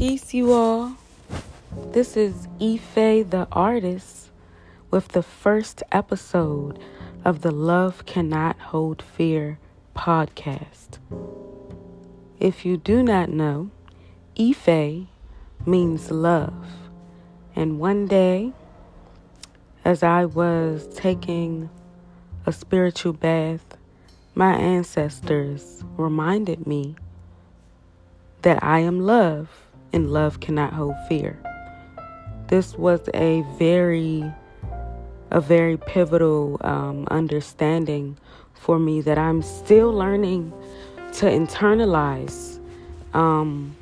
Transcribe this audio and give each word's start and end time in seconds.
Peace, 0.00 0.32
you 0.32 0.54
all. 0.54 0.96
This 1.92 2.16
is 2.16 2.48
Ife 2.58 2.94
the 2.94 3.46
artist 3.52 4.30
with 4.90 5.08
the 5.08 5.22
first 5.22 5.82
episode 5.92 6.78
of 7.22 7.42
the 7.42 7.50
Love 7.50 8.06
Cannot 8.06 8.58
Hold 8.58 9.02
Fear 9.02 9.58
podcast. 9.94 10.96
If 12.38 12.64
you 12.64 12.78
do 12.78 13.02
not 13.02 13.28
know, 13.28 13.70
Ife 14.40 15.06
means 15.66 16.10
love. 16.10 16.64
And 17.54 17.78
one 17.78 18.06
day, 18.06 18.54
as 19.84 20.02
I 20.02 20.24
was 20.24 20.88
taking 20.94 21.68
a 22.46 22.54
spiritual 22.54 23.12
bath, 23.12 23.76
my 24.34 24.54
ancestors 24.54 25.84
reminded 25.98 26.66
me 26.66 26.96
that 28.40 28.64
I 28.64 28.78
am 28.78 29.00
love 29.00 29.69
and 29.92 30.10
love 30.10 30.40
cannot 30.40 30.72
hold 30.72 30.94
fear. 31.08 31.38
This 32.48 32.76
was 32.76 33.08
a 33.14 33.44
very, 33.58 34.24
a 35.30 35.40
very 35.40 35.76
pivotal 35.76 36.58
um, 36.62 37.06
understanding 37.10 38.16
for 38.54 38.78
me 38.78 39.00
that 39.02 39.18
I'm 39.18 39.42
still 39.42 39.92
learning 39.92 40.52
to 41.14 41.26
internalize. 41.26 42.58
Um, 43.14 43.76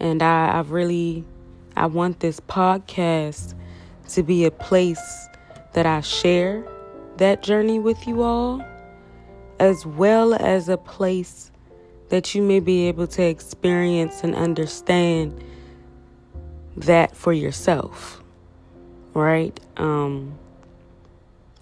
and 0.00 0.22
I, 0.22 0.48
I 0.48 0.60
really, 0.62 1.24
I 1.76 1.86
want 1.86 2.20
this 2.20 2.40
podcast 2.40 3.54
to 4.10 4.22
be 4.22 4.44
a 4.44 4.50
place 4.50 5.28
that 5.72 5.86
I 5.86 6.00
share 6.00 6.64
that 7.16 7.42
journey 7.42 7.78
with 7.78 8.06
you 8.06 8.22
all, 8.22 8.64
as 9.60 9.86
well 9.86 10.34
as 10.34 10.68
a 10.68 10.76
place 10.76 11.50
that 12.14 12.32
you 12.32 12.40
may 12.40 12.60
be 12.60 12.86
able 12.86 13.08
to 13.08 13.24
experience 13.24 14.22
and 14.22 14.36
understand 14.36 15.42
that 16.76 17.16
for 17.16 17.32
yourself, 17.32 18.22
right? 19.14 19.58
Um, 19.78 20.38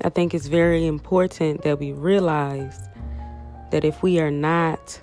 I 0.05 0.11
think 0.11 0.35
it's 0.35 0.49
very 0.49 0.87
important 0.87 1.63
that 1.63 1.81
we 1.81 1.93
realize 1.93 2.79
that 3.71 3.83
if 3.83 4.03
we 4.03 4.21
are 4.21 4.31
not 4.31 5.01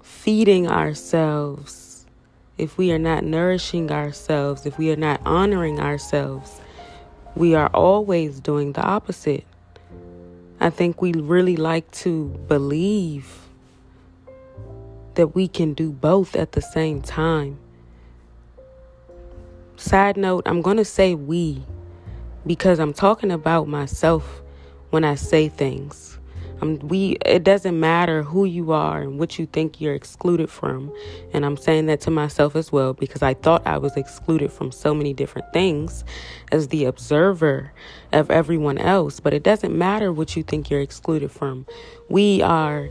feeding 0.00 0.68
ourselves, 0.68 2.06
if 2.56 2.78
we 2.78 2.92
are 2.92 3.00
not 3.00 3.24
nourishing 3.24 3.90
ourselves, 3.90 4.64
if 4.64 4.78
we 4.78 4.92
are 4.92 4.96
not 4.96 5.20
honoring 5.26 5.80
ourselves, 5.80 6.60
we 7.34 7.56
are 7.56 7.66
always 7.74 8.38
doing 8.38 8.74
the 8.74 8.82
opposite. 8.82 9.44
I 10.64 10.70
think 10.70 11.02
we 11.02 11.12
really 11.12 11.58
like 11.58 11.90
to 11.90 12.28
believe 12.48 13.40
that 15.12 15.34
we 15.34 15.46
can 15.46 15.74
do 15.74 15.92
both 15.92 16.34
at 16.34 16.52
the 16.52 16.62
same 16.62 17.02
time. 17.02 17.58
Side 19.76 20.16
note, 20.16 20.44
I'm 20.46 20.62
going 20.62 20.78
to 20.78 20.84
say 20.86 21.14
we 21.14 21.62
because 22.46 22.78
I'm 22.80 22.94
talking 22.94 23.30
about 23.30 23.68
myself 23.68 24.40
when 24.88 25.04
I 25.04 25.16
say 25.16 25.50
things. 25.50 26.13
Um, 26.64 26.78
we 26.78 27.18
it 27.26 27.44
doesn't 27.44 27.78
matter 27.78 28.22
who 28.22 28.46
you 28.46 28.72
are 28.72 29.02
and 29.02 29.18
what 29.18 29.38
you 29.38 29.44
think 29.44 29.80
you're 29.80 29.94
excluded 29.94 30.48
from. 30.48 30.90
And 31.32 31.44
i'm 31.44 31.56
saying 31.56 31.86
that 31.86 32.00
to 32.02 32.10
myself 32.10 32.56
as 32.56 32.72
well 32.72 32.94
because 32.94 33.22
i 33.22 33.34
thought 33.34 33.66
i 33.66 33.76
was 33.76 33.96
excluded 33.96 34.50
from 34.50 34.72
so 34.72 34.94
many 34.94 35.12
different 35.12 35.52
things 35.52 36.04
as 36.50 36.68
the 36.68 36.86
observer 36.86 37.72
of 38.12 38.30
everyone 38.30 38.78
else. 38.78 39.20
But 39.20 39.34
it 39.34 39.42
doesn't 39.42 39.76
matter 39.76 40.12
what 40.12 40.36
you 40.36 40.42
think 40.42 40.70
you're 40.70 40.80
excluded 40.80 41.30
from. 41.30 41.66
We 42.08 42.40
are 42.40 42.88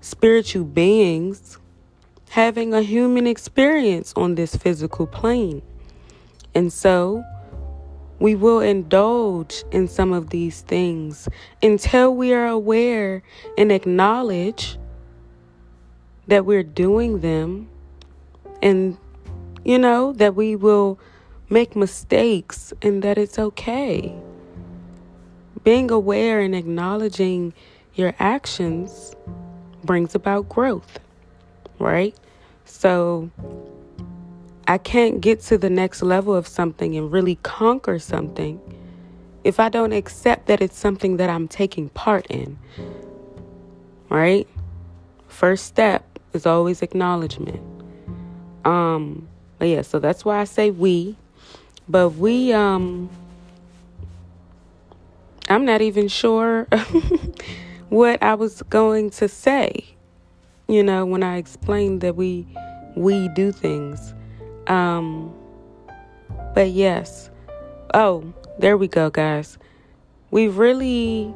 spiritual 0.00 0.64
beings 0.64 1.58
having 2.30 2.74
a 2.74 2.82
human 2.82 3.26
experience 3.26 4.12
on 4.14 4.34
this 4.34 4.54
physical 4.54 5.06
plane. 5.06 5.62
And 6.54 6.70
so 6.70 7.24
we 8.20 8.34
will 8.34 8.60
indulge 8.60 9.64
in 9.70 9.88
some 9.88 10.12
of 10.12 10.30
these 10.30 10.62
things 10.62 11.28
until 11.62 12.14
we 12.14 12.32
are 12.32 12.46
aware 12.46 13.22
and 13.56 13.70
acknowledge 13.70 14.78
that 16.26 16.44
we're 16.44 16.62
doing 16.62 17.20
them 17.20 17.68
and, 18.62 18.98
you 19.64 19.78
know, 19.78 20.12
that 20.14 20.34
we 20.34 20.56
will 20.56 20.98
make 21.48 21.76
mistakes 21.76 22.72
and 22.82 23.02
that 23.02 23.18
it's 23.18 23.38
okay. 23.38 24.14
Being 25.64 25.90
aware 25.90 26.40
and 26.40 26.54
acknowledging 26.54 27.54
your 27.94 28.14
actions 28.18 29.14
brings 29.84 30.14
about 30.14 30.48
growth, 30.48 30.98
right? 31.78 32.14
So, 32.64 33.30
I 34.68 34.76
can't 34.76 35.22
get 35.22 35.40
to 35.44 35.56
the 35.56 35.70
next 35.70 36.02
level 36.02 36.34
of 36.34 36.46
something 36.46 36.94
and 36.94 37.10
really 37.10 37.36
conquer 37.36 37.98
something 37.98 38.60
if 39.42 39.58
I 39.58 39.70
don't 39.70 39.92
accept 39.92 40.46
that 40.48 40.60
it's 40.60 40.78
something 40.78 41.16
that 41.16 41.30
I'm 41.30 41.48
taking 41.48 41.88
part 41.88 42.26
in. 42.26 42.58
Right? 44.10 44.46
First 45.26 45.64
step 45.64 46.18
is 46.34 46.44
always 46.44 46.82
acknowledgement. 46.82 47.62
Um, 48.66 49.26
but 49.58 49.68
yeah, 49.68 49.80
so 49.80 49.98
that's 49.98 50.26
why 50.26 50.38
I 50.38 50.44
say 50.44 50.70
we. 50.70 51.16
But 51.88 52.10
we 52.10 52.52
um 52.52 53.08
I'm 55.48 55.64
not 55.64 55.80
even 55.80 56.08
sure 56.08 56.64
what 57.88 58.22
I 58.22 58.34
was 58.34 58.60
going 58.64 59.08
to 59.10 59.28
say. 59.28 59.86
You 60.68 60.82
know, 60.82 61.06
when 61.06 61.22
I 61.22 61.38
explained 61.38 62.02
that 62.02 62.16
we 62.16 62.46
we 62.96 63.28
do 63.28 63.50
things. 63.50 64.12
Um, 64.68 65.34
but 66.54 66.70
yes. 66.70 67.30
Oh, 67.94 68.32
there 68.58 68.76
we 68.76 68.86
go, 68.86 69.10
guys. 69.10 69.58
We 70.30 70.48
really 70.48 71.34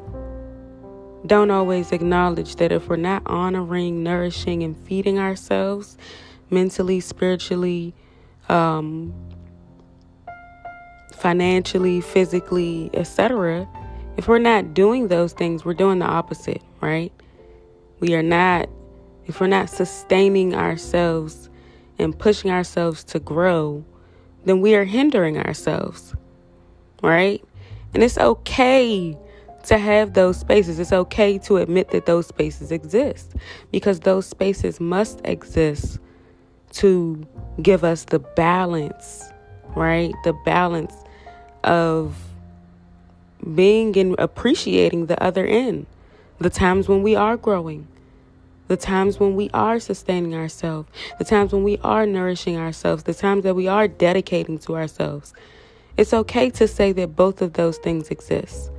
don't 1.25 1.51
always 1.51 1.91
acknowledge 1.91 2.57
that 2.57 2.71
if 2.71 2.87
we're 2.87 2.95
not 2.95 3.23
honoring, 3.25 4.03
nourishing, 4.03 4.61
and 4.63 4.77
feeding 4.77 5.17
ourselves 5.17 5.97
mentally, 6.49 6.99
spiritually, 6.99 7.93
um, 8.49 9.13
financially, 11.13 12.01
physically, 12.01 12.89
etc., 12.93 13.67
if 14.15 14.27
we're 14.27 14.37
not 14.37 14.75
doing 14.75 15.07
those 15.07 15.33
things, 15.33 15.65
we're 15.65 15.73
doing 15.73 15.99
the 15.99 16.05
opposite, 16.05 16.61
right? 16.81 17.11
We 17.99 18.13
are 18.13 18.21
not, 18.21 18.69
if 19.25 19.39
we're 19.39 19.47
not 19.47 19.69
sustaining 19.69 20.53
ourselves 20.53 21.49
and 21.99 22.17
pushing 22.17 22.51
ourselves 22.51 23.03
to 23.05 23.19
grow, 23.19 23.83
then 24.45 24.61
we 24.61 24.75
are 24.75 24.83
hindering 24.83 25.37
ourselves, 25.37 26.13
right? 27.01 27.43
And 27.93 28.03
it's 28.03 28.17
okay 28.17 29.17
to 29.65 29.77
have 29.77 30.13
those 30.13 30.37
spaces. 30.37 30.79
It's 30.79 30.91
okay 30.91 31.37
to 31.39 31.57
admit 31.57 31.89
that 31.91 32.05
those 32.05 32.27
spaces 32.27 32.71
exist 32.71 33.33
because 33.71 34.01
those 34.01 34.25
spaces 34.25 34.79
must 34.79 35.21
exist 35.23 35.99
to 36.73 37.25
give 37.61 37.83
us 37.83 38.05
the 38.05 38.19
balance, 38.19 39.31
right? 39.75 40.13
The 40.23 40.33
balance 40.45 40.93
of 41.63 42.15
being 43.55 43.97
and 43.97 44.15
appreciating 44.19 45.05
the 45.05 45.21
other 45.21 45.45
end, 45.45 45.85
the 46.39 46.49
times 46.49 46.89
when 46.89 47.03
we 47.03 47.15
are 47.15 47.37
growing, 47.37 47.87
the 48.73 48.77
times 48.77 49.19
when 49.19 49.35
we 49.35 49.51
are 49.53 49.79
sustaining 49.79 50.33
ourselves, 50.33 50.89
the 51.19 51.23
times 51.23 51.53
when 51.53 51.63
we 51.63 51.77
are 51.83 52.07
nourishing 52.07 52.57
ourselves, 52.57 53.03
the 53.03 53.13
times 53.13 53.43
that 53.43 53.53
we 53.53 53.67
are 53.67 53.87
dedicating 53.87 54.57
to 54.57 54.75
ourselves. 54.75 55.31
It's 55.95 56.11
okay 56.11 56.49
to 56.49 56.67
say 56.67 56.91
that 56.93 57.15
both 57.15 57.43
of 57.43 57.53
those 57.53 57.77
things 57.77 58.09
exist. 58.09 58.71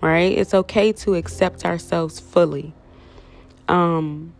Right? 0.00 0.32
It's 0.32 0.54
okay 0.54 0.92
to 0.92 1.14
accept 1.14 1.66
ourselves 1.66 2.20
fully. 2.20 2.72
Um 3.68 4.32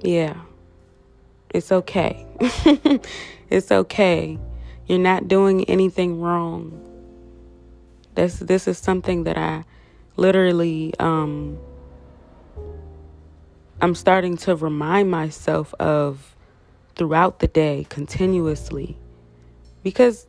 yeah. 0.00 0.40
It's 1.50 1.70
okay. 1.70 2.24
it's 3.50 3.70
okay. 3.70 4.38
You're 4.86 4.98
not 4.98 5.28
doing 5.28 5.68
anything 5.68 6.18
wrong. 6.18 6.80
This 8.14 8.38
this 8.38 8.66
is 8.66 8.78
something 8.78 9.24
that 9.24 9.36
I 9.36 9.64
literally 10.16 10.94
um 10.98 11.58
I'm 13.82 13.94
starting 13.94 14.36
to 14.38 14.54
remind 14.56 15.10
myself 15.10 15.72
of 15.80 16.36
throughout 16.96 17.38
the 17.38 17.48
day 17.48 17.86
continuously 17.88 18.98
because 19.82 20.26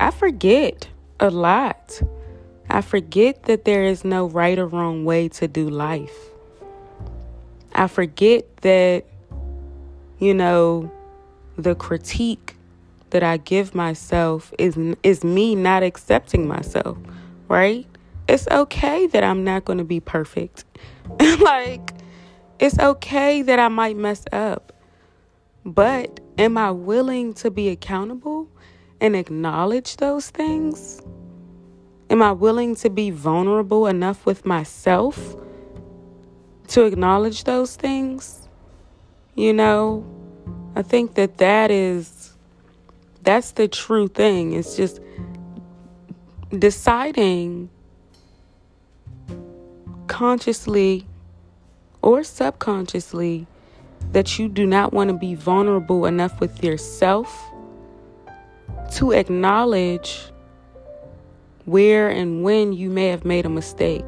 I 0.00 0.10
forget 0.10 0.88
a 1.20 1.30
lot. 1.30 2.00
I 2.70 2.80
forget 2.80 3.42
that 3.44 3.66
there 3.66 3.84
is 3.84 4.04
no 4.04 4.28
right 4.28 4.58
or 4.58 4.66
wrong 4.66 5.04
way 5.04 5.28
to 5.28 5.46
do 5.46 5.68
life. 5.68 6.16
I 7.74 7.88
forget 7.88 8.44
that, 8.58 9.04
you 10.18 10.32
know, 10.32 10.90
the 11.56 11.74
critique 11.74 12.56
that 13.10 13.22
I 13.22 13.36
give 13.36 13.74
myself 13.74 14.52
is 14.58 14.78
is 15.02 15.24
me 15.24 15.54
not 15.54 15.82
accepting 15.82 16.48
myself, 16.48 16.96
right? 17.48 17.86
It's 18.28 18.48
okay 18.48 19.06
that 19.08 19.24
I'm 19.24 19.44
not 19.44 19.64
going 19.64 19.78
to 19.78 19.84
be 19.84 20.00
perfect. 20.00 20.64
like 21.40 21.97
It's 22.58 22.78
okay 22.78 23.42
that 23.42 23.58
I 23.58 23.68
might 23.68 23.96
mess 23.96 24.24
up. 24.32 24.72
But 25.64 26.20
am 26.38 26.56
I 26.58 26.70
willing 26.70 27.34
to 27.34 27.50
be 27.50 27.68
accountable 27.68 28.48
and 29.00 29.14
acknowledge 29.14 29.98
those 29.98 30.30
things? 30.30 31.02
Am 32.10 32.22
I 32.22 32.32
willing 32.32 32.74
to 32.76 32.90
be 32.90 33.10
vulnerable 33.10 33.86
enough 33.86 34.24
with 34.24 34.46
myself 34.46 35.36
to 36.68 36.84
acknowledge 36.84 37.44
those 37.44 37.76
things? 37.76 38.48
You 39.34 39.52
know, 39.52 40.04
I 40.74 40.82
think 40.82 41.14
that 41.14 41.38
that 41.38 41.70
is 41.70 42.32
that's 43.22 43.52
the 43.52 43.68
true 43.68 44.08
thing. 44.08 44.54
It's 44.54 44.76
just 44.76 45.00
deciding 46.56 47.68
consciously 50.06 51.07
or 52.02 52.22
subconsciously 52.22 53.46
that 54.12 54.38
you 54.38 54.48
do 54.48 54.66
not 54.66 54.92
want 54.92 55.08
to 55.08 55.14
be 55.14 55.34
vulnerable 55.34 56.06
enough 56.06 56.40
with 56.40 56.62
yourself 56.62 57.50
to 58.92 59.12
acknowledge 59.12 60.30
where 61.64 62.08
and 62.08 62.42
when 62.42 62.72
you 62.72 62.88
may 62.88 63.08
have 63.08 63.24
made 63.24 63.44
a 63.44 63.48
mistake 63.48 64.04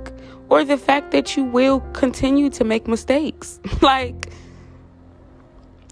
or 0.49 0.65
the 0.65 0.77
fact 0.77 1.13
that 1.13 1.37
you 1.37 1.45
will 1.45 1.81
continue 1.93 2.51
to 2.51 2.65
make 2.65 2.89
mistakes. 2.89 3.61
like, 3.83 4.33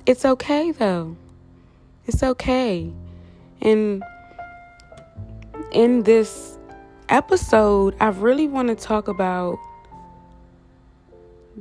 it's 0.07 0.25
okay 0.25 0.73
though. 0.73 1.17
It's 2.07 2.23
okay. 2.23 2.91
And 3.61 4.03
in 5.73 6.05
this 6.05 6.59
episode, 7.09 7.95
I 8.01 8.09
really 8.09 8.49
want 8.49 8.69
to 8.69 8.75
talk 8.75 9.09
about 9.09 9.59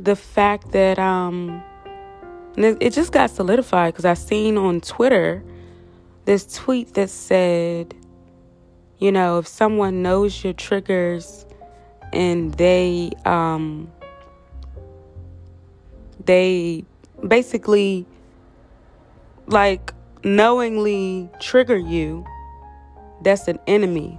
the 0.04 0.16
fact 0.16 0.72
that 0.72 1.00
um 1.00 1.64
it 2.58 2.92
just 2.92 3.12
got 3.12 3.30
solidified 3.30 3.94
because 3.94 4.06
I 4.06 4.16
seen 4.16 4.58
on 4.58 4.82
Twitter 4.82 5.44
this 6.26 6.46
tweet 6.56 6.96
that 6.96 7.10
said, 7.10 7.94
you 8.98 9.12
know, 9.12 9.38
if 9.38 9.48
someone 9.48 10.02
knows 10.02 10.44
your 10.44 10.54
triggers 10.54 11.46
and 12.14 12.54
they 12.56 13.12
um 13.26 13.92
they 16.26 16.84
basically 17.28 18.06
like 19.48 19.94
knowingly 20.24 21.30
trigger 21.40 21.78
you 21.78 22.26
that's 23.22 23.48
an 23.48 23.60
enemy. 23.68 24.18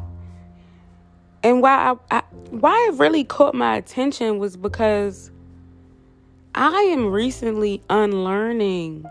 And 1.43 1.63
why 1.63 1.95
I, 2.11 2.19
I 2.19 2.23
why 2.51 2.89
it 2.91 2.99
really 2.99 3.25
caught 3.25 3.55
my 3.55 3.77
attention 3.77 4.39
was 4.39 4.57
because 4.57 5.31
I 6.61 6.81
am 6.91 7.13
recently 7.13 7.85
unlearning 7.89 9.05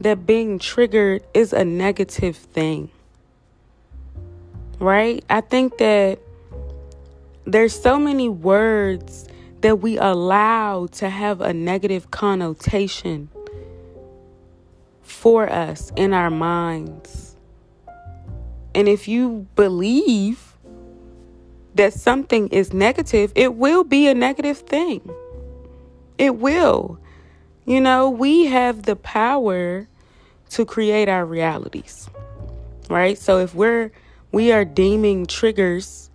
that 0.00 0.24
being 0.24 0.58
triggered 0.58 1.22
is 1.34 1.52
a 1.52 1.62
negative 1.62 2.38
thing. 2.38 2.88
Right? 4.78 5.22
I 5.28 5.42
think 5.42 5.76
that 5.76 6.20
there's 7.44 7.78
so 7.78 7.98
many 7.98 8.30
words 8.30 9.28
that 9.60 9.80
we 9.80 9.98
allow 9.98 10.86
to 10.92 11.10
have 11.10 11.42
a 11.42 11.52
negative 11.52 12.10
connotation 12.10 13.28
for 15.02 15.46
us 15.52 15.92
in 15.96 16.14
our 16.14 16.30
minds. 16.30 17.36
And 18.74 18.88
if 18.88 19.06
you 19.06 19.46
believe 19.54 20.56
that 21.74 21.92
something 21.92 22.48
is 22.48 22.72
negative, 22.72 23.32
it 23.34 23.54
will 23.54 23.84
be 23.84 24.08
a 24.08 24.14
negative 24.14 24.60
thing. 24.60 25.02
It 26.18 26.36
will. 26.36 26.98
You 27.64 27.80
know, 27.80 28.10
we 28.10 28.46
have 28.46 28.82
the 28.82 28.96
power 28.96 29.88
to 30.50 30.64
create 30.64 31.08
our 31.08 31.24
realities. 31.24 32.08
Right? 32.88 33.18
So 33.18 33.38
if 33.38 33.54
we're 33.54 33.92
we 34.32 34.50
are 34.50 34.64
deeming 34.64 35.26
triggers 35.26 36.10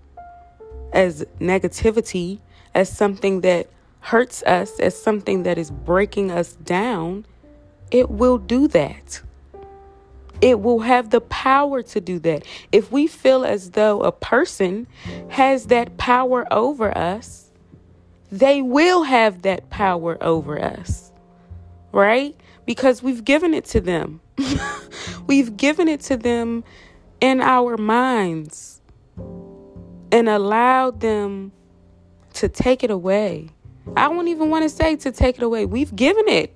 as 0.92 1.26
negativity, 1.40 2.40
as 2.76 2.90
something 2.90 3.42
that 3.42 3.70
hurts 4.02 4.44
us, 4.44 4.80
as 4.80 5.02
something 5.02 5.44
that 5.44 5.58
is 5.58 5.72
breaking 5.72 6.32
us 6.32 6.54
down, 6.56 7.26
it 7.92 8.10
will 8.10 8.38
do 8.38 8.68
that. 8.68 9.22
It 10.42 10.62
will 10.62 10.80
have 10.80 11.10
the 11.10 11.22
power 11.22 11.82
to 11.84 12.02
do 12.02 12.20
that. 12.20 12.46
If 12.72 12.92
we 12.92 13.08
feel 13.08 13.44
as 13.44 13.72
though 13.72 14.02
a 14.02 14.12
person 14.12 14.88
has 15.30 15.68
that 15.68 15.98
power 15.98 16.46
over 16.52 16.98
us, 16.98 17.49
they 18.32 18.62
will 18.62 19.04
have 19.04 19.42
that 19.44 19.70
power 19.70 20.18
over 20.22 20.62
us, 20.62 21.12
right? 21.92 22.36
Because 22.66 23.02
we've 23.02 23.26
given 23.26 23.54
it 23.54 23.66
to 23.66 23.82
them. 23.82 24.22
we've 25.28 25.58
given 25.58 25.88
it 25.88 26.02
to 26.02 26.18
them 26.18 26.64
in 27.20 27.42
our 27.42 27.78
minds 27.78 28.82
and 30.12 30.30
allowed 30.30 31.02
them 31.02 31.52
to 32.34 32.48
take 32.48 32.84
it 32.84 32.92
away. 32.92 33.50
I 33.98 34.08
won't 34.08 34.28
even 34.28 34.50
want 34.50 34.64
to 34.64 34.70
say 34.70 34.96
to 34.98 35.12
take 35.12 35.38
it 35.38 35.44
away. 35.44 35.66
We've 35.66 35.96
given 35.96 36.28
it. 36.28 36.56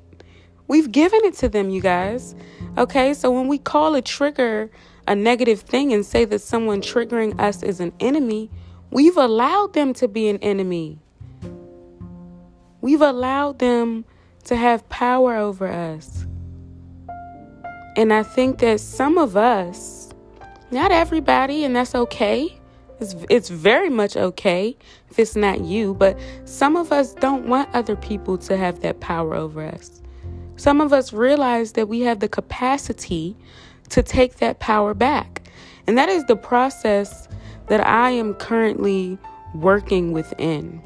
We've 0.68 0.92
given 0.92 1.22
it 1.24 1.34
to 1.36 1.50
them, 1.50 1.70
you 1.70 1.82
guys. 1.82 2.36
Okay, 2.78 3.14
so 3.14 3.32
when 3.32 3.48
we 3.48 3.58
call 3.58 3.96
a 3.96 4.02
trigger 4.02 4.70
a 5.08 5.16
negative 5.16 5.62
thing 5.62 5.94
and 5.94 6.06
say 6.06 6.26
that 6.26 6.40
someone 6.40 6.82
triggering 6.82 7.40
us 7.40 7.62
is 7.62 7.80
an 7.80 7.92
enemy, 8.00 8.50
we've 8.90 9.18
allowed 9.18 9.74
them 9.74 9.94
to 9.94 10.08
be 10.08 10.30
an 10.30 10.38
enemy. 10.38 11.00
We've 12.84 13.02
allowed 13.02 13.60
them 13.60 14.04
to 14.44 14.58
have 14.58 14.90
power 14.90 15.38
over 15.38 15.70
us. 15.70 16.26
And 17.96 18.12
I 18.12 18.24
think 18.24 18.60
that 18.60 18.82
some 18.82 19.18
of 19.18 19.38
us, 19.38 20.10
not 20.70 20.92
everybody, 20.92 21.64
and 21.64 21.74
that's 21.78 21.96
okay. 21.96 22.60
It's, 23.00 23.16
it's 23.30 23.48
very 23.48 23.90
much 23.90 24.18
okay 24.18 24.76
if 25.10 25.18
it's 25.18 25.38
not 25.38 25.62
you, 25.62 25.94
but 25.94 26.20
some 26.44 26.76
of 26.76 26.92
us 26.92 27.14
don't 27.14 27.48
want 27.48 27.74
other 27.74 27.96
people 27.96 28.38
to 28.40 28.58
have 28.58 28.82
that 28.82 29.00
power 29.00 29.34
over 29.34 29.64
us. 29.64 30.02
Some 30.58 30.82
of 30.82 30.92
us 30.92 31.14
realize 31.14 31.72
that 31.74 31.88
we 31.88 32.02
have 32.02 32.20
the 32.20 32.28
capacity 32.28 33.38
to 33.92 34.04
take 34.04 34.40
that 34.40 34.60
power 34.60 34.94
back. 34.94 35.42
And 35.88 35.98
that 35.98 36.10
is 36.10 36.26
the 36.26 36.36
process 36.36 37.30
that 37.68 37.80
I 37.88 38.10
am 38.10 38.34
currently 38.34 39.18
working 39.56 40.12
within. 40.12 40.84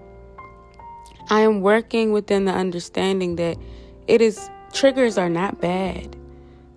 I 1.29 1.41
am 1.41 1.61
working 1.61 2.11
within 2.11 2.45
the 2.45 2.53
understanding 2.53 3.35
that 3.35 3.57
it 4.07 4.21
is 4.21 4.49
triggers 4.71 5.17
are 5.17 5.29
not 5.29 5.59
bad. 5.59 6.15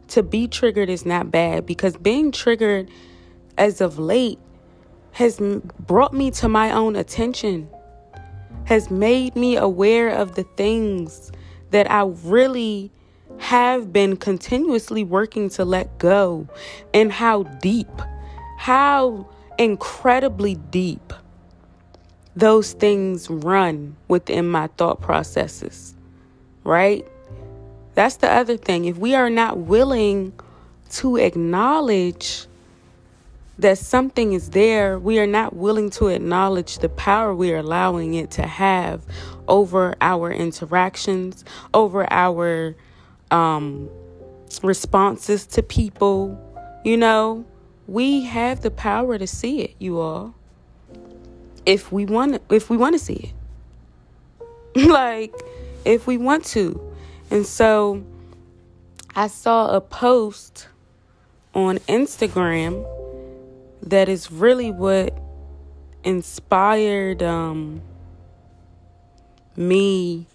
To 0.08 0.22
be 0.24 0.48
triggered 0.48 0.90
is 0.90 1.06
not 1.06 1.30
bad 1.30 1.66
because 1.66 1.96
being 1.96 2.32
triggered 2.32 2.90
as 3.56 3.80
of 3.80 3.98
late 3.98 4.40
has 5.12 5.40
brought 5.78 6.12
me 6.12 6.30
to 6.32 6.48
my 6.48 6.72
own 6.72 6.96
attention, 6.96 7.68
has 8.64 8.90
made 8.90 9.36
me 9.36 9.56
aware 9.56 10.08
of 10.08 10.34
the 10.34 10.44
things 10.56 11.30
that 11.70 11.88
I 11.90 12.02
really 12.24 12.90
have 13.38 13.92
been 13.92 14.16
continuously 14.16 15.04
working 15.04 15.48
to 15.50 15.64
let 15.64 15.98
go 15.98 16.48
and 16.92 17.12
how 17.12 17.44
deep, 17.44 18.02
how 18.58 19.28
incredibly 19.58 20.56
deep 20.56 21.12
those 22.36 22.72
things 22.72 23.28
run 23.28 23.96
within 24.08 24.48
my 24.48 24.68
thought 24.68 25.00
processes, 25.00 25.94
right? 26.64 27.06
That's 27.94 28.16
the 28.16 28.30
other 28.30 28.56
thing. 28.56 28.84
If 28.84 28.96
we 28.96 29.14
are 29.14 29.30
not 29.30 29.58
willing 29.58 30.32
to 30.90 31.16
acknowledge 31.16 32.46
that 33.58 33.78
something 33.78 34.32
is 34.32 34.50
there, 34.50 34.98
we 34.98 35.18
are 35.18 35.26
not 35.26 35.54
willing 35.54 35.90
to 35.90 36.06
acknowledge 36.06 36.78
the 36.78 36.88
power 36.88 37.34
we 37.34 37.52
are 37.52 37.58
allowing 37.58 38.14
it 38.14 38.30
to 38.32 38.42
have 38.42 39.02
over 39.48 39.94
our 40.00 40.32
interactions, 40.32 41.44
over 41.74 42.10
our 42.12 42.74
um, 43.30 43.90
responses 44.62 45.46
to 45.46 45.62
people. 45.62 46.38
You 46.84 46.96
know, 46.96 47.44
we 47.86 48.22
have 48.22 48.62
the 48.62 48.70
power 48.70 49.18
to 49.18 49.26
see 49.26 49.60
it, 49.60 49.74
you 49.78 49.98
all 49.98 50.34
if 51.66 51.92
we 51.92 52.04
want 52.04 52.42
if 52.50 52.70
we 52.70 52.76
want 52.76 52.94
to 52.94 52.98
see 52.98 53.14
it. 53.14 53.32
Like 54.88 55.34
if 55.84 56.06
we 56.06 56.16
want 56.16 56.44
to. 56.46 56.80
And 57.30 57.46
so 57.46 58.04
i 59.16 59.26
saw 59.26 59.74
a 59.74 59.80
post 59.80 60.68
on 61.52 61.78
instagram 61.78 62.86
that 63.82 64.08
is 64.08 64.30
really 64.30 64.70
what 64.70 65.18
inspired 66.04 67.22
um, 67.22 67.82
me 69.56 70.26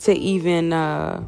to 0.00 0.12
even 0.12 0.72
uh, 0.72 1.22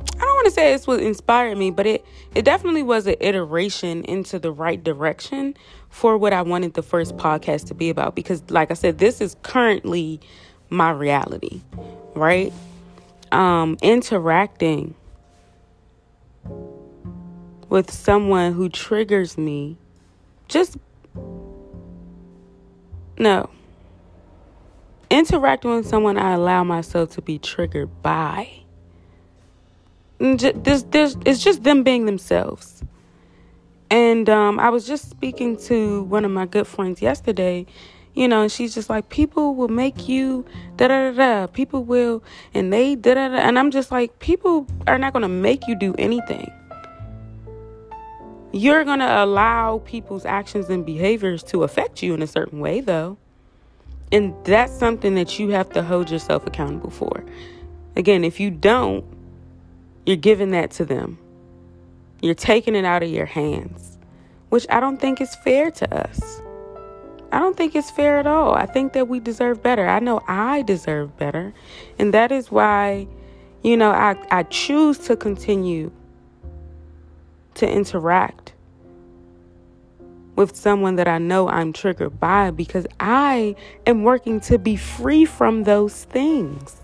I 0.00 0.20
don't 0.20 0.34
want 0.34 0.46
to 0.46 0.50
say 0.50 0.72
it's 0.72 0.86
what 0.86 1.00
inspired 1.00 1.56
me, 1.56 1.70
but 1.70 1.86
it 1.86 2.04
it 2.34 2.44
definitely 2.44 2.82
was 2.82 3.06
an 3.06 3.16
iteration 3.20 4.04
into 4.04 4.38
the 4.38 4.50
right 4.52 4.82
direction 4.82 5.56
for 5.90 6.16
what 6.16 6.32
I 6.32 6.42
wanted 6.42 6.74
the 6.74 6.82
first 6.82 7.16
podcast 7.16 7.66
to 7.68 7.74
be 7.74 7.90
about 7.90 8.14
because 8.14 8.42
like 8.50 8.70
I 8.70 8.74
said 8.74 8.98
this 8.98 9.20
is 9.20 9.36
currently 9.42 10.20
my 10.70 10.90
reality, 10.90 11.60
right? 12.14 12.52
Um, 13.32 13.76
interacting 13.82 14.94
with 17.68 17.90
someone 17.90 18.52
who 18.52 18.68
triggers 18.68 19.36
me, 19.36 19.76
just 20.48 20.76
no. 23.18 23.50
Interacting 25.10 25.74
with 25.74 25.86
someone 25.86 26.18
I 26.18 26.34
allow 26.34 26.64
myself 26.64 27.10
to 27.12 27.22
be 27.22 27.38
triggered 27.38 28.02
by. 28.02 28.50
This, 30.18 30.84
this, 30.90 31.16
it's 31.24 31.42
just 31.42 31.64
them 31.64 31.82
being 31.82 32.06
themselves. 32.06 32.82
And 33.90 34.28
um, 34.28 34.60
I 34.60 34.70
was 34.70 34.86
just 34.86 35.08
speaking 35.08 35.56
to 35.64 36.02
one 36.04 36.24
of 36.24 36.30
my 36.30 36.46
good 36.46 36.66
friends 36.66 37.00
yesterday, 37.00 37.66
you 38.14 38.28
know, 38.28 38.42
and 38.42 38.52
she's 38.52 38.74
just 38.74 38.90
like, 38.90 39.08
people 39.08 39.54
will 39.54 39.68
make 39.68 40.08
you 40.08 40.44
da 40.76 40.88
da 40.88 41.10
da 41.10 41.16
da. 41.16 41.46
People 41.46 41.84
will, 41.84 42.22
and 42.52 42.72
they 42.72 42.94
da 42.94 43.14
da 43.14 43.28
da. 43.28 43.36
And 43.36 43.58
I'm 43.58 43.70
just 43.70 43.90
like, 43.90 44.18
people 44.18 44.66
are 44.86 44.98
not 44.98 45.12
going 45.12 45.22
to 45.22 45.28
make 45.28 45.66
you 45.66 45.74
do 45.74 45.94
anything. 45.98 46.52
You're 48.52 48.84
going 48.84 48.98
to 48.98 49.24
allow 49.24 49.78
people's 49.84 50.24
actions 50.24 50.68
and 50.68 50.84
behaviors 50.84 51.42
to 51.44 51.62
affect 51.62 52.02
you 52.02 52.14
in 52.14 52.22
a 52.22 52.26
certain 52.26 52.60
way, 52.60 52.80
though. 52.80 53.18
And 54.10 54.34
that's 54.44 54.72
something 54.72 55.14
that 55.16 55.38
you 55.38 55.50
have 55.50 55.70
to 55.74 55.82
hold 55.82 56.10
yourself 56.10 56.46
accountable 56.46 56.90
for. 56.90 57.24
Again, 57.94 58.24
if 58.24 58.40
you 58.40 58.50
don't, 58.50 59.04
you're 60.06 60.16
giving 60.16 60.50
that 60.52 60.70
to 60.72 60.84
them. 60.86 61.18
You're 62.20 62.34
taking 62.34 62.74
it 62.74 62.84
out 62.84 63.02
of 63.02 63.10
your 63.10 63.26
hands, 63.26 63.98
which 64.48 64.66
I 64.70 64.80
don't 64.80 65.00
think 65.00 65.20
is 65.20 65.34
fair 65.36 65.70
to 65.70 65.94
us. 65.94 66.42
I 67.30 67.38
don't 67.38 67.56
think 67.56 67.76
it's 67.76 67.90
fair 67.90 68.18
at 68.18 68.26
all. 68.26 68.54
I 68.54 68.66
think 68.66 68.94
that 68.94 69.08
we 69.08 69.20
deserve 69.20 69.62
better. 69.62 69.86
I 69.86 70.00
know 70.00 70.20
I 70.26 70.62
deserve 70.62 71.16
better. 71.18 71.52
And 71.98 72.14
that 72.14 72.32
is 72.32 72.50
why, 72.50 73.06
you 73.62 73.76
know, 73.76 73.90
I, 73.90 74.16
I 74.30 74.44
choose 74.44 74.98
to 75.00 75.16
continue 75.16 75.92
to 77.54 77.70
interact 77.70 78.54
with 80.36 80.56
someone 80.56 80.96
that 80.96 81.08
I 81.08 81.18
know 81.18 81.48
I'm 81.48 81.72
triggered 81.72 82.18
by 82.18 82.52
because 82.52 82.86
I 83.00 83.56
am 83.86 84.04
working 84.04 84.40
to 84.42 84.56
be 84.56 84.76
free 84.76 85.24
from 85.24 85.64
those 85.64 86.04
things. 86.04 86.76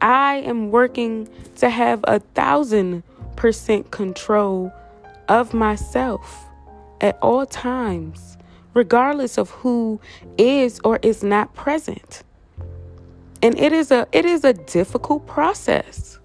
I 0.00 0.36
am 0.36 0.70
working 0.70 1.28
to 1.56 1.70
have 1.70 2.04
a 2.04 2.20
thousand 2.20 3.02
percent 3.40 3.90
control 3.90 4.70
of 5.26 5.54
myself 5.54 6.44
at 7.00 7.18
all 7.22 7.46
times, 7.46 8.36
regardless 8.74 9.38
of 9.38 9.48
who 9.48 9.98
is 10.36 10.78
or 10.84 10.98
is 11.00 11.22
not 11.22 11.54
present. 11.54 12.22
And 13.40 13.58
it 13.58 13.72
is 13.72 13.90
a 13.90 14.06
it 14.12 14.26
is 14.26 14.44
a 14.44 14.52
difficult 14.52 15.26
process. 15.26 16.18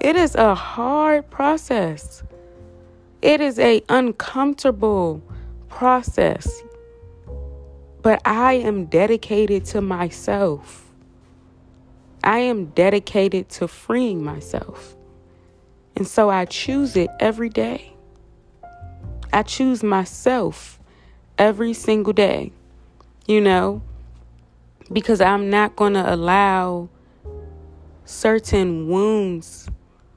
It 0.00 0.16
is 0.16 0.34
a 0.34 0.54
hard 0.54 1.28
process. 1.28 2.22
It 3.20 3.42
is 3.42 3.58
a 3.58 3.82
uncomfortable 3.90 5.22
process. 5.68 6.62
But 8.00 8.22
I 8.24 8.54
am 8.54 8.86
dedicated 8.86 9.66
to 9.66 9.82
myself. 9.82 10.90
I 12.24 12.38
am 12.38 12.66
dedicated 12.66 13.50
to 13.50 13.68
freeing 13.68 14.24
myself. 14.24 14.96
And 15.96 16.06
so 16.06 16.30
I 16.30 16.44
choose 16.44 16.96
it 16.96 17.10
every 17.20 17.48
day. 17.48 17.92
I 19.32 19.42
choose 19.42 19.82
myself 19.82 20.78
every 21.38 21.72
single 21.72 22.12
day, 22.12 22.52
you 23.26 23.40
know, 23.40 23.82
because 24.92 25.20
I'm 25.20 25.48
not 25.50 25.76
going 25.76 25.94
to 25.94 26.14
allow 26.14 26.88
certain 28.04 28.88
wounds 28.88 29.68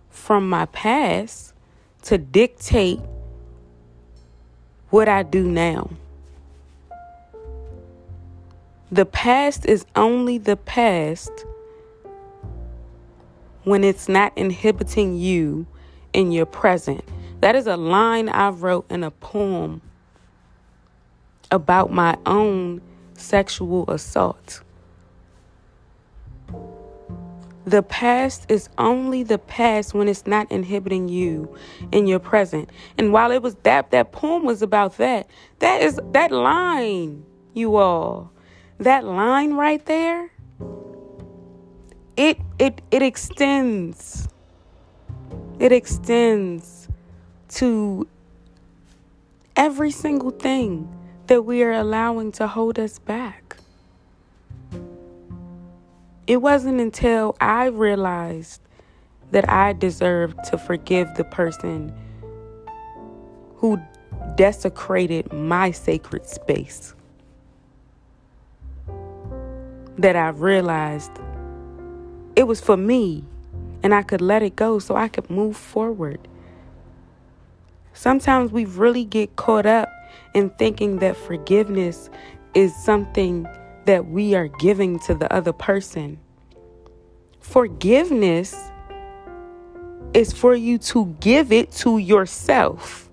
from 0.10 0.50
my 0.50 0.66
past 0.68 1.54
to 2.04 2.18
dictate 2.18 3.00
what 4.90 5.08
I 5.08 5.24
do 5.24 5.44
now. 5.44 5.90
The 8.92 9.06
past 9.06 9.66
is 9.66 9.86
only 9.96 10.38
the 10.38 10.56
past 10.56 11.32
when 13.66 13.84
it's 13.84 14.08
not 14.08 14.32
inhibiting 14.38 15.18
you 15.18 15.68
in 16.14 16.32
your 16.32 16.46
present. 16.46 17.04
That 17.42 17.56
is 17.56 17.68
a 17.68 17.78
line 17.78 18.30
I 18.30 18.50
wrote 18.50 18.90
in 18.90 19.04
a 19.04 19.12
poem 19.12 19.82
about 21.52 21.92
my 21.92 22.18
own 22.26 22.82
sexual 23.14 23.90
assault. 23.90 24.62
The 27.66 27.82
past 27.82 28.46
is 28.48 28.70
only 28.78 29.24
the 29.24 29.40
past 29.40 29.96
when 29.96 30.08
it's 30.08 30.28
not 30.28 30.52
inhibiting 30.52 31.10
you 31.10 31.56
in 31.92 32.06
your 32.06 32.20
present. 32.20 32.70
And 32.98 33.12
while 33.12 33.32
it 33.32 33.42
was 33.42 33.56
that 33.64 33.90
that 33.90 34.12
poem 34.12 34.46
was 34.46 34.62
about 34.62 34.98
that, 34.98 35.28
that 35.60 35.82
is 35.82 36.00
that 36.12 36.32
line, 36.32 37.26
you 37.56 37.76
all. 37.76 38.32
That 38.78 39.04
line 39.04 39.54
right 39.54 39.84
there, 39.86 40.30
it 42.18 42.38
it 42.60 42.82
it 42.92 43.02
extends. 43.02 44.28
It 45.60 45.72
extends 45.72 46.88
to 47.50 48.08
every 49.56 49.92
single 49.92 50.32
thing 50.32 50.90
that 51.28 51.44
we 51.44 51.64
are 51.64 51.72
allowing 51.72 52.32
to 52.34 52.48
hold 52.48 52.78
us 52.78 53.00
back. 53.00 53.58
It 56.28 56.38
wasn't 56.38 56.82
until 56.82 57.36
I 57.40 57.66
realized 57.68 58.62
that 59.32 59.50
I 59.50 59.74
deserved 59.74 60.44
to 60.46 60.58
forgive 60.58 61.16
the 61.16 61.24
person 61.24 61.94
who 63.58 63.80
desecrated 64.36 65.32
my 65.32 65.72
sacred 65.72 66.28
space 66.28 66.94
that 69.98 70.16
I 70.16 70.30
realized 70.30 71.12
it 72.36 72.48
was 72.48 72.60
for 72.62 72.78
me 72.78 73.24
and 73.84 73.94
I 73.94 74.02
could 74.02 74.22
let 74.22 74.44
it 74.44 74.56
go 74.56 74.80
so 74.80 74.96
I 74.96 75.08
could 75.08 75.30
move 75.30 75.56
forward. 75.56 76.28
Sometimes 77.94 78.52
we 78.52 78.66
really 78.66 79.06
get 79.06 79.36
caught 79.36 79.66
up 79.66 79.90
in 80.34 80.50
thinking 80.52 81.00
that 81.00 81.16
forgiveness 81.16 82.10
is 82.54 82.76
something 82.76 83.48
that 83.86 84.08
we 84.08 84.36
are 84.36 84.48
giving 84.48 85.00
to 85.00 85.14
the 85.14 85.32
other 85.32 85.54
person. 85.54 86.20
Forgiveness 87.40 88.56
is 90.14 90.34
for 90.34 90.56
you 90.56 90.78
to 90.80 91.16
give 91.20 91.52
it 91.52 91.72
to 91.72 92.00
yourself. 92.00 93.10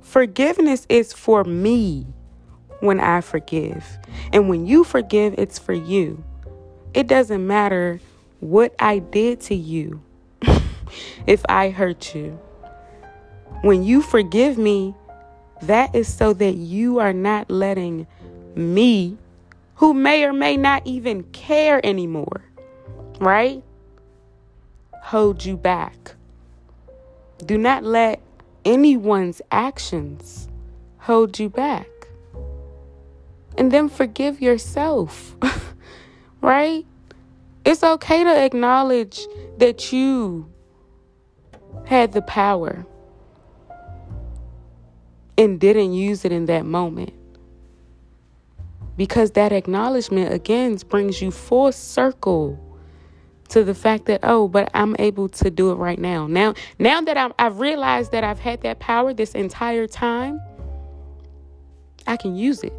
Forgiveness 0.00 0.86
is 0.88 1.12
for 1.12 1.44
me 1.44 2.06
when 2.80 2.98
I 2.98 3.20
forgive. 3.20 3.86
And 4.32 4.48
when 4.48 4.66
you 4.66 4.82
forgive, 4.82 5.34
it's 5.38 5.58
for 5.58 5.72
you. 5.72 6.24
It 6.92 7.06
doesn't 7.06 7.46
matter 7.46 8.00
what 8.40 8.74
I 8.78 8.98
did 8.98 9.40
to 9.42 9.54
you 9.54 10.02
if 11.26 11.42
I 11.48 11.70
hurt 11.70 12.14
you. 12.14 12.38
When 13.62 13.84
you 13.84 14.02
forgive 14.02 14.58
me, 14.58 14.94
that 15.62 15.94
is 15.94 16.12
so 16.12 16.32
that 16.32 16.54
you 16.54 16.98
are 16.98 17.12
not 17.12 17.50
letting 17.50 18.06
me, 18.54 19.18
who 19.76 19.94
may 19.94 20.24
or 20.24 20.32
may 20.32 20.56
not 20.56 20.86
even 20.86 21.22
care 21.24 21.84
anymore, 21.84 22.44
right? 23.20 23.62
Hold 25.02 25.44
you 25.44 25.56
back. 25.56 26.14
Do 27.44 27.56
not 27.58 27.84
let 27.84 28.20
anyone's 28.64 29.40
actions 29.50 30.48
hold 30.98 31.38
you 31.38 31.48
back. 31.48 31.88
And 33.56 33.70
then 33.70 33.88
forgive 33.88 34.40
yourself, 34.40 35.36
right? 36.40 36.86
It's 37.64 37.82
okay 37.82 38.24
to 38.24 38.44
acknowledge 38.44 39.26
that 39.58 39.92
you 39.92 40.50
had 41.84 42.12
the 42.12 42.22
power 42.22 42.86
and 45.36 45.58
didn't 45.58 45.92
use 45.92 46.24
it 46.24 46.32
in 46.32 46.46
that 46.46 46.64
moment. 46.64 47.12
Because 48.96 49.32
that 49.32 49.52
acknowledgement 49.52 50.32
again 50.32 50.76
brings 50.88 51.22
you 51.22 51.30
full 51.30 51.72
circle 51.72 52.58
to 53.48 53.64
the 53.64 53.74
fact 53.74 54.06
that 54.06 54.20
oh, 54.22 54.46
but 54.48 54.70
I'm 54.74 54.94
able 54.98 55.28
to 55.28 55.50
do 55.50 55.70
it 55.70 55.74
right 55.74 55.98
now. 55.98 56.26
Now, 56.26 56.54
now 56.78 57.00
that 57.00 57.16
I'm, 57.16 57.32
I've 57.38 57.60
realized 57.60 58.12
that 58.12 58.24
I've 58.24 58.38
had 58.38 58.62
that 58.62 58.78
power 58.78 59.12
this 59.12 59.32
entire 59.32 59.86
time, 59.86 60.40
I 62.06 62.16
can 62.16 62.36
use 62.36 62.62
it. 62.62 62.74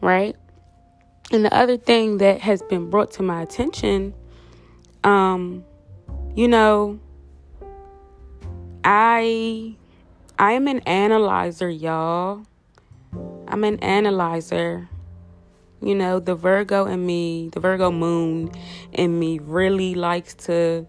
Right? 0.00 0.36
And 1.32 1.44
the 1.44 1.54
other 1.54 1.76
thing 1.76 2.18
that 2.18 2.40
has 2.40 2.60
been 2.62 2.90
brought 2.90 3.12
to 3.12 3.22
my 3.22 3.42
attention, 3.42 4.14
um, 5.04 5.64
you 6.34 6.48
know, 6.48 6.98
I 8.82 9.76
I 10.38 10.52
am 10.52 10.66
an 10.66 10.80
analyzer, 10.80 11.70
y'all. 11.70 12.42
I'm 13.46 13.62
an 13.62 13.78
analyzer. 13.78 14.88
You 15.80 15.94
know, 15.94 16.18
the 16.18 16.34
Virgo 16.34 16.86
in 16.86 17.06
me, 17.06 17.48
the 17.52 17.60
Virgo 17.60 17.90
moon 17.90 18.50
in 18.92 19.18
me 19.18 19.38
really 19.38 19.94
likes 19.94 20.34
to 20.46 20.86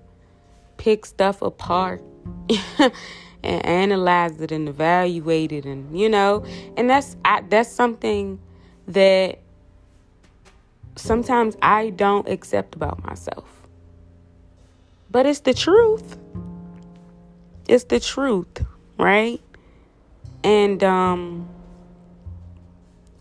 pick 0.77 1.05
stuff 1.05 1.41
apart 1.41 2.03
and 2.79 3.65
analyze 3.65 4.41
it 4.41 4.51
and 4.51 4.67
evaluate 4.67 5.51
it 5.51 5.65
and 5.65 5.97
you 5.97 6.09
know, 6.09 6.43
and 6.75 6.89
that's 6.89 7.15
I, 7.23 7.41
that's 7.41 7.69
something 7.69 8.39
that 8.87 9.39
sometimes 10.95 11.55
I 11.61 11.91
don't 11.91 12.27
accept 12.27 12.75
about 12.75 13.03
myself. 13.03 13.67
But 15.09 15.25
it's 15.25 15.41
the 15.41 15.53
truth. 15.53 16.17
It's 17.67 17.83
the 17.85 17.99
truth, 17.99 18.65
right? 18.97 19.41
And 20.43 20.83
um 20.83 21.49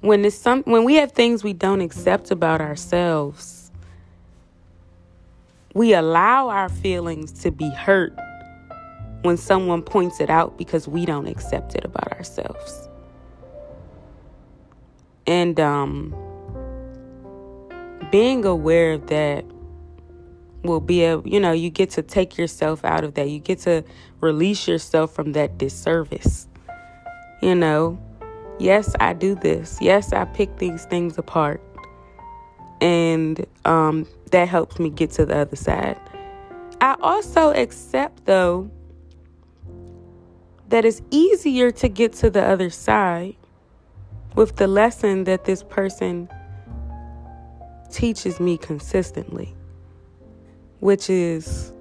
when 0.00 0.24
it's 0.24 0.36
some 0.36 0.62
when 0.62 0.84
we 0.84 0.94
have 0.96 1.12
things 1.12 1.44
we 1.44 1.52
don't 1.52 1.80
accept 1.80 2.30
about 2.30 2.60
ourselves, 2.60 3.70
we 5.74 5.94
allow 5.94 6.48
our 6.48 6.68
feelings 6.68 7.32
to 7.42 7.50
be 7.50 7.70
hurt 7.70 8.14
when 9.22 9.36
someone 9.36 9.82
points 9.82 10.20
it 10.20 10.30
out 10.30 10.56
because 10.56 10.88
we 10.88 11.04
don't 11.04 11.26
accept 11.26 11.74
it 11.74 11.84
about 11.84 12.12
ourselves. 12.12 12.88
And 15.26 15.60
um 15.60 16.14
being 18.10 18.44
aware 18.44 18.92
of 18.92 19.06
that 19.08 19.44
will 20.62 20.80
be 20.80 21.04
a 21.04 21.20
you 21.20 21.40
know, 21.40 21.52
you 21.52 21.70
get 21.70 21.90
to 21.90 22.02
take 22.02 22.36
yourself 22.36 22.84
out 22.84 23.04
of 23.04 23.14
that. 23.14 23.28
You 23.28 23.38
get 23.38 23.60
to 23.60 23.84
release 24.20 24.68
yourself 24.68 25.14
from 25.14 25.32
that 25.32 25.58
disservice. 25.58 26.46
You 27.40 27.54
know, 27.54 27.98
yes, 28.58 28.94
I 29.00 29.14
do 29.14 29.34
this. 29.34 29.78
Yes, 29.80 30.12
I 30.12 30.24
pick 30.26 30.58
these 30.58 30.84
things 30.84 31.16
apart. 31.18 31.62
And 32.80 33.46
um, 33.64 34.06
that 34.30 34.48
helps 34.48 34.78
me 34.78 34.90
get 34.90 35.10
to 35.12 35.26
the 35.26 35.36
other 35.36 35.56
side. 35.56 35.98
I 36.80 36.96
also 37.02 37.52
accept, 37.52 38.24
though, 38.24 38.70
that 40.68 40.84
it's 40.84 41.02
easier 41.10 41.70
to 41.72 41.88
get 41.88 42.14
to 42.14 42.30
the 42.30 42.42
other 42.42 42.70
side 42.70 43.36
with 44.34 44.56
the 44.56 44.66
lesson 44.66 45.24
that 45.24 45.44
this 45.44 45.62
person 45.62 46.28
teaches 47.90 48.40
me 48.40 48.56
consistently, 48.56 49.54
which 50.80 51.10
is 51.10 51.72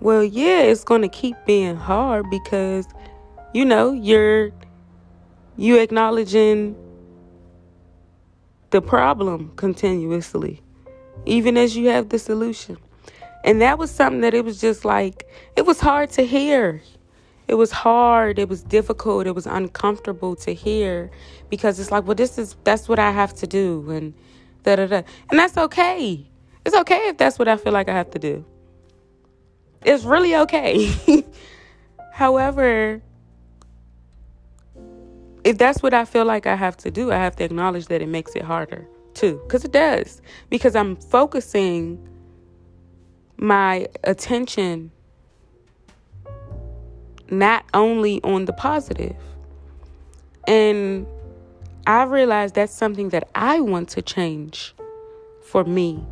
well, 0.00 0.24
yeah, 0.24 0.62
it's 0.62 0.82
going 0.82 1.02
to 1.02 1.08
keep 1.08 1.36
being 1.46 1.76
hard 1.76 2.30
because 2.30 2.86
you 3.52 3.64
know, 3.64 3.92
you're 3.92 4.50
you 5.56 5.78
acknowledging 5.78 6.76
the 8.70 8.80
problem 8.80 9.52
continuously 9.56 10.62
even 11.26 11.56
as 11.56 11.76
you 11.76 11.88
have 11.88 12.08
the 12.08 12.18
solution. 12.18 12.76
And 13.44 13.60
that 13.62 13.78
was 13.78 13.90
something 13.90 14.20
that 14.20 14.34
it 14.34 14.44
was 14.44 14.60
just 14.60 14.84
like 14.84 15.28
it 15.56 15.66
was 15.66 15.80
hard 15.80 16.10
to 16.12 16.26
hear. 16.26 16.82
It 17.50 17.58
was 17.58 17.72
hard, 17.72 18.38
it 18.38 18.48
was 18.48 18.62
difficult, 18.62 19.26
it 19.26 19.34
was 19.34 19.44
uncomfortable 19.44 20.36
to 20.36 20.54
hear 20.54 21.10
because 21.48 21.80
it's 21.80 21.90
like, 21.90 22.06
well 22.06 22.14
this 22.14 22.38
is 22.38 22.54
that's 22.62 22.88
what 22.88 23.00
I 23.00 23.10
have 23.10 23.34
to 23.34 23.46
do 23.48 23.90
and 23.90 24.14
da 24.62 24.76
da 24.76 24.86
da. 24.86 25.02
And 25.30 25.36
that's 25.40 25.56
okay. 25.56 26.30
It's 26.64 26.76
okay 26.76 27.08
if 27.08 27.16
that's 27.16 27.40
what 27.40 27.48
I 27.48 27.56
feel 27.56 27.72
like 27.72 27.88
I 27.88 27.92
have 27.92 28.08
to 28.12 28.20
do. 28.20 28.44
It's 29.84 30.04
really 30.04 30.36
okay. 30.36 30.94
However, 32.12 33.02
if 35.42 35.58
that's 35.58 35.82
what 35.82 35.92
I 35.92 36.04
feel 36.04 36.26
like 36.26 36.46
I 36.46 36.54
have 36.54 36.76
to 36.76 36.90
do, 36.92 37.10
I 37.10 37.16
have 37.16 37.34
to 37.36 37.44
acknowledge 37.44 37.86
that 37.86 38.00
it 38.00 38.08
makes 38.08 38.36
it 38.36 38.42
harder 38.42 38.86
too. 39.14 39.40
Because 39.42 39.64
it 39.64 39.72
does. 39.72 40.22
Because 40.50 40.76
I'm 40.76 40.94
focusing 40.94 41.98
my 43.38 43.88
attention 44.04 44.92
not 47.30 47.64
only 47.74 48.20
on 48.22 48.44
the 48.44 48.52
positive. 48.52 49.16
And 50.46 51.06
I 51.86 52.04
realize 52.04 52.52
that's 52.52 52.72
something 52.72 53.10
that 53.10 53.28
I 53.34 53.60
want 53.60 53.88
to 53.90 54.02
change 54.02 54.74
for 55.42 55.64
me, 55.64 56.04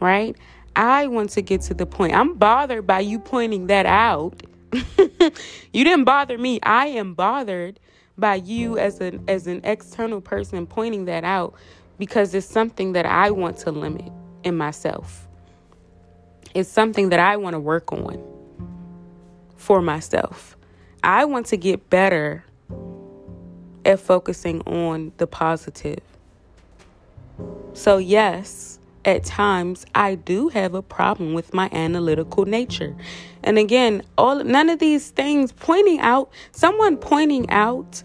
right? 0.00 0.36
I 0.74 1.06
want 1.06 1.30
to 1.30 1.42
get 1.42 1.62
to 1.62 1.74
the 1.74 1.86
point. 1.86 2.14
I'm 2.14 2.34
bothered 2.34 2.86
by 2.86 3.00
you 3.00 3.18
pointing 3.18 3.66
that 3.68 3.86
out. 3.86 4.42
you 4.72 5.84
didn't 5.84 6.04
bother 6.04 6.36
me. 6.36 6.60
I 6.62 6.88
am 6.88 7.14
bothered 7.14 7.80
by 8.18 8.36
you 8.36 8.78
as 8.78 9.00
an 9.00 9.24
as 9.28 9.46
an 9.46 9.60
external 9.64 10.20
person 10.20 10.66
pointing 10.66 11.04
that 11.06 11.24
out 11.24 11.54
because 11.98 12.34
it's 12.34 12.46
something 12.46 12.92
that 12.92 13.06
I 13.06 13.30
want 13.30 13.58
to 13.58 13.70
limit 13.70 14.10
in 14.44 14.56
myself. 14.56 15.26
It's 16.54 16.68
something 16.68 17.10
that 17.10 17.20
I 17.20 17.36
want 17.36 17.54
to 17.54 17.60
work 17.60 17.92
on 17.92 18.35
for 19.66 19.82
myself. 19.82 20.56
I 21.02 21.24
want 21.24 21.46
to 21.46 21.56
get 21.56 21.90
better 21.90 22.44
at 23.84 23.98
focusing 23.98 24.60
on 24.60 25.10
the 25.16 25.26
positive. 25.26 25.98
So, 27.72 27.98
yes, 27.98 28.78
at 29.04 29.24
times 29.24 29.84
I 29.92 30.14
do 30.14 30.50
have 30.50 30.74
a 30.74 30.82
problem 30.82 31.34
with 31.34 31.52
my 31.52 31.68
analytical 31.72 32.44
nature. 32.44 32.94
And 33.42 33.58
again, 33.58 34.04
all 34.16 34.44
none 34.44 34.68
of 34.68 34.78
these 34.78 35.10
things 35.10 35.50
pointing 35.50 35.98
out, 35.98 36.30
someone 36.52 36.96
pointing 36.96 37.50
out, 37.50 38.04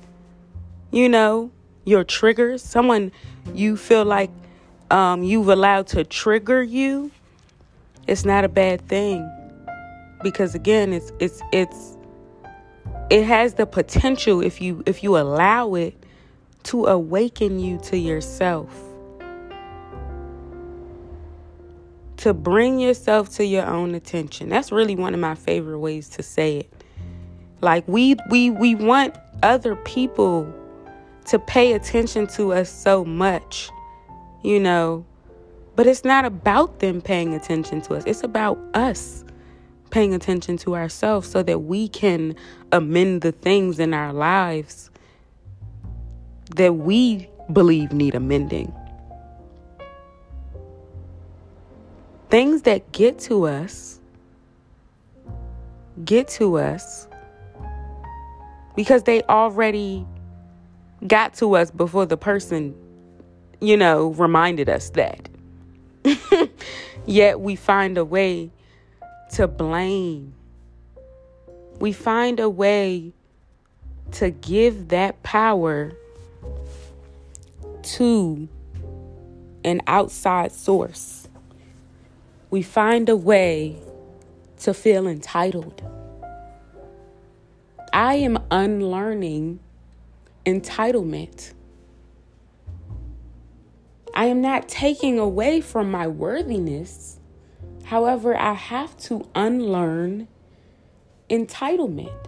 you 0.89 1.07
know, 1.07 1.51
your 1.85 2.03
triggers, 2.03 2.63
someone 2.63 3.11
you 3.53 3.77
feel 3.77 4.03
like 4.03 4.31
um, 4.89 5.21
you've 5.21 5.49
allowed 5.49 5.85
to 5.87 6.03
trigger 6.05 6.63
you, 6.63 7.11
it's 8.07 8.25
not 8.25 8.45
a 8.45 8.49
bad 8.49 8.87
thing. 8.87 9.40
Because 10.23 10.55
again, 10.55 10.93
it's 10.93 11.11
it's 11.19 11.41
it's 11.51 11.97
it 13.09 13.23
has 13.25 13.55
the 13.55 13.65
potential 13.65 14.41
if 14.41 14.61
you 14.61 14.83
if 14.85 15.03
you 15.03 15.17
allow 15.17 15.75
it 15.75 15.95
to 16.63 16.85
awaken 16.85 17.59
you 17.59 17.77
to 17.79 17.97
yourself. 17.97 18.69
to 22.21 22.35
bring 22.35 22.79
yourself 22.79 23.31
to 23.31 23.43
your 23.43 23.65
own 23.65 23.95
attention. 23.95 24.47
That's 24.47 24.71
really 24.71 24.95
one 24.95 25.15
of 25.15 25.19
my 25.19 25.33
favorite 25.33 25.79
ways 25.79 26.07
to 26.09 26.21
say 26.21 26.57
it. 26.57 26.83
Like 27.61 27.83
we 27.87 28.15
we 28.29 28.51
we 28.51 28.75
want 28.75 29.15
other 29.41 29.75
people 29.75 30.51
to 31.25 31.39
pay 31.39 31.73
attention 31.73 32.27
to 32.27 32.53
us 32.53 32.69
so 32.69 33.03
much, 33.03 33.71
you 34.43 34.59
know. 34.59 35.03
But 35.75 35.87
it's 35.87 36.03
not 36.03 36.25
about 36.25 36.79
them 36.79 37.01
paying 37.01 37.33
attention 37.33 37.81
to 37.83 37.95
us. 37.95 38.03
It's 38.05 38.23
about 38.23 38.59
us 38.75 39.23
paying 39.91 40.13
attention 40.13 40.57
to 40.57 40.75
ourselves 40.75 41.29
so 41.29 41.43
that 41.43 41.59
we 41.59 41.87
can 41.87 42.35
amend 42.71 43.21
the 43.21 43.31
things 43.31 43.79
in 43.79 43.93
our 43.93 44.13
lives 44.13 44.89
that 46.55 46.73
we 46.75 47.29
believe 47.53 47.91
need 47.91 48.15
amending. 48.15 48.73
things 52.31 52.61
that 52.61 52.93
get 52.93 53.19
to 53.19 53.45
us 53.45 53.99
get 56.05 56.29
to 56.29 56.57
us 56.57 57.07
because 58.75 59.03
they 59.03 59.21
already 59.23 60.07
got 61.05 61.33
to 61.33 61.57
us 61.57 61.69
before 61.69 62.05
the 62.05 62.15
person, 62.15 62.73
you 63.59 63.75
know, 63.75 64.07
reminded 64.11 64.69
us 64.69 64.91
that. 64.91 65.27
Yet 67.05 67.41
we 67.41 67.57
find 67.57 67.97
a 67.97 68.05
way 68.05 68.49
to 69.33 69.47
blame. 69.47 70.33
We 71.79 71.93
find 71.93 72.39
a 72.39 72.49
way 72.49 73.13
to 74.13 74.29
give 74.29 74.89
that 74.89 75.23
power 75.23 75.93
to 77.83 78.47
an 79.63 79.81
outside 79.87 80.51
source 80.51 81.21
we 82.51 82.61
find 82.61 83.07
a 83.07 83.15
way 83.15 83.77
to 84.59 84.73
feel 84.73 85.07
entitled. 85.07 85.81
I 87.93 88.15
am 88.15 88.37
unlearning 88.51 89.61
entitlement. 90.45 91.53
I 94.13 94.25
am 94.25 94.41
not 94.41 94.67
taking 94.67 95.17
away 95.17 95.61
from 95.61 95.89
my 95.89 96.07
worthiness. 96.07 97.20
However, 97.91 98.37
I 98.37 98.53
have 98.53 98.95
to 98.99 99.27
unlearn 99.35 100.29
entitlement, 101.29 102.25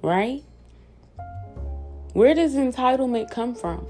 right? 0.00 0.42
Where 2.14 2.32
does 2.32 2.54
entitlement 2.54 3.30
come 3.30 3.54
from? 3.54 3.86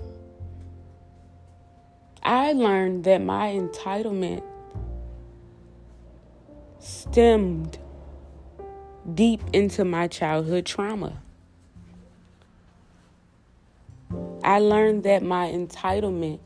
I 2.24 2.54
learned 2.54 3.04
that 3.04 3.22
my 3.22 3.52
entitlement 3.52 4.42
stemmed 6.80 7.78
deep 9.14 9.42
into 9.52 9.84
my 9.84 10.08
childhood 10.08 10.66
trauma. 10.66 11.22
I 14.42 14.58
learned 14.58 15.04
that 15.04 15.22
my 15.22 15.52
entitlement 15.52 16.40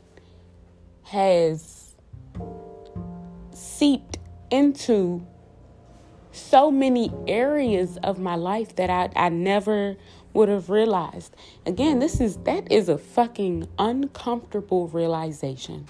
has 1.01 1.95
seeped 3.51 4.19
into 4.55 5.25
so 6.31 6.71
many 6.71 7.11
areas 7.27 7.97
of 8.03 8.19
my 8.19 8.35
life 8.35 8.75
that 8.75 8.89
I, 8.89 9.09
I 9.15 9.29
never 9.29 9.97
would 10.33 10.49
have 10.49 10.69
realized. 10.69 11.35
Again, 11.65 11.99
this 11.99 12.19
is 12.19 12.37
that 12.37 12.71
is 12.71 12.89
a 12.89 12.97
fucking 12.97 13.67
uncomfortable 13.79 14.87
realization. 14.87 15.85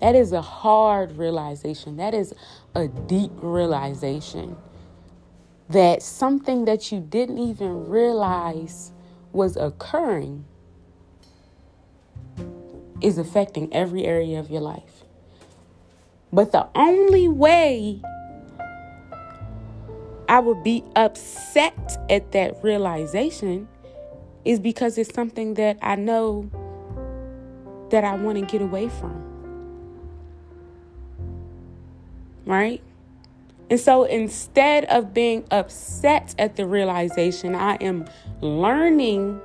That 0.00 0.14
is 0.14 0.32
a 0.32 0.42
hard 0.42 1.16
realization. 1.16 1.96
That 1.96 2.14
is 2.14 2.34
a 2.74 2.88
deep 2.88 3.32
realization 3.36 4.56
that 5.68 6.02
something 6.02 6.66
that 6.66 6.92
you 6.92 7.00
didn't 7.00 7.38
even 7.38 7.88
realize 7.88 8.92
was 9.32 9.56
occurring 9.56 10.44
is 13.00 13.18
affecting 13.18 13.72
every 13.72 14.04
area 14.04 14.38
of 14.38 14.50
your 14.50 14.60
life. 14.60 15.03
But 16.34 16.50
the 16.50 16.66
only 16.74 17.28
way 17.28 18.02
I 20.28 20.40
would 20.40 20.64
be 20.64 20.82
upset 20.96 21.96
at 22.10 22.32
that 22.32 22.58
realization 22.60 23.68
is 24.44 24.58
because 24.58 24.98
it's 24.98 25.14
something 25.14 25.54
that 25.54 25.78
I 25.80 25.94
know 25.94 26.50
that 27.90 28.02
I 28.02 28.16
want 28.16 28.40
to 28.40 28.44
get 28.44 28.60
away 28.60 28.88
from. 28.88 29.22
Right? 32.44 32.82
And 33.70 33.78
so 33.78 34.02
instead 34.02 34.86
of 34.86 35.14
being 35.14 35.44
upset 35.52 36.34
at 36.36 36.56
the 36.56 36.66
realization, 36.66 37.54
I 37.54 37.76
am 37.76 38.06
learning 38.40 39.40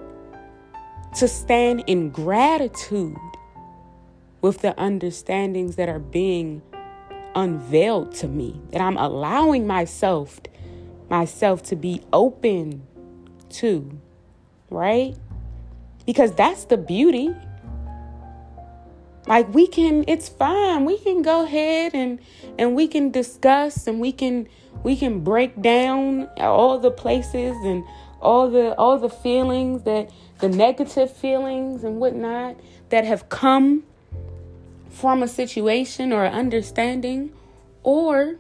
to 1.18 1.28
stand 1.28 1.84
in 1.86 2.10
gratitude 2.10 3.16
with 4.42 4.62
the 4.62 4.74
understandings 4.82 5.76
that 5.76 5.88
are 5.88 6.00
being 6.00 6.64
unveiled 7.36 8.14
to 8.16 8.28
me, 8.28 8.62
that 8.72 8.82
I'm 8.82 8.98
allowing 8.98 9.68
myself 9.68 10.40
myself 11.10 11.64
to 11.64 11.76
be 11.76 12.04
open 12.14 12.84
to, 13.50 14.00
right? 14.70 15.16
Because 16.06 16.34
that's 16.34 16.66
the 16.66 16.78
beauty. 16.78 17.36
Like 19.28 19.54
we 19.54 19.68
can 19.68 20.06
it's 20.08 20.30
fine. 20.30 20.86
We 20.86 20.98
can 20.98 21.22
go 21.22 21.44
ahead 21.44 21.94
and 21.94 22.20
and 22.58 22.76
we 22.76 22.88
can 22.88 23.12
discuss 23.12 23.88
and 23.88 24.00
we 24.00 24.12
can 24.12 24.48
we 24.84 24.96
can 24.96 25.20
break 25.20 25.62
down 25.62 26.30
all 26.38 26.80
the 26.80 26.92
places 26.92 27.56
and 27.64 27.84
all 28.22 28.50
the 28.50 28.74
all 28.76 28.98
the 28.98 29.10
feelings 29.10 29.84
that 29.84 30.10
the 30.40 30.50
negative 30.50 31.12
feelings 31.12 31.84
and 31.84 32.00
whatnot 32.00 32.56
that 32.90 33.06
have 33.06 33.30
come 33.30 33.84
from 35.00 35.24
a 35.24 35.28
situation 35.28 36.12
or 36.12 36.26
understanding 36.26 37.32
or 37.84 38.36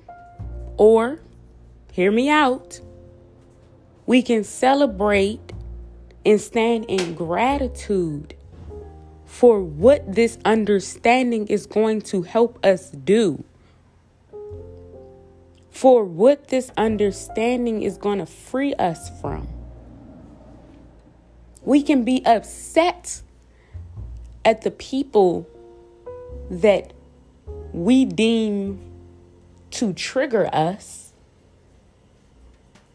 or 0.77 1.19
hear 1.91 2.11
me 2.11 2.29
out 2.29 2.79
we 4.09 4.23
can 4.23 4.43
celebrate 4.43 5.53
and 6.25 6.41
stand 6.41 6.83
in 6.85 7.13
gratitude 7.13 8.33
for 9.23 9.61
what 9.61 10.15
this 10.15 10.39
understanding 10.43 11.45
is 11.45 11.67
going 11.67 12.01
to 12.01 12.23
help 12.23 12.57
us 12.65 12.89
do. 12.89 13.43
For 15.69 16.03
what 16.03 16.47
this 16.47 16.71
understanding 16.75 17.83
is 17.83 17.97
going 17.97 18.17
to 18.17 18.25
free 18.25 18.73
us 18.73 19.11
from. 19.21 19.47
We 21.61 21.83
can 21.83 22.03
be 22.03 22.25
upset 22.25 23.21
at 24.43 24.63
the 24.63 24.71
people 24.71 25.47
that 26.49 26.93
we 27.73 28.05
deem 28.05 28.79
to 29.71 29.93
trigger 29.93 30.49
us, 30.53 31.13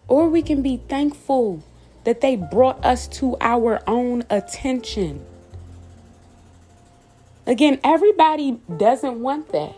or 0.09 0.29
we 0.29 0.43
can 0.43 0.63
be 0.63 0.79
thankful 0.89 1.63
that 2.05 2.21
they 2.21 2.37
brought 2.37 2.85
us 2.85 3.09
to 3.09 3.37
our 3.41 3.81
own 3.87 4.25
attention. 4.29 5.25
Again, 7.47 7.81
everybody 7.85 8.61
doesn't 8.77 9.21
want 9.21 9.51
that, 9.53 9.75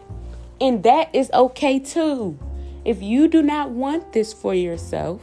and 0.60 0.82
that 0.82 1.14
is 1.14 1.30
okay 1.32 1.78
too. 1.78 2.38
If 2.84 3.02
you 3.02 3.28
do 3.28 3.42
not 3.42 3.70
want 3.70 4.12
this 4.12 4.32
for 4.32 4.54
yourself, 4.54 5.20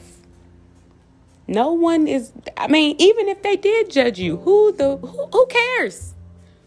no 1.48 1.74
one 1.74 2.08
is 2.08 2.32
I 2.58 2.68
mean, 2.68 2.96
even 3.00 3.30
if 3.30 3.42
they 3.42 3.56
did 3.56 3.90
judge 3.90 4.20
you, 4.20 4.38
who 4.38 4.72
the 4.74 4.98
who, 4.98 5.28
who 5.28 5.46
cares? 5.48 6.14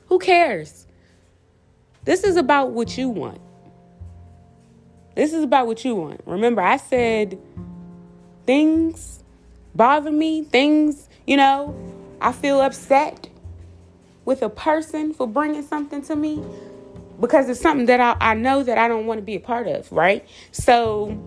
Who 0.09 0.19
cares? 0.19 0.86
This 2.07 2.25
is 2.25 2.37
about 2.37 2.71
what 2.71 2.97
you 2.97 3.11
want. 3.11 3.41
This 5.15 5.35
is 5.35 5.45
about 5.45 5.67
what 5.67 5.85
you 5.85 5.95
want. 5.95 6.23
Remember, 6.25 6.63
I 6.63 6.79
said 6.79 7.39
things 8.47 9.23
bother 9.75 10.11
me, 10.11 10.43
things, 10.45 11.09
you 11.27 11.37
know, 11.37 11.77
I 12.21 12.33
feel 12.33 12.61
upset 12.61 13.29
with 14.25 14.43
a 14.43 14.49
person 14.49 15.13
for 15.13 15.27
bringing 15.27 15.63
something 15.63 16.01
to 16.03 16.17
me 16.17 16.43
because 17.21 17.49
it's 17.49 17.61
something 17.61 17.87
that 17.87 18.01
I, 18.01 18.17
I 18.33 18.35
know 18.35 18.63
that 18.63 18.79
I 18.79 18.89
don't 18.89 19.07
want 19.07 19.19
to 19.19 19.23
be 19.23 19.35
a 19.35 19.41
part 19.41 19.67
of, 19.67 19.91
right? 19.93 20.27
So 20.53 21.21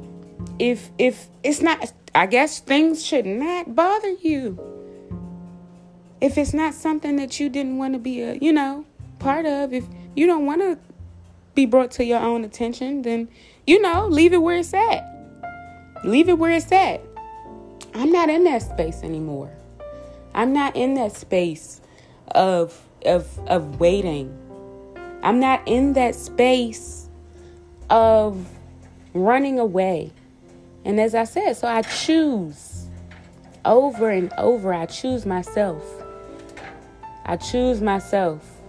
if 0.58 0.90
if 0.98 1.28
it's 1.44 1.62
not 1.62 1.94
I 2.16 2.26
guess 2.26 2.60
things 2.60 3.06
should 3.06 3.26
not 3.26 3.76
bother 3.76 4.12
you. 4.22 4.58
If 6.22 6.38
it's 6.38 6.54
not 6.54 6.74
something 6.74 7.16
that 7.18 7.40
you 7.40 7.50
didn't 7.50 7.78
want 7.78 7.94
to 7.94 8.00
be 8.00 8.22
a, 8.22 8.36
you 8.36 8.52
know, 8.52 8.86
part 9.20 9.46
of, 9.46 9.74
if 9.74 9.86
you 10.20 10.28
don't 10.28 10.46
want 10.46 10.60
to 10.60 10.78
be 11.56 11.66
brought 11.66 11.92
to 11.92 12.04
your 12.04 12.20
own 12.20 12.44
attention, 12.44 13.04
then, 13.04 13.30
you 13.66 13.82
know, 13.82 14.06
leave 14.08 14.34
it 14.34 14.42
where 14.42 14.58
it's 14.58 14.74
at. 14.74 15.06
Leave 16.04 16.28
it 16.28 16.38
where 16.38 16.52
it's 16.52 16.70
at. 16.74 17.02
I'm 17.94 18.12
not 18.12 18.30
in 18.30 18.44
that 18.44 18.62
space 18.62 19.02
anymore. 19.02 19.50
I'm 20.34 20.52
not 20.52 20.76
in 20.76 20.96
that 20.96 21.14
space 21.14 21.80
of 22.32 22.78
of 23.06 23.40
of 23.48 23.80
waiting. 23.80 24.38
I'm 25.24 25.40
not 25.40 25.66
in 25.66 25.94
that 25.94 26.16
space 26.16 27.10
of 27.90 28.46
running 29.14 29.58
away. 29.58 30.12
And 30.84 31.00
as 31.00 31.16
I 31.16 31.24
said, 31.24 31.54
so 31.54 31.68
I 31.68 31.82
choose 31.82 32.88
over 33.64 34.10
and 34.10 34.34
over, 34.38 34.74
I 34.74 34.86
choose 34.86 35.26
myself. 35.26 35.84
I 37.26 37.38
choose 37.38 37.82
myself. 37.82 38.60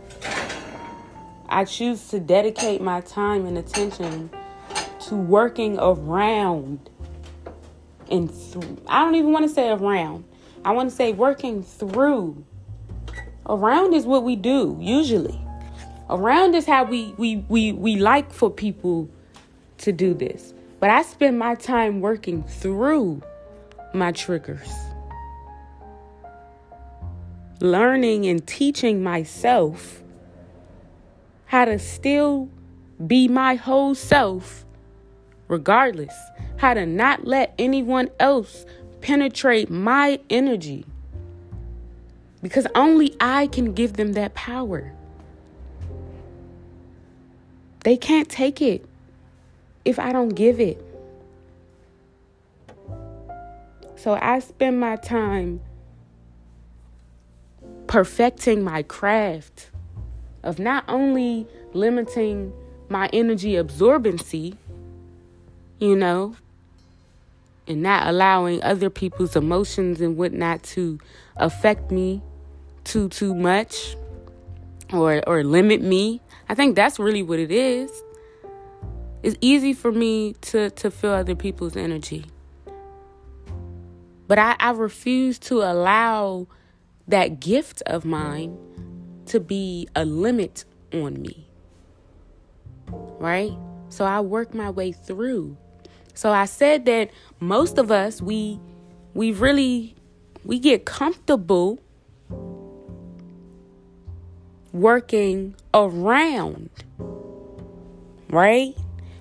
I 1.50 1.64
choose 1.64 2.08
to 2.08 2.20
dedicate 2.20 2.80
my 2.80 3.00
time 3.00 3.44
and 3.44 3.58
attention 3.58 4.30
to 5.00 5.16
working 5.16 5.78
around 5.80 6.88
and 8.08 8.30
through. 8.30 8.78
I 8.86 9.04
don't 9.04 9.16
even 9.16 9.32
want 9.32 9.48
to 9.48 9.52
say 9.52 9.70
around. 9.70 10.24
I 10.64 10.70
want 10.70 10.90
to 10.90 10.94
say 10.94 11.12
working 11.12 11.64
through. 11.64 12.44
Around 13.46 13.94
is 13.94 14.06
what 14.06 14.22
we 14.22 14.36
do 14.36 14.76
usually. 14.80 15.40
Around 16.08 16.54
is 16.54 16.66
how 16.66 16.84
we 16.84 17.14
we 17.16 17.44
we 17.48 17.72
we 17.72 17.96
like 17.96 18.32
for 18.32 18.48
people 18.48 19.08
to 19.78 19.90
do 19.90 20.14
this. 20.14 20.54
But 20.78 20.90
I 20.90 21.02
spend 21.02 21.38
my 21.38 21.56
time 21.56 22.00
working 22.00 22.44
through 22.44 23.22
my 23.92 24.12
triggers, 24.12 24.70
learning 27.60 28.26
and 28.26 28.46
teaching 28.46 29.02
myself 29.02 29.99
how 31.50 31.64
to 31.64 31.76
still 31.80 32.48
be 33.04 33.26
my 33.26 33.56
whole 33.56 33.92
self, 33.92 34.64
regardless, 35.48 36.14
how 36.58 36.72
to 36.72 36.86
not 36.86 37.26
let 37.26 37.52
anyone 37.58 38.08
else 38.20 38.64
penetrate 39.00 39.68
my 39.68 40.20
energy. 40.30 40.84
Because 42.40 42.68
only 42.76 43.16
I 43.20 43.48
can 43.48 43.72
give 43.72 43.94
them 43.94 44.12
that 44.12 44.32
power. 44.32 44.92
They 47.82 47.96
can't 47.96 48.28
take 48.28 48.62
it 48.62 48.86
if 49.84 49.98
I 49.98 50.12
don't 50.12 50.28
give 50.28 50.60
it. 50.60 50.80
So 53.96 54.16
I 54.22 54.38
spend 54.38 54.78
my 54.78 54.94
time 54.94 55.62
perfecting 57.88 58.62
my 58.62 58.84
craft 58.84 59.69
of 60.42 60.58
not 60.58 60.84
only 60.88 61.46
limiting 61.72 62.52
my 62.88 63.08
energy 63.12 63.52
absorbency, 63.52 64.56
you 65.78 65.96
know, 65.96 66.34
and 67.66 67.82
not 67.82 68.06
allowing 68.06 68.62
other 68.62 68.90
people's 68.90 69.36
emotions 69.36 70.00
and 70.00 70.16
whatnot 70.16 70.62
to 70.62 70.98
affect 71.36 71.90
me 71.90 72.20
too 72.84 73.08
too 73.08 73.34
much 73.34 73.96
or 74.92 75.22
or 75.26 75.44
limit 75.44 75.80
me. 75.80 76.20
I 76.48 76.54
think 76.54 76.74
that's 76.74 76.98
really 76.98 77.22
what 77.22 77.38
it 77.38 77.52
is. 77.52 78.02
It's 79.22 79.36
easy 79.40 79.74
for 79.74 79.92
me 79.92 80.34
to, 80.40 80.70
to 80.70 80.90
feel 80.90 81.10
other 81.10 81.34
people's 81.34 81.76
energy. 81.76 82.24
But 84.26 84.38
I, 84.38 84.56
I 84.58 84.70
refuse 84.70 85.38
to 85.40 85.62
allow 85.62 86.46
that 87.06 87.38
gift 87.40 87.82
of 87.86 88.04
mine 88.04 88.56
to 89.30 89.38
be 89.40 89.88
a 89.94 90.04
limit 90.04 90.64
on 90.92 91.22
me. 91.22 91.46
Right? 92.88 93.52
So 93.88 94.04
I 94.04 94.20
work 94.20 94.54
my 94.54 94.70
way 94.70 94.92
through. 94.92 95.56
So 96.14 96.32
I 96.32 96.46
said 96.46 96.84
that 96.86 97.10
most 97.38 97.78
of 97.78 97.90
us 97.90 98.20
we 98.20 98.58
we 99.14 99.32
really 99.32 99.94
we 100.44 100.58
get 100.58 100.84
comfortable 100.84 101.78
working 104.72 105.54
around. 105.72 106.70
Right? 108.28 108.76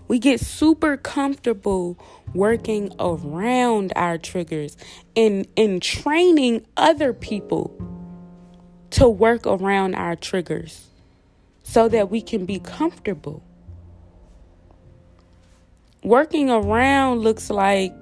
We 0.08 0.18
get 0.18 0.40
super 0.40 0.98
comfortable 0.98 2.00
working 2.34 2.92
around 3.00 3.94
our 3.96 4.18
triggers 4.18 4.76
and 5.16 5.48
in 5.56 5.80
training 5.80 6.66
other 6.78 7.14
people 7.14 7.99
to 8.92 9.08
work 9.08 9.46
around 9.46 9.96
our 9.96 10.16
triggers 10.16 10.88
so 11.64 11.88
that 11.90 12.10
we 12.10 12.22
can 12.22 12.46
be 12.46 12.60
comfortable. 12.60 13.44
Working 16.04 16.50
around 16.50 17.20
looks 17.20 17.50
like 17.50 17.94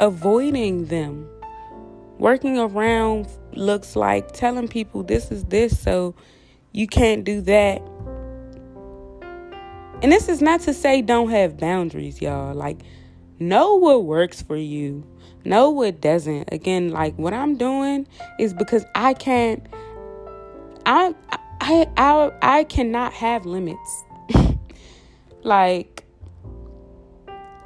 avoiding 0.00 0.86
them. 0.86 1.28
Working 2.18 2.58
around 2.58 3.28
looks 3.52 3.96
like 3.96 4.32
telling 4.32 4.68
people 4.68 5.02
this 5.02 5.30
is 5.30 5.44
this, 5.44 5.78
so 5.78 6.14
you 6.72 6.86
can't 6.86 7.24
do 7.24 7.40
that. 7.42 7.82
And 10.02 10.12
this 10.12 10.28
is 10.28 10.42
not 10.42 10.60
to 10.60 10.74
say 10.74 11.00
don't 11.00 11.30
have 11.30 11.56
boundaries, 11.56 12.20
y'all. 12.20 12.54
Like, 12.54 12.82
know 13.38 13.76
what 13.76 14.04
works 14.04 14.42
for 14.42 14.56
you, 14.56 15.04
know 15.44 15.70
what 15.70 16.00
doesn't. 16.00 16.50
Again, 16.52 16.90
like 16.90 17.16
what 17.18 17.32
I'm 17.32 17.56
doing 17.56 18.06
is 18.38 18.52
because 18.52 18.84
I 18.94 19.14
can't. 19.14 19.66
I 20.86 21.14
I 21.60 21.88
I 21.96 22.32
I 22.42 22.64
cannot 22.64 23.12
have 23.12 23.44
limits. 23.44 24.04
like 25.42 26.04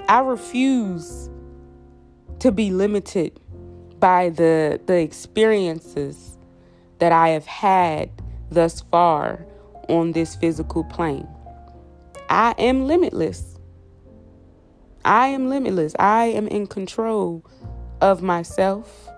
I 0.08 0.20
refuse 0.20 1.28
to 2.38 2.50
be 2.50 2.70
limited 2.70 3.38
by 3.98 4.30
the 4.30 4.80
the 4.86 4.96
experiences 5.00 6.38
that 6.98 7.12
I 7.12 7.28
have 7.28 7.44
had 7.44 8.10
thus 8.50 8.80
far 8.80 9.46
on 9.90 10.12
this 10.12 10.34
physical 10.34 10.84
plane. 10.84 11.28
I 12.30 12.54
am 12.56 12.86
limitless. 12.86 13.58
I 15.04 15.26
am 15.28 15.50
limitless. 15.50 15.94
I 15.98 16.26
am 16.26 16.48
in 16.48 16.66
control 16.66 17.44
of 18.00 18.22
myself, 18.22 19.08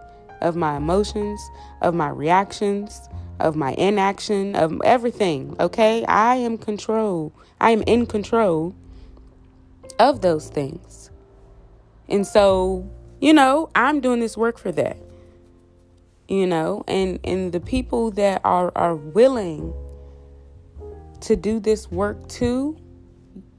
of 0.40 0.56
my 0.56 0.76
emotions, 0.76 1.40
of 1.82 1.94
my 1.94 2.08
reactions, 2.08 3.00
of 3.42 3.56
my 3.56 3.72
inaction, 3.72 4.54
of 4.54 4.80
everything. 4.84 5.56
Okay? 5.60 6.04
I 6.06 6.36
am 6.36 6.56
control. 6.56 7.32
I 7.60 7.72
am 7.72 7.82
in 7.82 8.06
control 8.06 8.74
of 9.98 10.20
those 10.22 10.48
things. 10.48 11.10
And 12.08 12.26
so, 12.26 12.88
you 13.20 13.32
know, 13.32 13.70
I'm 13.74 14.00
doing 14.00 14.20
this 14.20 14.36
work 14.36 14.58
for 14.58 14.72
that. 14.72 14.96
You 16.28 16.46
know, 16.46 16.82
and 16.88 17.18
and 17.24 17.52
the 17.52 17.60
people 17.60 18.10
that 18.12 18.40
are 18.44 18.72
are 18.74 18.94
willing 18.94 19.74
to 21.20 21.36
do 21.36 21.60
this 21.60 21.90
work 21.90 22.26
too, 22.28 22.78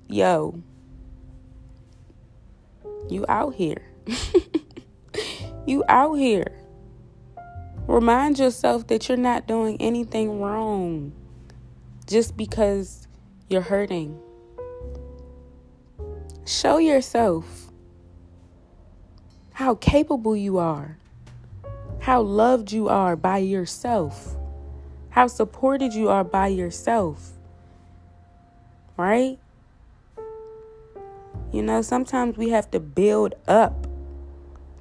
yo, 0.07 0.59
you 3.09 3.25
out 3.29 3.53
here. 3.53 3.83
you 5.67 5.83
out 5.87 6.15
here. 6.15 6.62
Remind 7.87 8.39
yourself 8.39 8.87
that 8.87 9.09
you're 9.09 9.17
not 9.17 9.45
doing 9.45 9.75
anything 9.81 10.39
wrong 10.39 11.11
just 12.07 12.37
because 12.37 13.07
you're 13.49 13.61
hurting. 13.61 14.17
Show 16.45 16.77
yourself 16.77 17.71
how 19.51 19.75
capable 19.75 20.35
you 20.35 20.57
are, 20.57 20.97
how 21.99 22.21
loved 22.21 22.71
you 22.71 22.87
are 22.87 23.15
by 23.15 23.37
yourself, 23.37 24.35
how 25.09 25.27
supported 25.27 25.93
you 25.93 26.09
are 26.09 26.23
by 26.23 26.47
yourself. 26.47 27.31
Right? 28.95 29.39
You 31.51 31.61
know, 31.61 31.81
sometimes 31.81 32.37
we 32.37 32.49
have 32.49 32.71
to 32.71 32.79
build 32.79 33.35
up 33.47 33.87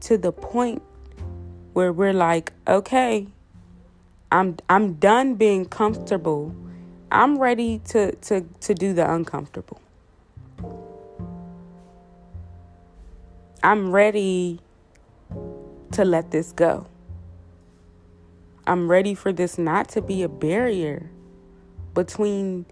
to 0.00 0.16
the 0.16 0.32
point 0.32 0.82
where 1.72 1.92
we're 1.92 2.12
like, 2.12 2.52
okay, 2.66 3.26
I'm 4.30 4.56
I'm 4.68 4.94
done 4.94 5.34
being 5.34 5.64
comfortable. 5.64 6.54
I'm 7.10 7.38
ready 7.38 7.80
to 7.90 8.12
to 8.12 8.42
to 8.60 8.74
do 8.74 8.92
the 8.92 9.12
uncomfortable. 9.12 9.80
I'm 13.62 13.92
ready 13.92 14.60
to 15.92 16.04
let 16.04 16.30
this 16.30 16.52
go. 16.52 16.86
I'm 18.66 18.90
ready 18.90 19.14
for 19.14 19.32
this 19.32 19.58
not 19.58 19.88
to 19.90 20.02
be 20.02 20.22
a 20.22 20.28
barrier 20.28 21.10
between 21.94 22.64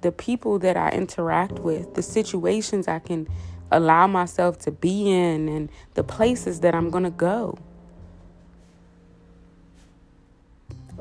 the 0.00 0.12
people 0.12 0.58
that 0.60 0.76
I 0.76 0.90
interact 0.90 1.58
with, 1.60 1.94
the 1.94 2.02
situations 2.02 2.88
I 2.88 2.98
can 2.98 3.28
allow 3.70 4.06
myself 4.06 4.58
to 4.60 4.70
be 4.70 5.10
in, 5.10 5.48
and 5.48 5.70
the 5.94 6.04
places 6.04 6.60
that 6.60 6.74
I'm 6.74 6.90
going 6.90 7.04
to 7.04 7.10
go. 7.10 7.58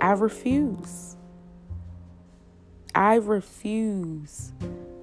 I 0.02 0.12
refuse. 0.14 1.16
I 2.96 3.16
refuse 3.16 4.52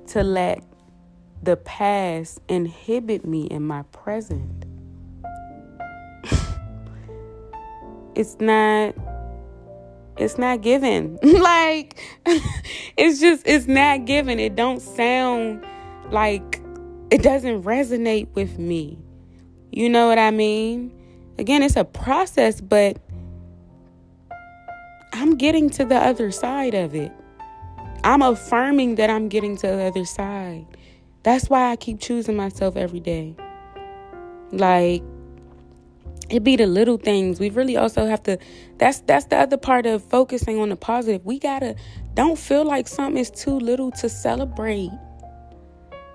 to 0.09 0.25
let 0.25 0.65
the 1.41 1.57
past 1.57 2.41
inhibit 2.49 3.25
me 3.25 3.45
in 3.45 3.63
my 3.63 3.83
present. 3.93 4.65
it's 8.17 8.37
not 8.41 8.97
it's 10.17 10.37
not 10.37 10.63
given. 10.63 11.17
like 11.23 12.01
it's 12.97 13.21
just 13.21 13.47
it's 13.47 13.69
not 13.69 14.05
given. 14.05 14.41
It 14.41 14.57
don't 14.57 14.81
sound 14.81 15.65
like 16.11 16.61
it 17.13 17.23
doesn't 17.23 17.63
resonate 17.63 18.35
with 18.35 18.59
me. 18.59 18.99
You 19.71 19.89
know 19.89 20.09
what 20.09 20.19
I 20.19 20.33
mean? 20.33 20.93
Again, 21.39 21.63
it's 21.63 21.77
a 21.77 21.85
process, 21.85 22.61
but 22.61 22.99
I'm 25.13 25.37
getting 25.37 25.71
to 25.71 25.85
the 25.85 25.97
other 25.97 26.31
side 26.31 26.75
of 26.75 26.95
it. 26.95 27.13
I'm 28.05 28.23
affirming 28.23 28.97
that 28.97 29.11
I'm 29.11 29.29
getting 29.29 29.57
to 29.59 29.67
the 29.67 29.83
other 29.85 30.05
side. 30.05 30.67
That's 31.23 31.51
why 31.51 31.71
I 31.71 31.77
keep 31.77 32.01
choosing 32.01 32.37
myself 32.37 32.77
every 32.77 33.01
day. 33.01 33.35
Like 34.53 35.03
it 36.31 36.45
be 36.45 36.57
the 36.57 36.67
little 36.67 36.99
things. 36.99 37.41
We 37.41 37.51
really 37.51 37.77
also 37.77 38.07
have 38.07 38.23
to 38.25 38.39
that's 38.77 39.01
that's 39.01 39.27
the 39.27 39.37
other 39.37 39.57
part 39.57 39.87
of 39.87 40.03
focusing 40.03 40.59
on 40.59 40.69
the 40.69 40.77
positive. 40.77 41.25
We 41.25 41.39
got 41.39 41.61
to 41.61 41.75
don't 42.15 42.39
feel 42.39 42.65
like 42.65 42.89
something 42.89 43.19
is 43.19 43.31
too 43.31 43.59
little 43.59 43.91
to 43.93 44.09
celebrate. 44.09 44.91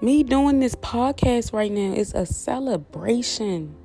Me 0.01 0.23
doing 0.23 0.59
this 0.59 0.75
podcast 0.75 1.53
right 1.53 1.71
now 1.71 1.93
is 1.93 2.13
a 2.13 2.25
celebration. 2.25 3.75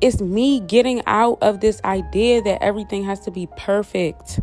It's 0.00 0.20
me 0.20 0.60
getting 0.60 1.02
out 1.06 1.38
of 1.42 1.60
this 1.60 1.80
idea 1.84 2.40
that 2.42 2.62
everything 2.62 3.04
has 3.04 3.20
to 3.20 3.30
be 3.30 3.48
perfect. 3.56 4.40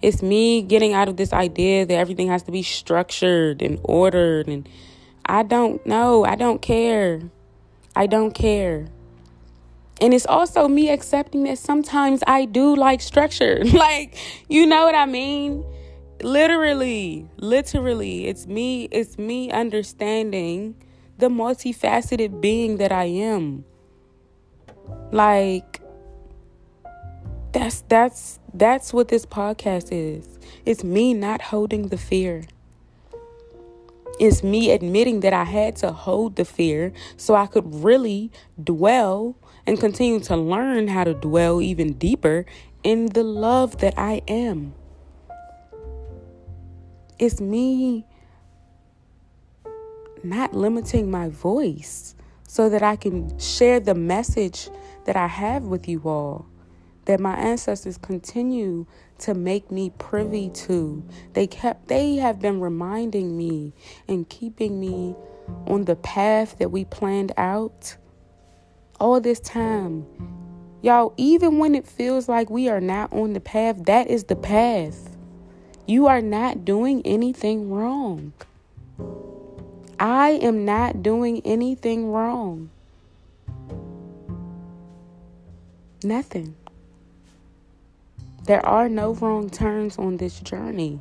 It's 0.00 0.22
me 0.22 0.62
getting 0.62 0.94
out 0.94 1.08
of 1.08 1.16
this 1.16 1.32
idea 1.32 1.84
that 1.84 1.94
everything 1.94 2.28
has 2.28 2.42
to 2.44 2.52
be 2.52 2.62
structured 2.62 3.62
and 3.62 3.78
ordered 3.84 4.48
and 4.48 4.68
I 5.24 5.42
don't 5.42 5.84
know. 5.86 6.24
I 6.24 6.34
don't 6.34 6.60
care. 6.60 7.20
I 7.94 8.06
don't 8.06 8.32
care. 8.32 8.86
And 10.00 10.12
it's 10.12 10.26
also 10.26 10.66
me 10.66 10.90
accepting 10.90 11.44
that 11.44 11.58
sometimes 11.58 12.22
I 12.26 12.46
do 12.46 12.74
like 12.74 13.00
structure. 13.00 13.62
like, 13.72 14.16
you 14.48 14.66
know 14.66 14.84
what 14.84 14.94
I 14.94 15.06
mean? 15.06 15.64
Literally, 16.22 17.28
literally, 17.36 18.26
it's 18.26 18.46
me, 18.46 18.84
it's 18.90 19.18
me 19.18 19.50
understanding 19.50 20.74
the 21.18 21.28
multifaceted 21.28 22.40
being 22.40 22.78
that 22.78 22.90
I 22.90 23.04
am. 23.04 23.64
Like 25.10 25.80
that's 27.52 27.82
that's 27.88 28.38
that's 28.54 28.92
what 28.92 29.08
this 29.08 29.26
podcast 29.26 29.88
is. 29.90 30.38
It's 30.64 30.82
me 30.84 31.14
not 31.14 31.42
holding 31.42 31.88
the 31.88 31.98
fear. 31.98 32.44
It's 34.18 34.42
me 34.42 34.70
admitting 34.70 35.20
that 35.20 35.32
I 35.32 35.44
had 35.44 35.76
to 35.76 35.90
hold 35.90 36.36
the 36.36 36.44
fear 36.44 36.92
so 37.16 37.34
I 37.34 37.46
could 37.46 37.82
really 37.82 38.30
dwell 38.62 39.36
and 39.66 39.80
continue 39.80 40.20
to 40.20 40.36
learn 40.36 40.88
how 40.88 41.04
to 41.04 41.14
dwell 41.14 41.60
even 41.60 41.94
deeper 41.94 42.46
in 42.82 43.06
the 43.06 43.22
love 43.22 43.78
that 43.78 43.94
I 43.96 44.22
am. 44.28 44.74
It's 47.18 47.40
me 47.40 48.06
not 50.24 50.54
limiting 50.54 51.10
my 51.10 51.28
voice 51.28 52.14
so 52.52 52.68
that 52.68 52.82
I 52.82 52.96
can 52.96 53.38
share 53.38 53.80
the 53.80 53.94
message 53.94 54.68
that 55.06 55.16
I 55.16 55.26
have 55.26 55.62
with 55.62 55.88
you 55.88 56.02
all 56.04 56.44
that 57.06 57.18
my 57.18 57.34
ancestors 57.34 57.96
continue 57.96 58.84
to 59.20 59.32
make 59.32 59.70
me 59.70 59.88
privy 59.96 60.50
to. 60.50 61.02
They 61.32 61.46
kept 61.46 61.88
they 61.88 62.16
have 62.16 62.40
been 62.40 62.60
reminding 62.60 63.38
me 63.38 63.72
and 64.06 64.28
keeping 64.28 64.78
me 64.78 65.16
on 65.66 65.86
the 65.86 65.96
path 65.96 66.58
that 66.58 66.70
we 66.70 66.84
planned 66.84 67.32
out 67.38 67.96
all 69.00 69.18
this 69.18 69.40
time. 69.40 70.04
Y'all, 70.82 71.14
even 71.16 71.56
when 71.56 71.74
it 71.74 71.86
feels 71.86 72.28
like 72.28 72.50
we 72.50 72.68
are 72.68 72.82
not 72.82 73.10
on 73.14 73.32
the 73.32 73.40
path, 73.40 73.82
that 73.86 74.08
is 74.08 74.24
the 74.24 74.36
path. 74.36 75.16
You 75.86 76.06
are 76.06 76.20
not 76.20 76.66
doing 76.66 77.00
anything 77.06 77.70
wrong. 77.70 78.34
I 79.98 80.30
am 80.30 80.64
not 80.64 81.02
doing 81.02 81.42
anything 81.44 82.10
wrong. 82.10 82.70
Nothing. 86.04 86.56
There 88.44 88.64
are 88.66 88.88
no 88.88 89.14
wrong 89.14 89.50
turns 89.50 89.98
on 89.98 90.16
this 90.16 90.40
journey. 90.40 91.00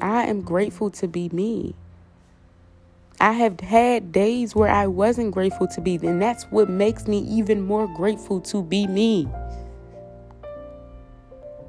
I 0.00 0.24
am 0.24 0.42
grateful 0.42 0.90
to 0.90 1.08
be 1.08 1.30
me. 1.30 1.74
I 3.18 3.32
have 3.32 3.60
had 3.60 4.12
days 4.12 4.54
where 4.54 4.68
I 4.68 4.86
wasn't 4.86 5.32
grateful 5.32 5.66
to 5.68 5.80
be, 5.80 5.94
and 5.96 6.20
that's 6.20 6.44
what 6.44 6.68
makes 6.68 7.06
me 7.06 7.18
even 7.20 7.62
more 7.62 7.86
grateful 7.94 8.40
to 8.42 8.62
be 8.62 8.86
me. 8.86 9.26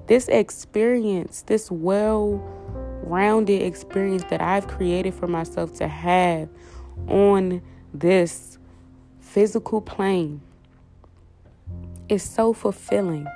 This 0.08 0.28
experience, 0.28 1.44
this 1.44 1.72
well 1.72 2.44
rounded 3.04 3.62
experience 3.62 4.24
that 4.30 4.42
I've 4.42 4.68
created 4.68 5.14
for 5.14 5.28
myself 5.28 5.74
to 5.76 5.88
have 5.88 6.50
on 7.08 7.62
this 7.94 8.58
physical 9.20 9.82
plane 9.82 10.42
is 12.10 12.24
so 12.24 12.54
fulfilling. 12.54 13.28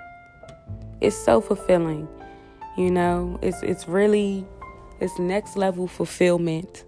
It's 1.00 1.16
so 1.16 1.42
fulfilling. 1.42 2.08
You 2.78 2.92
know, 2.92 3.40
it's 3.42 3.62
it's 3.64 3.88
really 3.88 4.46
it's 5.00 5.18
next 5.20 5.58
level 5.58 5.88
fulfillment 5.88 6.84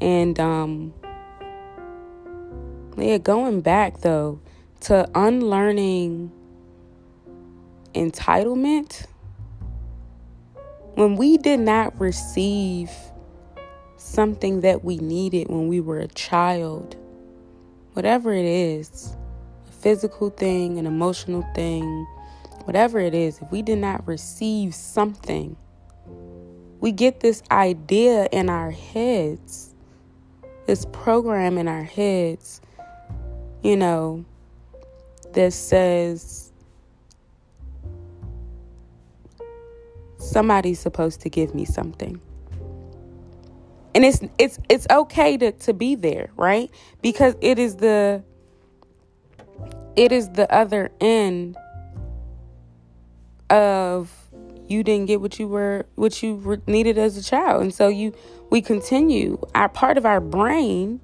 and 0.00 0.38
um 0.40 0.92
yeah, 2.96 3.18
going 3.18 3.60
back 3.60 4.00
though 4.00 4.40
to 4.80 5.08
unlearning 5.14 6.30
entitlement 7.94 9.06
when 10.94 11.16
we 11.16 11.36
did 11.36 11.60
not 11.60 11.98
receive 12.00 12.90
something 13.96 14.60
that 14.60 14.84
we 14.84 14.96
needed 14.98 15.48
when 15.48 15.68
we 15.68 15.80
were 15.80 15.98
a 15.98 16.08
child, 16.08 16.96
whatever 17.92 18.32
it 18.32 18.44
is, 18.44 19.16
a 19.68 19.72
physical 19.72 20.30
thing, 20.30 20.78
an 20.78 20.86
emotional 20.86 21.44
thing, 21.54 22.06
whatever 22.64 22.98
it 22.98 23.14
is, 23.14 23.40
if 23.40 23.50
we 23.50 23.62
did 23.62 23.78
not 23.78 24.06
receive 24.06 24.74
something, 24.74 25.56
we 26.80 26.92
get 26.92 27.20
this 27.20 27.42
idea 27.50 28.28
in 28.32 28.48
our 28.48 28.70
heads 28.70 29.74
this 30.66 30.86
program 30.86 31.58
in 31.58 31.68
our 31.68 31.82
heads, 31.82 32.60
you 33.62 33.76
know, 33.76 34.24
that 35.32 35.52
says 35.52 36.43
somebody's 40.34 40.80
supposed 40.80 41.20
to 41.20 41.30
give 41.30 41.54
me 41.54 41.64
something. 41.64 42.20
And 43.94 44.04
it's 44.04 44.20
it's 44.36 44.58
it's 44.68 44.86
okay 44.90 45.36
to 45.36 45.52
to 45.52 45.72
be 45.72 45.94
there, 45.94 46.30
right? 46.36 46.68
Because 47.00 47.36
it 47.40 47.60
is 47.60 47.76
the 47.76 48.24
it 49.94 50.10
is 50.10 50.30
the 50.30 50.52
other 50.52 50.90
end 51.00 51.56
of 53.48 54.10
you 54.66 54.82
didn't 54.82 55.06
get 55.06 55.20
what 55.20 55.38
you 55.38 55.46
were 55.46 55.86
what 55.94 56.20
you 56.22 56.60
needed 56.66 56.98
as 56.98 57.16
a 57.16 57.22
child 57.22 57.62
and 57.62 57.72
so 57.72 57.86
you 57.86 58.12
we 58.50 58.62
continue 58.62 59.38
our 59.54 59.68
part 59.68 59.98
of 59.98 60.06
our 60.06 60.20
brain 60.20 60.98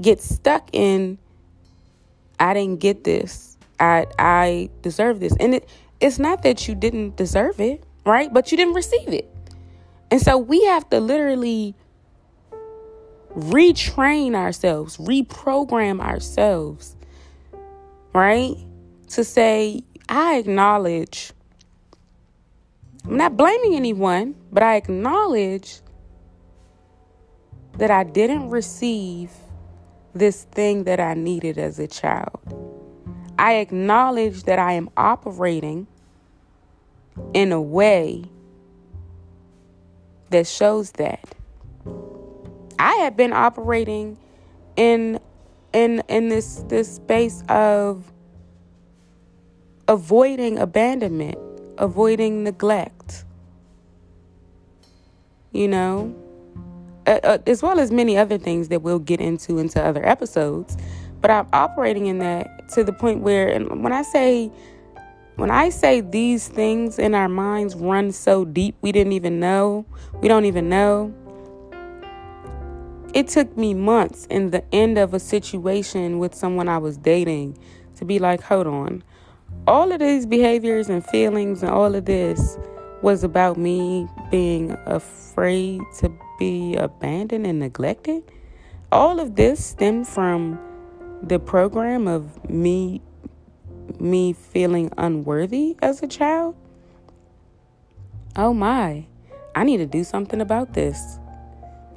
gets 0.00 0.24
stuck 0.24 0.70
in 0.72 1.18
i 2.40 2.54
didn't 2.54 2.80
get 2.80 3.04
this 3.04 3.58
i 3.78 4.06
i 4.18 4.70
deserve 4.80 5.20
this 5.20 5.36
and 5.38 5.54
it 5.54 5.68
it's 6.00 6.18
not 6.18 6.42
that 6.42 6.66
you 6.66 6.74
didn't 6.74 7.14
deserve 7.16 7.60
it 7.60 7.84
right? 8.10 8.32
But 8.32 8.50
you 8.50 8.56
didn't 8.56 8.74
receive 8.74 9.08
it. 9.08 9.30
And 10.10 10.20
so 10.20 10.36
we 10.36 10.64
have 10.64 10.88
to 10.90 11.00
literally 11.00 11.74
retrain 13.36 14.34
ourselves 14.34 14.96
reprogram 14.96 16.00
ourselves 16.00 16.96
right? 18.12 18.56
To 19.10 19.22
say 19.22 19.82
i 20.08 20.36
acknowledge 20.36 21.32
I'm 23.04 23.16
not 23.16 23.36
blaming 23.36 23.74
anyone, 23.76 24.34
but 24.52 24.62
I 24.62 24.76
acknowledge 24.76 25.80
that 27.78 27.90
I 27.90 28.04
didn't 28.04 28.50
receive 28.50 29.30
this 30.12 30.44
thing 30.44 30.84
that 30.84 31.00
I 31.00 31.14
needed 31.14 31.56
as 31.56 31.78
a 31.78 31.86
child. 31.86 32.40
I 33.38 33.54
acknowledge 33.54 34.42
that 34.42 34.58
I 34.58 34.72
am 34.72 34.90
operating 34.98 35.86
in 37.34 37.52
a 37.52 37.60
way 37.60 38.24
that 40.30 40.46
shows 40.46 40.92
that. 40.92 41.34
I 42.78 42.94
have 43.02 43.16
been 43.16 43.32
operating 43.32 44.18
in 44.76 45.20
in 45.72 46.02
in 46.08 46.28
this 46.28 46.64
this 46.68 46.96
space 46.96 47.42
of 47.48 48.10
avoiding 49.86 50.58
abandonment 50.58 51.38
avoiding 51.80 52.44
neglect. 52.44 53.24
You 55.52 55.66
know, 55.66 56.14
uh, 57.06 57.18
uh, 57.24 57.38
as 57.46 57.60
well 57.60 57.80
as 57.80 57.90
many 57.90 58.16
other 58.16 58.38
things 58.38 58.68
that 58.68 58.82
we'll 58.82 59.00
get 59.00 59.20
into 59.20 59.58
into 59.58 59.82
other 59.82 60.06
episodes. 60.06 60.76
But 61.20 61.30
I'm 61.30 61.48
operating 61.52 62.06
in 62.06 62.18
that 62.20 62.68
to 62.70 62.84
the 62.84 62.92
point 62.92 63.20
where, 63.20 63.48
and 63.48 63.82
when 63.82 63.92
I 63.92 64.02
say, 64.02 64.50
when 65.40 65.50
I 65.50 65.70
say 65.70 66.02
these 66.02 66.48
things 66.48 66.98
in 66.98 67.14
our 67.14 67.28
minds 67.28 67.74
run 67.74 68.12
so 68.12 68.44
deep, 68.44 68.76
we 68.82 68.92
didn't 68.92 69.14
even 69.14 69.40
know, 69.40 69.86
we 70.20 70.28
don't 70.28 70.44
even 70.44 70.68
know. 70.68 71.14
It 73.14 73.28
took 73.28 73.56
me 73.56 73.72
months 73.72 74.26
in 74.26 74.50
the 74.50 74.62
end 74.70 74.98
of 74.98 75.14
a 75.14 75.18
situation 75.18 76.18
with 76.18 76.34
someone 76.34 76.68
I 76.68 76.76
was 76.76 76.98
dating 76.98 77.56
to 77.96 78.04
be 78.04 78.18
like, 78.18 78.42
hold 78.42 78.66
on, 78.66 79.02
all 79.66 79.90
of 79.92 80.00
these 80.00 80.26
behaviors 80.26 80.90
and 80.90 81.02
feelings 81.06 81.62
and 81.62 81.70
all 81.72 81.94
of 81.94 82.04
this 82.04 82.58
was 83.00 83.24
about 83.24 83.56
me 83.56 84.06
being 84.30 84.72
afraid 84.84 85.80
to 86.00 86.12
be 86.38 86.76
abandoned 86.76 87.46
and 87.46 87.60
neglected. 87.60 88.30
All 88.92 89.18
of 89.18 89.36
this 89.36 89.64
stemmed 89.64 90.06
from 90.06 90.60
the 91.22 91.38
program 91.38 92.06
of 92.06 92.48
me 92.50 93.00
me 93.98 94.32
feeling 94.32 94.92
unworthy 94.98 95.76
as 95.80 96.02
a 96.02 96.06
child. 96.06 96.54
Oh 98.36 98.52
my. 98.52 99.06
I 99.54 99.64
need 99.64 99.78
to 99.78 99.86
do 99.86 100.04
something 100.04 100.40
about 100.40 100.74
this. 100.74 101.18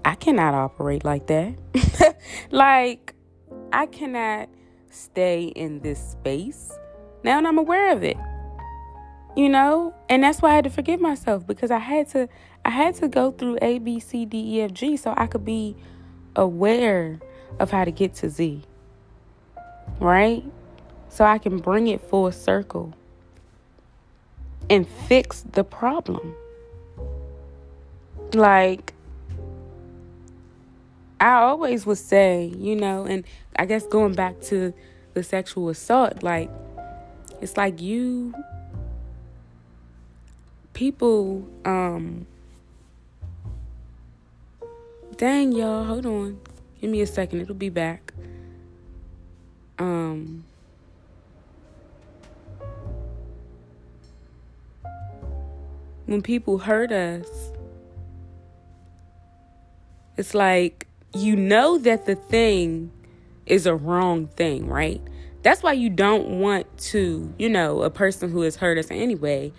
I 0.06 0.15
cannot 0.15 0.53
operate 0.53 1.03
like 1.03 1.27
that. 1.27 1.53
like 2.51 3.13
I 3.71 3.86
cannot 3.86 4.49
stay 4.89 5.45
in 5.45 5.79
this 5.79 5.99
space 5.99 6.71
now 7.23 7.38
and 7.38 7.47
I'm 7.47 7.58
aware 7.58 7.91
of 7.91 8.03
it. 8.03 8.17
You 9.36 9.49
know? 9.49 9.93
And 10.10 10.23
that's 10.23 10.41
why 10.41 10.51
I 10.51 10.56
had 10.56 10.63
to 10.65 10.69
forgive 10.69 10.99
myself 10.99 11.46
because 11.48 11.71
I 11.71 11.79
had 11.79 12.10
to 12.10 12.29
I 12.65 12.69
had 12.69 12.96
to 12.96 13.08
go 13.08 13.31
through 13.31 13.58
A 13.62 13.79
B 13.79 14.00
C 14.00 14.25
D 14.25 14.58
E 14.58 14.62
F 14.62 14.73
G 14.73 14.98
so 14.98 15.13
I 15.17 15.27
could 15.27 15.46
be 15.46 15.75
aware 16.35 17.19
of 17.60 17.71
how 17.71 17.83
to 17.85 17.91
get 17.91 18.15
to 18.15 18.29
Z. 18.29 18.63
Right? 20.00 20.44
So 21.13 21.23
I 21.25 21.37
can 21.37 21.59
bring 21.59 21.85
it 21.89 22.01
full 22.01 22.31
circle 22.31 22.91
and 24.67 24.87
fix 24.87 25.41
the 25.51 25.63
problem. 25.63 26.35
Like 28.33 28.93
I 31.19 31.33
always 31.33 31.85
would 31.85 31.99
say, 31.99 32.51
you 32.57 32.75
know, 32.75 33.05
and 33.05 33.25
I 33.55 33.67
guess 33.67 33.85
going 33.85 34.15
back 34.15 34.41
to 34.45 34.73
the 35.13 35.21
sexual 35.21 35.69
assault, 35.69 36.23
like 36.23 36.49
it's 37.41 37.57
like 37.57 37.79
you 37.79 38.33
people 40.73 41.47
um 41.63 42.25
dang 45.17 45.51
y'all 45.51 45.83
hold 45.83 46.07
on. 46.07 46.39
Give 46.81 46.89
me 46.89 47.01
a 47.01 47.05
second. 47.05 47.41
It'll 47.41 47.53
be 47.53 47.69
back. 47.69 48.13
Um 49.77 50.45
when 56.06 56.21
people 56.21 56.60
hurt 56.60 56.91
us 56.91 57.51
it's 60.17 60.33
like 60.33 60.87
you 61.15 61.35
know 61.35 61.77
that 61.77 62.06
the 62.06 62.15
thing 62.15 62.91
is 63.45 63.65
a 63.65 63.75
wrong 63.75 64.27
thing 64.27 64.67
right 64.67 65.01
That's 65.43 65.62
why 65.62 65.73
you 65.73 65.89
don't 65.89 66.39
want 66.39 66.65
to, 66.91 67.33
you 67.37 67.49
know, 67.49 67.81
a 67.83 67.89
person 67.89 68.31
who 68.31 68.41
has 68.41 68.56
hurt 68.56 68.77
us 68.77 68.89
anyway, 68.89 69.51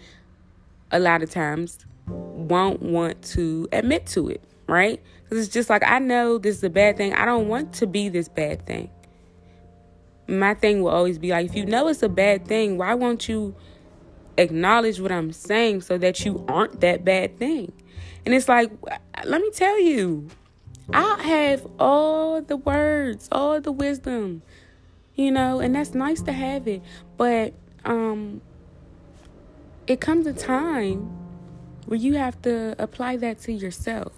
a 0.91 0.99
lot 0.99 1.23
of 1.23 1.29
times 1.29 1.85
won't 2.07 2.81
want 2.83 3.23
to 3.35 3.69
admit 3.71 4.07
to 4.07 4.29
it, 4.29 4.43
right? 4.67 5.01
Because 5.23 5.45
it's 5.45 5.53
just 5.53 5.69
like, 5.69 5.83
I 5.87 5.99
know 5.99 6.39
this 6.39 6.57
is 6.57 6.65
a 6.65 6.71
bad 6.71 6.97
thing. 6.97 7.13
I 7.13 7.27
don't 7.27 7.49
want 7.49 7.75
to 7.75 7.87
be 7.87 8.09
this 8.09 8.31
bad 8.31 8.65
thing. 8.65 8.91
My 10.27 10.55
thing 10.55 10.83
will 10.83 10.91
always 10.91 11.19
be 11.19 11.31
like, 11.31 11.47
if 11.47 11.55
you 11.55 11.67
know 11.67 11.89
it's 11.89 12.03
a 12.03 12.09
bad 12.09 12.47
thing, 12.47 12.79
why 12.79 12.95
won't 12.95 13.29
you 13.29 13.55
acknowledge 14.37 15.01
what 15.01 15.13
I'm 15.13 15.33
saying 15.33 15.83
so 15.83 15.99
that 15.99 16.25
you 16.25 16.45
aren't 16.49 16.81
that 16.81 17.05
bad 17.05 17.39
thing? 17.39 17.73
And 18.25 18.35
it's 18.35 18.49
like, 18.49 18.71
let 19.25 19.41
me 19.41 19.51
tell 19.51 19.81
you, 19.81 20.29
I 20.93 21.23
have 21.23 21.67
all 21.79 22.43
the 22.43 22.57
words, 22.57 23.29
all 23.33 23.61
the 23.61 23.73
wisdom, 23.73 24.43
you 25.15 25.31
know, 25.31 25.61
and 25.61 25.75
that's 25.75 25.95
nice 25.95 26.21
to 26.23 26.33
have 26.33 26.67
it. 26.69 26.83
But 27.17 27.55
um 27.85 28.41
it 29.87 30.01
comes 30.01 30.27
a 30.27 30.33
time 30.33 31.01
where 31.87 31.99
you 31.99 32.15
have 32.15 32.41
to 32.43 32.75
apply 32.79 33.17
that 33.19 33.41
to 33.43 33.53
yourself. 33.53 34.13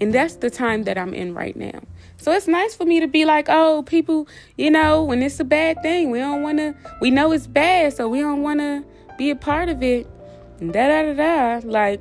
And 0.00 0.12
that's 0.12 0.36
the 0.36 0.50
time 0.50 0.84
that 0.84 0.98
I'm 0.98 1.14
in 1.14 1.34
right 1.34 1.54
now. 1.54 1.80
So 2.16 2.32
it's 2.32 2.48
nice 2.48 2.74
for 2.74 2.84
me 2.84 3.00
to 3.00 3.06
be 3.06 3.24
like, 3.24 3.46
oh, 3.48 3.82
people, 3.84 4.28
you 4.56 4.70
know, 4.70 5.04
when 5.04 5.22
it's 5.22 5.38
a 5.40 5.44
bad 5.44 5.82
thing, 5.82 6.10
we 6.10 6.18
don't 6.18 6.42
want 6.42 6.58
to, 6.58 6.74
we 7.00 7.10
know 7.10 7.32
it's 7.32 7.46
bad, 7.46 7.92
so 7.92 8.08
we 8.08 8.20
don't 8.20 8.42
want 8.42 8.60
to 8.60 8.84
be 9.16 9.30
a 9.30 9.36
part 9.36 9.68
of 9.68 9.82
it. 9.82 10.06
Da 10.58 10.72
da 10.72 11.12
da 11.12 11.60
da. 11.60 11.68
Like, 11.68 12.00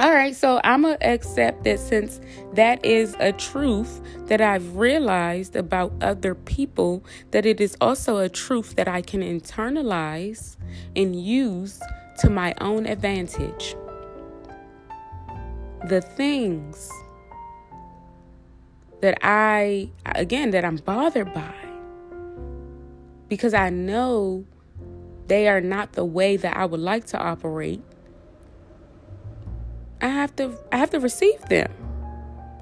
all 0.00 0.10
right, 0.10 0.34
so 0.34 0.60
I'm 0.64 0.82
going 0.82 0.98
to 0.98 1.06
accept 1.06 1.62
that 1.64 1.78
since 1.78 2.20
that 2.54 2.84
is 2.84 3.14
a 3.20 3.32
truth 3.32 4.00
that 4.26 4.40
I've 4.40 4.76
realized 4.76 5.54
about 5.54 5.92
other 6.00 6.34
people, 6.34 7.04
that 7.30 7.46
it 7.46 7.60
is 7.60 7.76
also 7.80 8.16
a 8.16 8.28
truth 8.28 8.74
that 8.76 8.88
I 8.88 9.00
can 9.00 9.20
internalize 9.20 10.56
and 10.96 11.14
use 11.14 11.80
to 12.18 12.30
my 12.30 12.52
own 12.60 12.86
advantage. 12.86 13.76
The 15.88 16.00
things 16.00 16.90
that 19.02 19.18
I, 19.22 19.90
again, 20.06 20.50
that 20.50 20.64
I'm 20.64 20.76
bothered 20.76 21.32
by, 21.32 21.54
because 23.28 23.54
I 23.54 23.70
know 23.70 24.46
they 25.32 25.48
are 25.48 25.62
not 25.62 25.94
the 25.94 26.04
way 26.04 26.36
that 26.36 26.54
I 26.56 26.66
would 26.66 26.80
like 26.80 27.06
to 27.06 27.18
operate 27.18 27.82
I 30.02 30.08
have 30.08 30.34
to 30.36 30.58
I 30.72 30.78
have 30.78 30.90
to 30.90 31.00
receive 31.00 31.40
them. 31.42 31.72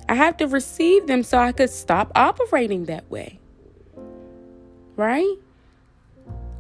I 0.08 0.14
have 0.14 0.36
to 0.36 0.46
receive 0.46 1.06
them 1.06 1.22
so 1.22 1.38
I 1.38 1.52
could 1.52 1.70
stop 1.70 2.12
operating 2.14 2.84
that 2.84 3.10
way. 3.10 3.40
Right? 4.94 5.36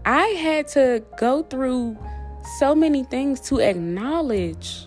I 0.06 0.26
had 0.28 0.68
to 0.68 1.04
go 1.18 1.42
through 1.42 1.98
so 2.58 2.74
many 2.74 3.04
things 3.04 3.40
to 3.48 3.60
acknowledge 3.60 4.86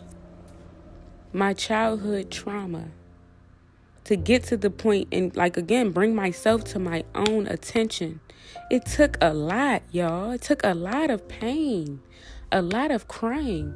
my 1.32 1.54
childhood 1.54 2.32
trauma 2.32 2.86
to 4.06 4.16
get 4.16 4.44
to 4.46 4.58
the 4.58 4.72
point 4.72 5.08
and 5.12 5.36
like 5.36 5.58
again 5.58 5.92
bring 5.92 6.16
myself 6.16 6.64
to 6.64 6.80
my 6.80 7.04
own 7.14 7.46
attention 7.46 8.20
it 8.70 8.86
took 8.86 9.18
a 9.22 9.34
lot 9.34 9.82
y'all 9.92 10.32
it 10.32 10.42
took 10.42 10.62
a 10.64 10.74
lot 10.74 11.10
of 11.10 11.28
pain 11.28 12.00
a 12.52 12.62
lot 12.62 12.92
of 12.92 13.08
crying 13.08 13.74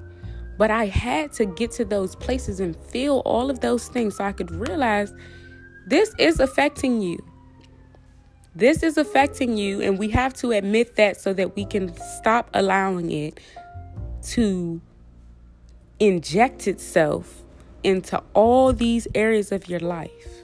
but 0.58 0.72
I 0.72 0.88
had 0.88 1.32
to 1.34 1.46
get 1.46 1.72
to 1.74 1.86
those 1.86 2.16
places 2.16 2.60
and 2.60 2.76
feel 2.76 3.22
all 3.26 3.50
of 3.50 3.60
those 3.60 3.88
things 3.88 4.16
so 4.16 4.24
I 4.24 4.32
could 4.32 4.52
realize 4.52 5.14
this 5.86 6.14
is 6.18 6.40
affecting 6.40 7.02
you. 7.02 7.18
This 8.56 8.82
is 8.82 8.98
affecting 8.98 9.56
you, 9.56 9.82
and 9.82 10.00
we 10.00 10.10
have 10.10 10.34
to 10.36 10.52
admit 10.52 10.96
that 10.96 11.22
so 11.22 11.32
that 11.34 11.56
we 11.56 11.64
can 11.64 11.96
stop 11.98 12.50
allowing 12.56 13.12
it 13.12 13.40
to 14.32 14.82
inject 16.00 16.68
itself 16.68 17.44
into 17.84 18.22
all 18.34 18.74
these 18.74 19.08
areas 19.14 19.52
of 19.52 19.70
your 19.70 19.80
life. 19.80 20.37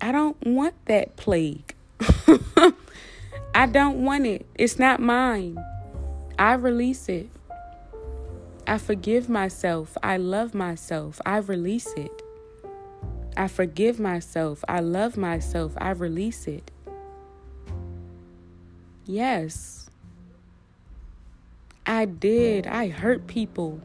I 0.00 0.12
don't 0.12 0.36
want 0.46 0.74
that 0.86 1.16
plague. 1.16 1.74
I 3.54 3.66
don't 3.66 4.04
want 4.04 4.26
it. 4.26 4.46
It's 4.54 4.78
not 4.78 5.00
mine. 5.00 5.58
I 6.38 6.52
release 6.54 7.08
it. 7.08 7.30
I 8.66 8.78
forgive 8.78 9.28
myself. 9.28 9.96
I 10.02 10.16
love 10.18 10.54
myself. 10.54 11.20
I 11.24 11.38
release 11.38 11.92
it. 11.96 12.22
I 13.36 13.48
forgive 13.48 13.98
myself. 13.98 14.64
I 14.68 14.80
love 14.80 15.16
myself. 15.16 15.72
I 15.78 15.90
release 15.90 16.46
it. 16.46 16.70
Yes. 19.04 19.88
I 21.86 22.04
did. 22.04 22.66
I 22.66 22.88
hurt 22.88 23.26
people. 23.26 23.80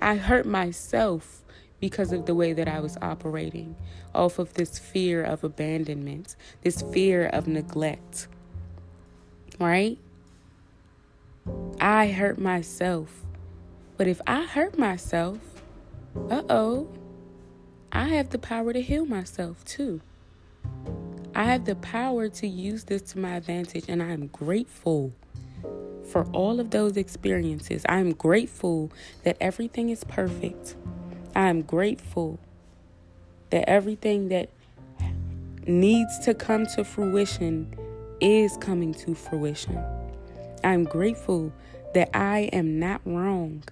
I 0.00 0.16
hurt 0.16 0.44
myself 0.44 1.41
because 1.82 2.12
of 2.12 2.26
the 2.26 2.34
way 2.34 2.52
that 2.52 2.68
I 2.68 2.78
was 2.78 2.96
operating 3.02 3.74
off 4.14 4.38
of 4.38 4.54
this 4.54 4.78
fear 4.78 5.24
of 5.24 5.42
abandonment, 5.42 6.36
this 6.62 6.80
fear 6.80 7.26
of 7.26 7.48
neglect. 7.48 8.28
Right? 9.58 9.98
I 11.80 12.06
hurt 12.06 12.38
myself. 12.38 13.24
But 13.96 14.06
if 14.06 14.20
I 14.28 14.44
hurt 14.44 14.78
myself, 14.78 15.38
uh 16.30 16.42
oh, 16.48 16.88
I 17.90 18.10
have 18.10 18.30
the 18.30 18.38
power 18.38 18.72
to 18.72 18.80
heal 18.80 19.04
myself 19.04 19.64
too. 19.64 20.00
I 21.34 21.44
have 21.44 21.64
the 21.64 21.74
power 21.74 22.28
to 22.28 22.46
use 22.46 22.84
this 22.84 23.02
to 23.12 23.18
my 23.18 23.34
advantage, 23.34 23.86
and 23.88 24.00
I 24.00 24.12
am 24.12 24.28
grateful 24.28 25.12
for 26.04 26.26
all 26.26 26.60
of 26.60 26.70
those 26.70 26.96
experiences. 26.96 27.84
I 27.88 27.98
am 27.98 28.12
grateful 28.12 28.92
that 29.24 29.36
everything 29.40 29.90
is 29.90 30.04
perfect. 30.04 30.76
I 31.34 31.48
am 31.48 31.62
grateful 31.62 32.38
that 33.50 33.68
everything 33.68 34.28
that 34.28 34.50
needs 35.66 36.18
to 36.20 36.34
come 36.34 36.66
to 36.66 36.84
fruition 36.84 37.74
is 38.20 38.56
coming 38.58 38.92
to 38.94 39.14
fruition. 39.14 39.82
I'm 40.62 40.84
grateful 40.84 41.52
that 41.94 42.10
I 42.14 42.50
am 42.52 42.78
not 42.78 43.00
wrong. 43.04 43.64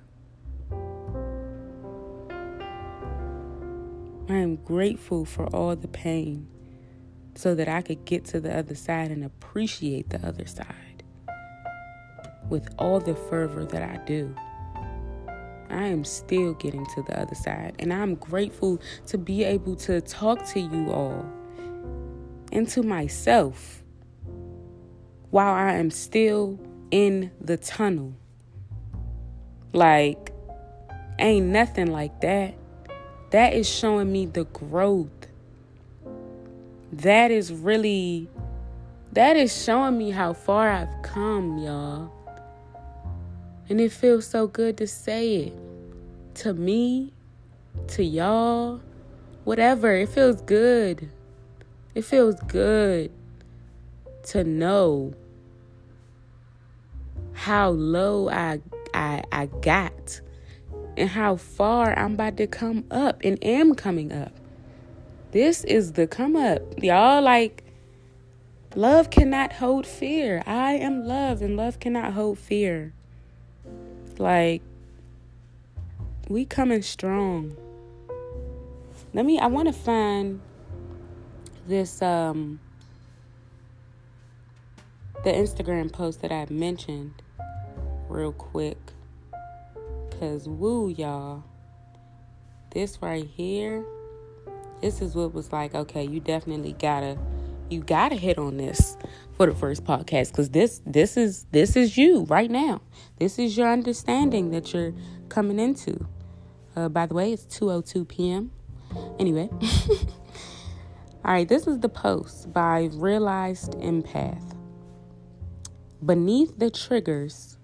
I 4.28 4.36
am 4.36 4.56
grateful 4.56 5.24
for 5.24 5.46
all 5.46 5.74
the 5.76 5.88
pain 5.88 6.46
so 7.34 7.54
that 7.54 7.68
I 7.68 7.82
could 7.82 8.04
get 8.04 8.24
to 8.26 8.40
the 8.40 8.56
other 8.56 8.74
side 8.74 9.10
and 9.10 9.24
appreciate 9.24 10.10
the 10.10 10.24
other 10.26 10.46
side 10.46 11.02
with 12.48 12.68
all 12.78 13.00
the 13.00 13.14
fervor 13.14 13.64
that 13.64 13.82
I 13.82 13.96
do. 14.04 14.34
I 15.70 15.86
am 15.86 16.04
still 16.04 16.54
getting 16.54 16.84
to 16.94 17.02
the 17.02 17.20
other 17.20 17.34
side, 17.34 17.74
and 17.78 17.92
I'm 17.92 18.16
grateful 18.16 18.80
to 19.06 19.18
be 19.18 19.44
able 19.44 19.76
to 19.76 20.00
talk 20.00 20.44
to 20.48 20.60
you 20.60 20.90
all 20.90 21.24
and 22.52 22.68
to 22.68 22.82
myself 22.82 23.82
while 25.30 25.54
I 25.54 25.74
am 25.74 25.90
still 25.90 26.58
in 26.90 27.30
the 27.40 27.56
tunnel. 27.56 28.14
Like, 29.72 30.32
ain't 31.18 31.46
nothing 31.46 31.92
like 31.92 32.20
that. 32.22 32.54
That 33.30 33.54
is 33.54 33.68
showing 33.68 34.10
me 34.10 34.26
the 34.26 34.44
growth. 34.44 35.08
That 36.92 37.30
is 37.30 37.52
really, 37.52 38.28
that 39.12 39.36
is 39.36 39.64
showing 39.64 39.96
me 39.96 40.10
how 40.10 40.32
far 40.32 40.68
I've 40.68 41.02
come, 41.02 41.58
y'all. 41.58 42.10
And 43.70 43.80
it 43.80 43.92
feels 43.92 44.26
so 44.26 44.48
good 44.48 44.76
to 44.78 44.86
say 44.88 45.36
it 45.36 45.54
to 46.34 46.52
me, 46.52 47.12
to 47.86 48.02
y'all, 48.02 48.80
whatever. 49.44 49.94
It 49.94 50.08
feels 50.08 50.42
good. 50.42 51.08
It 51.94 52.04
feels 52.04 52.34
good 52.48 53.12
to 54.24 54.42
know 54.42 55.14
how 57.32 57.70
low 57.70 58.28
I 58.28 58.60
I 58.92 59.22
I 59.30 59.46
got 59.46 60.20
and 60.96 61.08
how 61.08 61.36
far 61.36 61.96
I'm 61.96 62.14
about 62.14 62.36
to 62.38 62.48
come 62.48 62.84
up 62.90 63.20
and 63.22 63.38
am 63.42 63.74
coming 63.74 64.12
up. 64.12 64.32
This 65.30 65.62
is 65.62 65.92
the 65.92 66.08
come 66.08 66.34
up. 66.34 66.60
Y'all 66.82 67.22
like 67.22 67.62
love 68.74 69.10
cannot 69.10 69.52
hold 69.54 69.86
fear. 69.86 70.42
I 70.44 70.72
am 70.72 71.06
love 71.06 71.40
and 71.40 71.56
love 71.56 71.78
cannot 71.78 72.14
hold 72.14 72.38
fear. 72.38 72.94
Like 74.20 74.60
we 76.28 76.44
coming 76.44 76.82
strong. 76.82 77.56
Let 79.14 79.24
me 79.24 79.38
I 79.38 79.46
want 79.46 79.68
to 79.68 79.72
find 79.72 80.42
this 81.66 82.02
um 82.02 82.60
the 85.24 85.30
Instagram 85.30 85.90
post 85.90 86.20
that 86.20 86.30
I 86.30 86.46
mentioned 86.50 87.22
real 88.10 88.32
quick. 88.32 88.78
Cause 90.20 90.46
woo, 90.46 90.90
y'all. 90.90 91.42
This 92.72 93.00
right 93.00 93.24
here 93.24 93.86
this 94.80 95.02
is 95.02 95.14
what 95.14 95.34
was 95.34 95.52
like, 95.52 95.74
okay, 95.74 96.04
you 96.04 96.20
definitely 96.20 96.72
gotta 96.72 97.18
you 97.70 97.80
gotta 97.80 98.16
hit 98.16 98.38
on 98.38 98.56
this 98.56 98.96
for 99.36 99.46
the 99.46 99.54
first 99.54 99.84
podcast 99.84 100.32
because 100.32 100.50
this 100.50 100.80
this 100.84 101.16
is 101.16 101.46
this 101.52 101.76
is 101.76 101.96
you 101.96 102.24
right 102.24 102.50
now. 102.50 102.80
This 103.18 103.38
is 103.38 103.56
your 103.56 103.68
understanding 103.68 104.50
that 104.50 104.72
you're 104.72 104.92
coming 105.28 105.58
into. 105.58 106.06
Uh, 106.76 106.88
by 106.88 107.06
the 107.06 107.14
way, 107.14 107.32
it's 107.32 107.44
2:02 107.44 108.08
p.m. 108.08 108.50
Anyway, 109.18 109.48
all 111.24 111.32
right. 111.32 111.48
This 111.48 111.66
is 111.66 111.78
the 111.78 111.88
post 111.88 112.52
by 112.52 112.90
Realized 112.92 113.72
Empath. 113.74 114.56
Beneath 116.04 116.58
the 116.58 116.70
triggers 116.70 117.58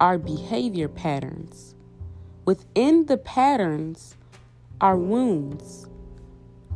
are 0.00 0.18
behavior 0.18 0.88
patterns. 0.88 1.74
Within 2.46 3.06
the 3.06 3.18
patterns 3.18 4.16
are 4.80 4.96
wounds. 4.96 5.86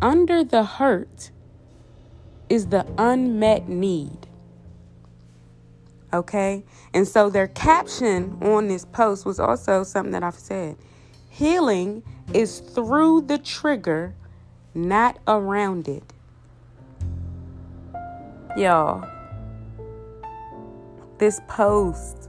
Under 0.03 0.45
the 0.45 0.65
hurt 0.65 1.31
is 2.49 2.67
the 2.69 2.87
unmet 2.99 3.69
need. 3.69 4.27
Okay? 6.13 6.65
And 6.93 7.09
so 7.09 7.29
their 7.29 7.49
caption 7.49 8.39
on 8.43 8.69
this 8.69 8.85
post 8.85 9.27
was 9.27 9.41
also 9.41 9.83
something 9.83 10.13
that 10.13 10.23
I've 10.23 10.35
said. 10.35 10.77
Healing 11.29 12.05
is 12.33 12.61
through 12.61 13.23
the 13.23 13.39
trigger, 13.39 14.15
not 14.75 15.19
around 15.27 15.89
it. 15.89 16.13
Y'all, 18.57 19.05
this 21.19 21.41
post, 21.49 22.29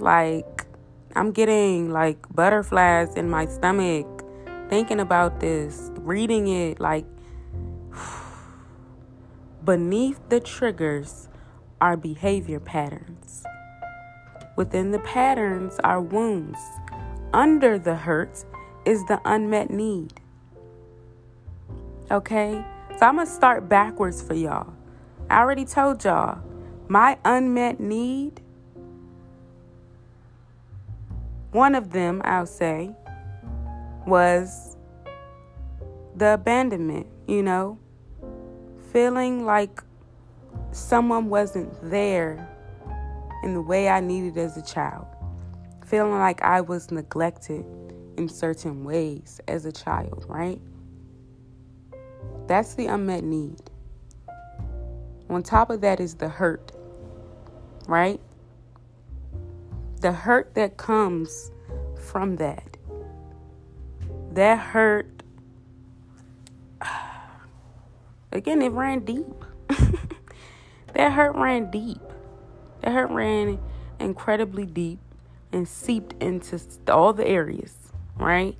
like, 0.00 0.66
I'm 1.14 1.30
getting 1.30 1.90
like 1.90 2.18
butterflies 2.34 3.14
in 3.14 3.30
my 3.30 3.46
stomach 3.46 4.06
thinking 4.68 4.98
about 4.98 5.38
this, 5.38 5.90
reading 5.98 6.48
it, 6.48 6.80
like, 6.80 7.04
beneath 9.68 10.18
the 10.30 10.40
triggers 10.40 11.28
are 11.78 11.94
behavior 11.94 12.58
patterns. 12.58 13.44
Within 14.56 14.92
the 14.92 14.98
patterns 15.00 15.78
are 15.84 16.00
wounds. 16.00 16.58
Under 17.34 17.78
the 17.78 17.94
hurt 17.94 18.46
is 18.86 19.04
the 19.08 19.20
unmet 19.26 19.68
need. 19.68 20.22
Okay? 22.10 22.64
So 22.98 23.04
I'm 23.04 23.16
going 23.16 23.26
to 23.26 23.30
start 23.30 23.68
backwards 23.68 24.22
for 24.22 24.32
y'all. 24.32 24.72
I 25.28 25.40
already 25.40 25.66
told 25.66 26.02
y'all 26.02 26.40
my 26.88 27.18
unmet 27.26 27.78
need, 27.78 28.40
one 31.52 31.74
of 31.74 31.90
them, 31.90 32.22
I'll 32.24 32.46
say, 32.46 32.96
was 34.06 34.78
the 36.16 36.32
abandonment, 36.32 37.06
you 37.26 37.42
know, 37.42 37.78
feeling 38.92 39.44
like 39.44 39.82
someone 40.72 41.28
wasn't 41.28 41.72
there 41.90 42.48
in 43.44 43.54
the 43.54 43.60
way 43.60 43.88
I 43.88 44.00
needed 44.00 44.36
as 44.38 44.56
a 44.56 44.62
child, 44.62 45.06
feeling 45.86 46.18
like 46.18 46.42
I 46.42 46.60
was 46.60 46.90
neglected 46.90 47.64
in 48.16 48.28
certain 48.28 48.84
ways 48.84 49.40
as 49.46 49.64
a 49.64 49.72
child, 49.72 50.24
right? 50.28 50.60
That's 52.46 52.74
the 52.74 52.86
unmet 52.86 53.24
need. 53.24 53.60
On 55.30 55.42
top 55.42 55.70
of 55.70 55.82
that 55.82 56.00
is 56.00 56.14
the 56.14 56.28
hurt, 56.28 56.72
right? 57.86 58.20
The 60.00 60.12
hurt 60.12 60.54
that 60.54 60.76
comes 60.78 61.50
from 61.96 62.36
that. 62.36 62.76
That 64.32 64.58
hurt, 64.58 65.17
again, 68.38 68.62
it 68.62 68.70
ran 68.70 69.00
deep. 69.00 69.44
that 70.94 71.12
hurt 71.12 71.34
ran 71.34 71.70
deep. 71.70 72.00
That 72.80 72.92
hurt 72.92 73.10
ran 73.10 73.58
incredibly 73.98 74.64
deep 74.64 75.00
and 75.52 75.68
seeped 75.68 76.20
into 76.22 76.60
all 76.88 77.12
the 77.12 77.26
areas, 77.26 77.74
right? 78.16 78.56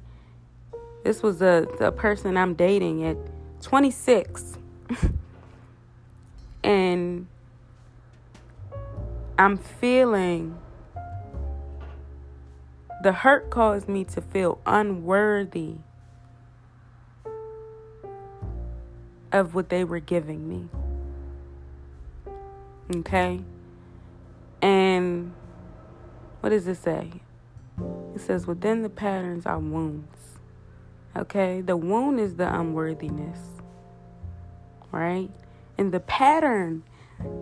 This 1.05 1.23
was 1.23 1.41
a, 1.41 1.67
a 1.81 1.93
person 1.93 2.37
I'm 2.37 2.55
dating 2.55 3.05
at 3.05 3.17
26. 3.63 4.59
and 6.65 7.27
I'm 9.39 9.57
feeling 9.57 10.59
the 13.05 13.13
hurt 13.13 13.49
caused 13.49 13.89
me 13.89 14.03
to 14.05 14.21
feel 14.21 14.59
unworthy 14.67 15.77
of 19.33 19.55
what 19.55 19.69
they 19.69 19.85
were 19.85 20.01
giving 20.01 20.49
me. 20.49 20.69
Okay? 22.97 23.41
And 24.63 25.33
what 26.41 26.51
does 26.51 26.67
it 26.67 26.77
say? 26.77 27.11
It 28.15 28.21
says, 28.21 28.47
within 28.47 28.83
the 28.83 28.89
patterns 28.89 29.47
are 29.47 29.59
wounds. 29.59 30.39
Okay? 31.17 31.61
The 31.61 31.77
wound 31.77 32.21
is 32.21 32.37
the 32.37 32.53
unworthiness. 32.53 33.39
Right? 34.91 35.31
And 35.77 35.93
the 35.93 36.01
pattern 36.01 36.83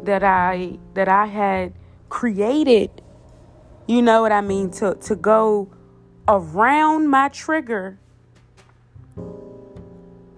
that 0.03 0.25
I 0.25 0.79
that 0.95 1.09
I 1.09 1.27
had 1.27 1.73
created, 2.09 3.03
you 3.87 4.03
know 4.03 4.23
what 4.23 4.33
I 4.33 4.41
mean, 4.41 4.71
to, 4.73 4.95
to 4.95 5.15
go 5.15 5.69
around 6.27 7.09
my 7.09 7.29
trigger 7.29 7.99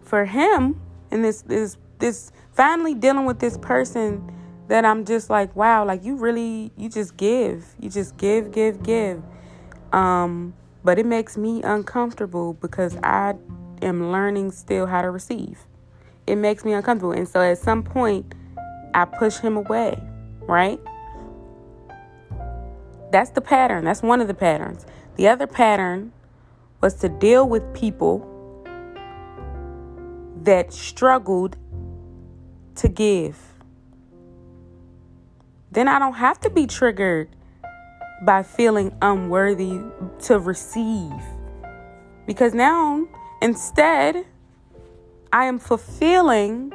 for 0.02 0.26
him 0.26 0.80
and 1.10 1.24
this 1.24 1.42
this 1.42 1.76
this 1.98 2.32
finally 2.52 2.94
dealing 2.94 3.24
with 3.24 3.38
this 3.38 3.58
person 3.58 4.32
that 4.68 4.84
I'm 4.84 5.04
just 5.04 5.30
like, 5.30 5.54
wow, 5.56 5.84
like 5.84 6.04
you 6.04 6.16
really 6.16 6.70
you 6.76 6.88
just 6.88 7.16
give. 7.16 7.74
You 7.80 7.90
just 7.90 8.16
give, 8.16 8.52
give, 8.52 8.82
give. 8.82 9.22
Um, 9.92 10.54
but 10.84 10.98
it 10.98 11.06
makes 11.06 11.36
me 11.36 11.62
uncomfortable 11.62 12.54
because 12.54 12.96
I 13.02 13.34
am 13.82 14.12
learning 14.12 14.52
still 14.52 14.86
how 14.86 15.02
to 15.02 15.10
receive. 15.10 15.60
It 16.26 16.36
makes 16.36 16.64
me 16.64 16.72
uncomfortable. 16.72 17.12
And 17.12 17.26
so 17.26 17.40
at 17.40 17.58
some 17.58 17.82
point 17.82 18.34
I 18.94 19.06
push 19.06 19.38
him 19.38 19.56
away, 19.56 19.98
right? 20.42 20.78
That's 23.10 23.30
the 23.30 23.40
pattern. 23.40 23.84
That's 23.84 24.02
one 24.02 24.20
of 24.20 24.28
the 24.28 24.34
patterns. 24.34 24.84
The 25.16 25.28
other 25.28 25.46
pattern 25.46 26.12
was 26.82 26.94
to 26.96 27.08
deal 27.08 27.48
with 27.48 27.74
people 27.74 28.27
that 30.48 30.72
struggled 30.72 31.58
to 32.74 32.88
give. 32.88 33.38
Then 35.70 35.88
I 35.88 35.98
don't 35.98 36.14
have 36.14 36.40
to 36.40 36.48
be 36.48 36.66
triggered 36.66 37.28
by 38.22 38.42
feeling 38.42 38.96
unworthy 39.02 39.78
to 40.20 40.38
receive. 40.38 41.12
Because 42.26 42.54
now, 42.54 43.06
instead, 43.42 44.24
I 45.34 45.44
am 45.44 45.58
fulfilling 45.58 46.72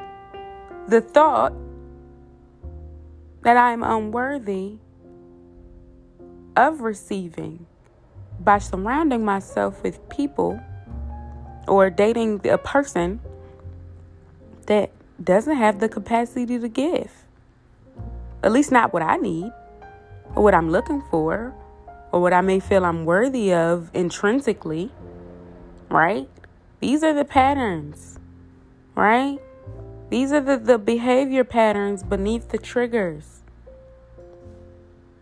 the 0.87 1.01
thought 1.01 1.53
that 3.41 3.57
I 3.57 3.71
am 3.71 3.81
unworthy 3.81 4.73
of 6.55 6.81
receiving 6.81 7.65
by 8.39 8.59
surrounding 8.59 9.25
myself 9.25 9.81
with 9.81 10.07
people 10.09 10.61
or 11.67 11.89
dating 11.89 12.47
a 12.47 12.59
person 12.59 13.19
that 14.63 14.91
doesn't 15.23 15.55
have 15.55 15.79
the 15.79 15.89
capacity 15.89 16.59
to 16.59 16.67
give. 16.67 17.11
At 18.41 18.51
least 18.51 18.71
not 18.71 18.93
what 18.93 19.01
I 19.01 19.17
need 19.17 19.51
or 20.35 20.43
what 20.43 20.53
I'm 20.53 20.69
looking 20.69 21.01
for 21.09 21.53
or 22.11 22.21
what 22.21 22.33
I 22.33 22.41
may 22.41 22.59
feel 22.59 22.85
I'm 22.85 23.05
worthy 23.05 23.53
of 23.53 23.89
intrinsically, 23.93 24.91
right? 25.89 26.27
These 26.79 27.03
are 27.03 27.13
the 27.13 27.25
patterns, 27.25 28.19
right? 28.95 29.39
These 30.09 30.31
are 30.31 30.41
the, 30.41 30.57
the 30.57 30.77
behavior 30.77 31.43
patterns 31.43 32.03
beneath 32.03 32.49
the 32.49 32.57
triggers. 32.57 33.41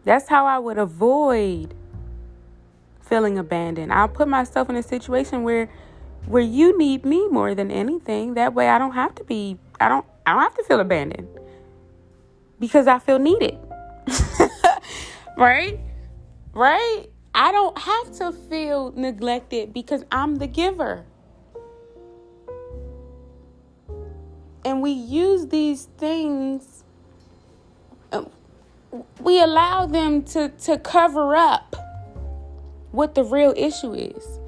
That's 0.04 0.28
how 0.28 0.46
I 0.46 0.58
would 0.58 0.78
avoid 0.78 1.76
feeling 3.02 3.38
abandoned. 3.38 3.94
I'll 3.94 4.08
put 4.08 4.28
myself 4.28 4.70
in 4.70 4.76
a 4.76 4.84
situation 4.84 5.44
where 5.44 5.70
where 6.26 6.42
you 6.42 6.78
need 6.78 7.06
me 7.06 7.28
more 7.28 7.56
than 7.56 7.72
anything. 7.72 8.36
That 8.36 8.54
way 8.54 8.70
I 8.70 8.78
don't 8.78 8.94
have 8.94 9.16
to 9.16 9.24
be 9.24 9.58
I 9.80 9.90
don't 9.90 10.06
I 10.26 10.34
don't 10.34 10.44
have 10.44 10.56
to 10.56 10.64
feel 10.64 10.80
abandoned. 10.80 11.28
Because 12.60 12.88
I 12.88 13.00
feel 13.00 13.20
needed. 13.20 13.58
right? 15.38 15.80
Right? 16.54 17.06
I 17.34 17.52
don't 17.52 17.78
have 17.78 18.12
to 18.18 18.32
feel 18.32 18.92
neglected 18.96 19.74
because 19.74 20.04
I'm 20.12 20.36
the 20.36 20.48
giver. 20.48 21.06
And 24.64 24.82
we 24.82 24.92
use 24.92 25.48
these 25.48 25.86
things 25.98 26.84
um, 28.12 28.30
we 29.22 29.42
allow 29.42 29.86
them 29.86 30.24
to, 30.24 30.50
to 30.50 30.78
cover 30.78 31.36
up 31.36 31.76
what 32.92 33.16
the 33.16 33.24
real 33.24 33.54
issue 33.56 33.94
is. 33.94 34.41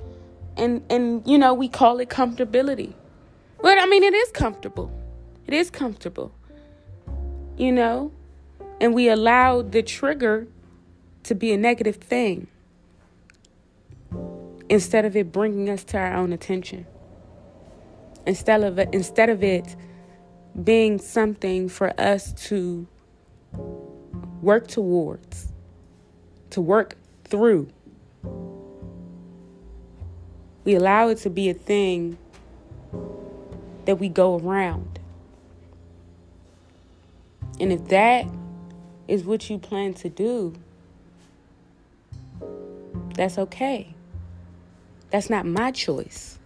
And 0.57 0.83
and 0.89 1.25
you 1.27 1.37
know, 1.37 1.53
we 1.53 1.67
call 1.67 1.99
it 1.99 2.09
comfortability. 2.09 2.93
But 3.61 3.77
I 3.77 3.85
mean, 3.85 4.03
it 4.03 4.13
is 4.13 4.31
comfortable. 4.31 4.91
It 5.47 5.53
is 5.53 5.69
comfortable. 5.69 6.33
You 7.57 7.71
know? 7.71 8.11
And 8.81 8.93
we 8.93 9.09
allow 9.09 9.61
the 9.61 9.81
trigger 9.81 10.47
to 11.23 11.35
be 11.35 11.53
a 11.53 11.57
negative 11.57 11.97
thing 11.97 12.47
instead 14.69 15.05
of 15.05 15.15
it 15.15 15.31
bringing 15.31 15.69
us 15.69 15.83
to 15.85 15.97
our 15.97 16.15
own 16.15 16.33
attention. 16.33 16.85
Instead 18.25 18.63
of 18.63 18.79
it, 18.79 18.89
instead 18.91 19.29
of 19.29 19.43
it 19.43 19.75
being 20.61 20.99
something 20.99 21.69
for 21.69 21.99
us 21.99 22.33
to 22.33 22.87
work 24.41 24.67
towards, 24.67 25.51
to 26.51 26.61
work 26.61 26.95
through. 27.23 27.69
We 30.63 30.75
allow 30.75 31.09
it 31.09 31.17
to 31.19 31.29
be 31.29 31.49
a 31.49 31.53
thing 31.53 32.17
that 33.85 33.99
we 33.99 34.09
go 34.09 34.39
around. 34.39 34.99
And 37.59 37.71
if 37.71 37.87
that 37.89 38.25
is 39.07 39.23
what 39.23 39.49
you 39.49 39.57
plan 39.57 39.93
to 39.95 40.09
do, 40.09 40.53
that's 43.15 43.37
okay. 43.37 43.93
That's 45.11 45.29
not 45.29 45.45
my 45.45 45.71
choice. 45.71 46.39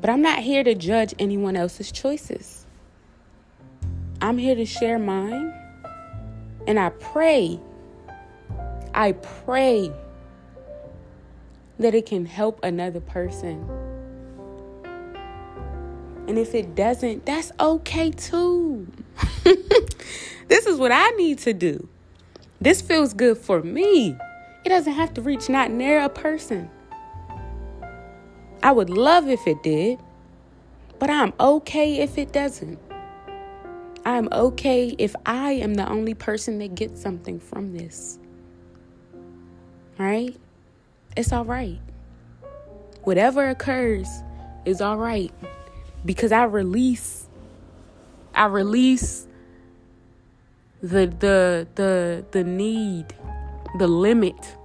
But 0.00 0.10
I'm 0.10 0.22
not 0.22 0.38
here 0.38 0.62
to 0.62 0.74
judge 0.74 1.14
anyone 1.18 1.56
else's 1.56 1.90
choices. 1.90 2.66
I'm 4.20 4.38
here 4.38 4.54
to 4.54 4.64
share 4.64 4.98
mine. 4.98 5.52
And 6.66 6.78
I 6.78 6.90
pray, 6.90 7.58
I 8.94 9.12
pray 9.12 9.90
that 11.78 11.94
it 11.94 12.06
can 12.06 12.26
help 12.26 12.60
another 12.62 13.00
person. 13.00 13.68
And 16.26 16.38
if 16.38 16.54
it 16.54 16.74
doesn't, 16.74 17.24
that's 17.24 17.52
okay 17.58 18.10
too. 18.10 18.86
this 20.48 20.66
is 20.66 20.78
what 20.78 20.92
I 20.92 21.08
need 21.10 21.38
to 21.38 21.54
do. 21.54 21.88
This 22.60 22.82
feels 22.82 23.14
good 23.14 23.38
for 23.38 23.62
me. 23.62 24.16
It 24.64 24.68
doesn't 24.68 24.92
have 24.92 25.14
to 25.14 25.22
reach 25.22 25.48
not 25.48 25.70
near 25.70 26.00
a 26.00 26.08
person. 26.08 26.70
I 28.62 28.72
would 28.72 28.90
love 28.90 29.28
if 29.28 29.46
it 29.46 29.62
did, 29.62 30.00
but 30.98 31.08
I'm 31.08 31.32
okay 31.38 32.00
if 32.00 32.18
it 32.18 32.32
doesn't. 32.32 32.78
I'm 34.04 34.28
okay 34.32 34.94
if 34.98 35.14
I 35.24 35.52
am 35.52 35.74
the 35.74 35.88
only 35.88 36.14
person 36.14 36.58
that 36.58 36.74
gets 36.74 37.00
something 37.00 37.38
from 37.38 37.72
this. 37.72 38.18
Right? 39.96 40.36
It's 41.18 41.32
all 41.32 41.44
right. 41.44 41.80
Whatever 43.02 43.48
occurs 43.48 44.06
is 44.64 44.80
all 44.80 44.96
right 44.96 45.32
because 46.06 46.30
I 46.30 46.44
release 46.44 47.26
I 48.36 48.46
release 48.46 49.26
the 50.80 51.06
the 51.18 51.66
the 51.74 52.24
the 52.30 52.44
need, 52.44 53.06
the 53.80 53.88
limit 53.88 54.56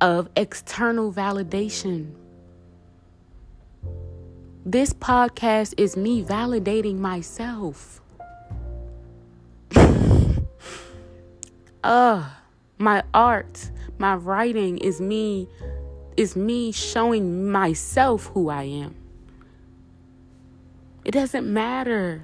of 0.00 0.30
external 0.36 1.12
validation. 1.12 2.14
This 4.64 4.94
podcast 4.94 5.74
is 5.76 5.98
me 5.98 6.24
validating 6.24 6.96
myself. 6.96 8.00
uh, 11.84 12.30
my 12.78 13.02
art, 13.12 13.70
my 13.98 14.14
writing 14.14 14.78
is 14.78 15.00
me 15.00 15.48
is 16.16 16.36
me 16.36 16.72
showing 16.72 17.50
myself 17.50 18.26
who 18.34 18.50
I 18.50 18.64
am. 18.64 18.94
It 21.04 21.12
doesn't 21.12 21.50
matter 21.50 22.22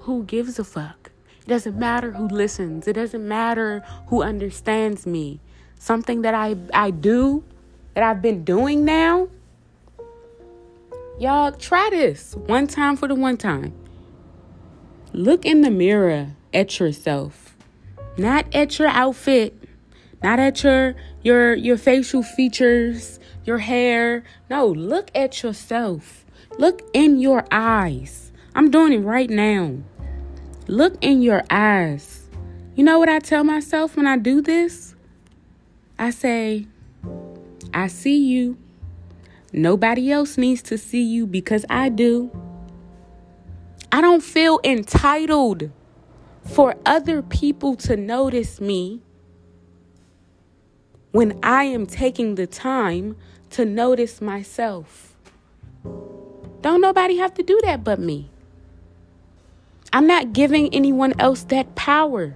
who 0.00 0.24
gives 0.24 0.58
a 0.58 0.64
fuck. 0.64 1.10
It 1.40 1.48
doesn't 1.48 1.76
matter 1.76 2.12
who 2.12 2.28
listens. 2.28 2.86
It 2.86 2.92
doesn't 2.92 3.26
matter 3.26 3.80
who 4.06 4.22
understands 4.22 5.04
me 5.06 5.40
something 5.78 6.22
that 6.22 6.34
I, 6.34 6.56
I 6.72 6.90
do, 6.90 7.44
that 7.94 8.02
I've 8.02 8.22
been 8.22 8.44
doing 8.44 8.84
now, 8.84 9.28
y'all 11.18 11.52
try 11.52 11.88
this 11.90 12.34
one 12.34 12.66
time 12.66 12.96
for 12.96 13.08
the 13.08 13.14
one 13.14 13.36
time. 13.36 13.72
Look 15.12 15.44
in 15.44 15.62
the 15.62 15.70
mirror 15.70 16.32
at 16.52 16.78
yourself, 16.78 17.56
not 18.18 18.52
at 18.54 18.78
your 18.78 18.88
outfit, 18.88 19.54
not 20.26 20.40
at 20.40 20.64
your 20.64 20.96
your 21.22 21.54
your 21.54 21.76
facial 21.76 22.20
features, 22.20 23.20
your 23.44 23.58
hair. 23.58 24.24
No, 24.50 24.66
look 24.66 25.08
at 25.14 25.44
yourself. 25.44 26.24
Look 26.58 26.82
in 26.92 27.20
your 27.20 27.46
eyes. 27.52 28.32
I'm 28.52 28.68
doing 28.72 28.92
it 28.92 29.04
right 29.04 29.30
now. 29.30 29.76
Look 30.66 30.96
in 31.00 31.22
your 31.22 31.44
eyes. 31.48 32.28
You 32.74 32.82
know 32.82 32.98
what 32.98 33.08
I 33.08 33.20
tell 33.20 33.44
myself 33.44 33.96
when 33.96 34.08
I 34.08 34.18
do 34.18 34.42
this? 34.42 34.96
I 35.96 36.10
say, 36.10 36.66
I 37.72 37.86
see 37.86 38.18
you. 38.18 38.58
Nobody 39.52 40.10
else 40.10 40.36
needs 40.36 40.60
to 40.62 40.76
see 40.76 41.04
you 41.04 41.28
because 41.28 41.64
I 41.70 41.88
do. 41.88 42.32
I 43.92 44.00
don't 44.00 44.24
feel 44.24 44.58
entitled 44.64 45.70
for 46.42 46.74
other 46.84 47.22
people 47.22 47.76
to 47.76 47.96
notice 47.96 48.60
me 48.60 49.02
when 51.16 51.38
I 51.42 51.64
am 51.64 51.86
taking 51.86 52.34
the 52.34 52.46
time 52.46 53.16
to 53.48 53.64
notice 53.64 54.20
myself. 54.20 55.16
Don't 56.60 56.82
nobody 56.82 57.16
have 57.16 57.32
to 57.36 57.42
do 57.42 57.58
that 57.64 57.82
but 57.82 57.98
me. 57.98 58.28
I'm 59.94 60.06
not 60.06 60.34
giving 60.34 60.74
anyone 60.74 61.14
else 61.18 61.44
that 61.44 61.74
power, 61.74 62.34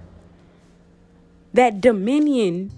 that 1.53 1.79
dominion 1.79 2.71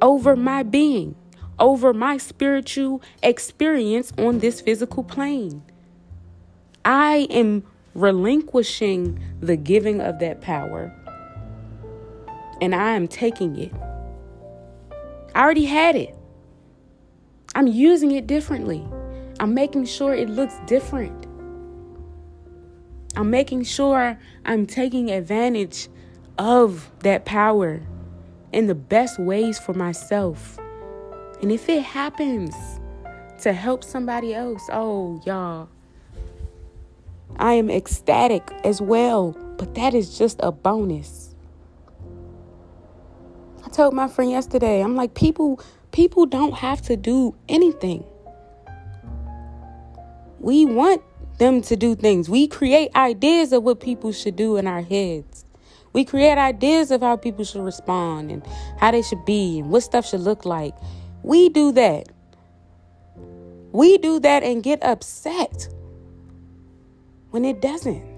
over 0.00 0.36
my 0.36 0.62
being, 0.62 1.16
over 1.58 1.92
my 1.92 2.16
spiritual 2.16 3.02
experience 3.22 4.10
on 4.16 4.38
this 4.38 4.62
physical 4.62 5.04
plane. 5.04 5.62
I 6.82 7.26
am 7.28 7.62
relinquishing 7.94 9.22
the 9.40 9.56
giving 9.56 10.00
of 10.00 10.18
that 10.20 10.40
power 10.40 10.90
and 12.62 12.74
I 12.74 12.92
am 12.92 13.06
taking 13.06 13.58
it. 13.58 13.91
I 15.34 15.42
already 15.42 15.64
had 15.64 15.96
it. 15.96 16.14
I'm 17.54 17.66
using 17.66 18.12
it 18.12 18.26
differently. 18.26 18.86
I'm 19.40 19.54
making 19.54 19.86
sure 19.86 20.14
it 20.14 20.28
looks 20.28 20.54
different. 20.66 21.26
I'm 23.16 23.30
making 23.30 23.64
sure 23.64 24.18
I'm 24.44 24.66
taking 24.66 25.10
advantage 25.10 25.88
of 26.38 26.90
that 27.00 27.24
power 27.24 27.80
in 28.52 28.66
the 28.66 28.74
best 28.74 29.18
ways 29.18 29.58
for 29.58 29.74
myself. 29.74 30.58
And 31.40 31.50
if 31.50 31.68
it 31.68 31.82
happens 31.82 32.54
to 33.40 33.52
help 33.52 33.84
somebody 33.84 34.34
else, 34.34 34.62
oh, 34.72 35.20
y'all, 35.26 35.68
I 37.36 37.54
am 37.54 37.70
ecstatic 37.70 38.50
as 38.64 38.80
well, 38.80 39.32
but 39.58 39.74
that 39.74 39.94
is 39.94 40.16
just 40.16 40.38
a 40.42 40.52
bonus. 40.52 41.31
Told 43.72 43.94
my 43.94 44.06
friend 44.06 44.30
yesterday, 44.30 44.82
I'm 44.82 44.96
like, 44.96 45.14
people 45.14 45.58
people 45.92 46.26
don't 46.26 46.52
have 46.54 46.82
to 46.82 46.96
do 46.96 47.34
anything. 47.48 48.04
We 50.40 50.66
want 50.66 51.02
them 51.38 51.62
to 51.62 51.76
do 51.76 51.94
things. 51.94 52.28
We 52.28 52.48
create 52.48 52.94
ideas 52.94 53.52
of 53.52 53.62
what 53.62 53.80
people 53.80 54.12
should 54.12 54.36
do 54.36 54.58
in 54.58 54.66
our 54.66 54.82
heads. 54.82 55.46
We 55.94 56.04
create 56.04 56.36
ideas 56.36 56.90
of 56.90 57.00
how 57.00 57.16
people 57.16 57.44
should 57.44 57.62
respond 57.62 58.30
and 58.30 58.46
how 58.78 58.90
they 58.90 59.02
should 59.02 59.24
be 59.24 59.60
and 59.60 59.70
what 59.70 59.82
stuff 59.82 60.06
should 60.06 60.20
look 60.20 60.44
like. 60.44 60.74
We 61.22 61.48
do 61.48 61.72
that. 61.72 62.08
We 63.72 63.96
do 63.96 64.20
that 64.20 64.42
and 64.42 64.62
get 64.62 64.82
upset 64.82 65.68
when 67.30 67.46
it 67.46 67.62
doesn't. 67.62 68.11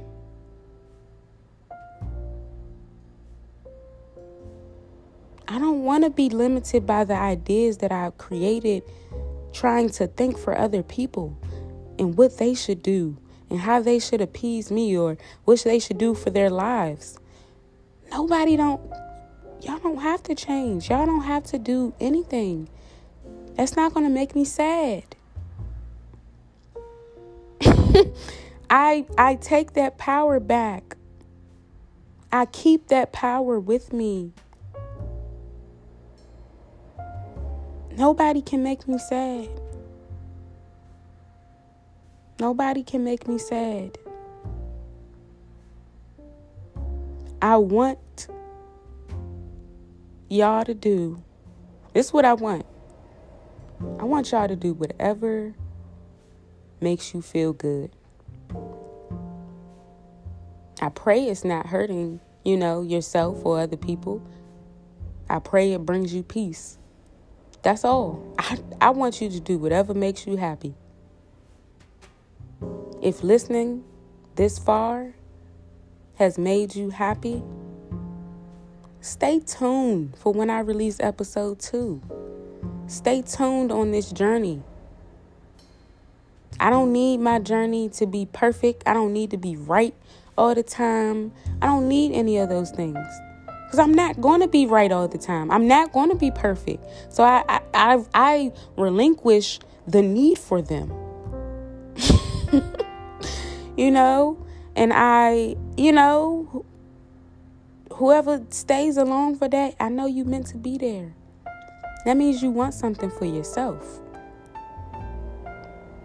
I 5.47 5.59
don't 5.59 5.85
want 5.85 6.05
to 6.05 6.11
be 6.11 6.31
limited 6.31 6.87
by 6.87 7.05
the 7.05 7.15
ideas 7.15 7.79
that 7.79 7.93
I've 7.93 8.17
created 8.17 8.83
trying 9.53 9.91
to 9.91 10.07
think 10.07 10.39
for 10.39 10.57
other 10.57 10.83
people 10.83 11.37
and 11.99 12.17
what 12.17 12.39
they 12.39 12.55
should 12.55 12.83
do 12.83 13.17
and 13.51 13.61
how 13.61 13.81
they 13.81 13.99
should 13.99 14.21
appease 14.21 14.71
me 14.71 14.97
or 14.97 15.17
what 15.45 15.63
they 15.63 15.79
should 15.79 15.99
do 15.99 16.15
for 16.15 16.31
their 16.31 16.51
lives. 16.51 17.19
Nobody 18.11 18.57
don't 18.57 18.81
y'all 19.63 19.79
don't 19.79 20.01
have 20.01 20.23
to 20.25 20.35
change. 20.35 20.91
Y'all 20.91 21.07
don't 21.07 21.25
have 21.25 21.45
to 21.45 21.59
do 21.59 21.95
anything. 22.01 22.69
That's 23.55 23.77
not 23.77 23.95
going 23.95 24.07
to 24.07 24.13
make 24.13 24.35
me 24.35 24.45
sad. 24.45 25.05
I 28.71 29.07
I 29.17 29.37
take 29.37 29.75
that 29.75 29.99
power 29.99 30.41
back. 30.41 30.97
I 32.33 32.47
keep 32.47 32.89
that 32.89 33.13
power 33.13 33.61
with 33.61 33.93
me. 33.93 34.33
Nobody 37.97 38.43
can 38.43 38.63
make 38.63 38.89
me 38.89 38.99
sad. 38.99 39.49
Nobody 42.41 42.83
can 42.83 43.05
make 43.05 43.29
me 43.29 43.39
sad. 43.39 43.97
I 47.41 47.57
want 47.57 48.27
y'all 50.29 50.65
to 50.65 50.75
do 50.75 51.23
this 51.93 52.07
is 52.07 52.13
what 52.13 52.25
I 52.25 52.35
want. 52.35 52.67
I 54.01 54.05
want 54.05 54.33
y'all 54.33 54.49
to 54.49 54.57
do 54.57 54.75
whatever 54.75 55.55
makes 56.81 57.15
you 57.15 57.23
feel 57.23 57.53
good. 57.53 57.95
I 60.81 60.89
pray 60.89 61.27
it's 61.27 61.45
not 61.45 61.69
hurting, 61.69 62.19
you 62.45 62.57
know, 62.57 62.83
yourself 62.83 63.45
or 63.45 63.61
other 63.61 63.77
people. 63.77 64.21
I 65.31 65.39
pray 65.39 65.73
it 65.73 65.87
brings 65.87 66.13
you 66.13 66.25
peace. 66.25 66.79
That's 67.65 67.83
all. 67.83 68.23
I, 68.39 68.59
I 68.79 68.91
want 68.91 69.23
you 69.23 69.31
to 69.31 69.41
do 69.41 69.57
whatever 69.57 69.95
makes 69.95 70.27
you 70.27 70.37
happy. 70.37 70.75
If 73.01 73.25
listening 73.25 73.85
this 74.37 74.59
far 74.59 75.15
has 76.17 76.37
made 76.37 76.77
you 76.77 76.91
happy, 76.91 77.43
stay 79.01 79.41
tuned 79.41 80.15
for 80.19 80.31
when 80.35 80.51
I 80.51 80.61
release 80.61 81.01
episode 81.01 81.59
two. 81.59 82.03
Stay 82.87 83.23
tuned 83.23 83.73
on 83.73 83.93
this 83.93 84.13
journey. 84.13 84.63
I 86.61 86.69
don't 86.69 86.93
need 86.93 87.19
my 87.21 87.39
journey 87.39 87.89
to 87.91 88.07
be 88.07 88.27
perfect. 88.27 88.83
I 88.85 88.93
don't 88.93 89.15
need 89.15 89.31
to 89.31 89.39
be 89.39 89.57
right 89.57 89.95
all 90.37 90.55
the 90.55 90.63
time. 90.63 91.33
I 91.63 91.67
don't 91.67 91.89
need 91.89 92.13
any 92.13 92.37
of 92.37 92.51
those 92.51 92.71
things. 92.71 92.99
Because 93.75 93.89
I'm 93.89 93.95
not 93.95 94.21
going 94.21 94.41
to 94.41 94.47
be 94.47 94.67
right 94.67 94.93
all 94.93 95.09
the 95.09 95.19
time. 95.19 95.51
I'm 95.51 95.67
not 95.67 95.91
going 95.91 96.09
to 96.09 96.15
be 96.15 96.31
perfect. 96.31 96.87
So 97.13 97.25
I, 97.25 97.43
I, 97.49 97.61
I, 97.75 98.05
I 98.15 98.53
relinquish 98.77 99.59
the 99.85 100.01
need 100.01 100.39
for 100.39 100.63
them. 100.63 100.93
you 103.77 103.91
know? 103.91 104.47
And 104.77 104.93
I, 104.95 105.57
you 105.77 105.91
know, 105.91 106.65
whoever 107.95 108.45
stays 108.51 108.97
along 108.97 109.39
for 109.39 109.49
that, 109.49 109.75
I 109.81 109.89
know 109.89 110.07
you 110.07 110.25
meant 110.25 110.47
to 110.49 110.57
be 110.57 110.79
there. 110.79 111.13
That 112.05 112.17
means 112.17 112.45
you 112.45 112.53
want 112.53 112.75
something 112.75 113.11
for 113.11 113.25
yourself. 113.25 114.01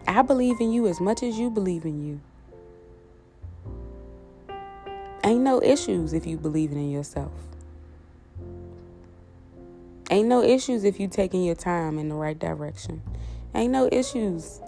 I 0.08 0.24
believe 0.24 0.60
in 0.60 0.72
you 0.72 0.88
as 0.88 1.00
much 1.00 1.22
as 1.22 1.38
you 1.38 1.52
believe 1.52 1.86
in 1.86 2.04
you. 2.04 2.20
Ain't 5.24 5.42
no 5.42 5.62
issues 5.62 6.14
if 6.14 6.26
you 6.26 6.36
believe 6.36 6.72
in 6.72 6.90
yourself. 6.90 7.49
Ain't 10.10 10.28
no 10.28 10.42
issues 10.42 10.84
if 10.84 11.00
you 11.00 11.08
taking 11.08 11.44
your 11.44 11.56
time 11.56 12.00
in 12.00 12.10
the 12.10 12.16
right 12.16 12.38
direction. 12.38 13.02
Ain't 13.54 13.72
no 13.72 13.88
issues. 13.92 14.60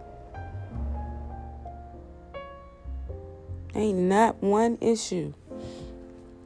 Ain't 3.74 3.98
not 3.98 4.42
one 4.44 4.78
issue. 4.82 5.34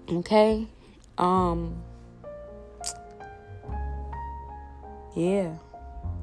Okay? 0.09 0.67
Um 1.17 1.83
Yeah. 5.15 5.55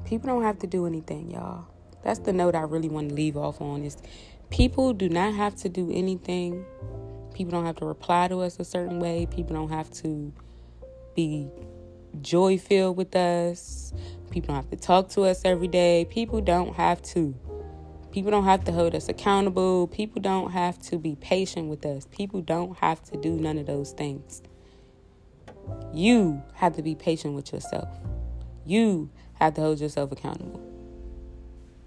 People 0.05 0.29
don't 0.29 0.43
have 0.43 0.59
to 0.61 0.67
do 0.67 0.87
anything, 0.87 1.31
y'all. 1.31 1.67
That's 2.03 2.21
the 2.21 2.33
note 2.33 2.55
I 2.55 2.63
really 2.63 2.89
want 2.89 3.11
to 3.11 3.15
leave 3.15 3.37
off 3.37 3.61
on 3.61 3.83
is 3.83 3.97
people 4.51 4.93
do 4.93 5.09
not 5.09 5.35
have 5.35 5.57
to 5.57 5.69
do 5.69 5.91
anything. 5.93 6.65
People 7.35 7.53
don't 7.53 7.67
have 7.67 7.77
to 7.77 7.87
reply 7.87 8.29
to 8.29 8.41
us 8.41 8.59
a 8.59 8.65
certain 8.65 8.99
way. 8.99 9.27
People 9.27 9.57
don't 9.57 9.71
have 9.71 9.91
to 10.03 10.33
be 11.15 11.51
joy 12.21 12.59
filled 12.59 12.97
with 12.97 13.15
us. 13.17 13.93
People 14.31 14.55
don't 14.55 14.57
have 14.57 14.71
to 14.71 14.77
talk 14.77 15.09
to 15.11 15.23
us 15.23 15.45
every 15.45 15.69
day. 15.69 16.07
People 16.11 16.41
don't 16.41 16.75
have 16.75 17.03
to. 17.03 17.35
People 18.11 18.31
don't 18.31 18.45
have 18.45 18.65
to 18.65 18.73
hold 18.73 18.95
us 18.95 19.09
accountable. 19.09 19.87
People 19.89 20.21
don't 20.21 20.51
have 20.51 20.79
to 20.83 20.99
be 20.99 21.17
patient 21.17 21.69
with 21.69 21.85
us. 21.87 22.07
People 22.11 22.43
don't 22.43 22.77
have 22.79 23.03
to 23.05 23.17
do 23.17 23.37
none 23.37 23.59
of 23.59 23.67
those 23.67 23.93
things. 23.93 24.43
You 25.95 26.43
have 26.55 26.77
to 26.77 26.83
be 26.83 26.95
patient 26.95 27.35
with 27.35 27.53
yourself. 27.53 27.89
You 28.67 29.11
have 29.35 29.55
to 29.55 29.61
hold 29.63 29.81
yourself 29.81 30.13
accountable. 30.13 30.61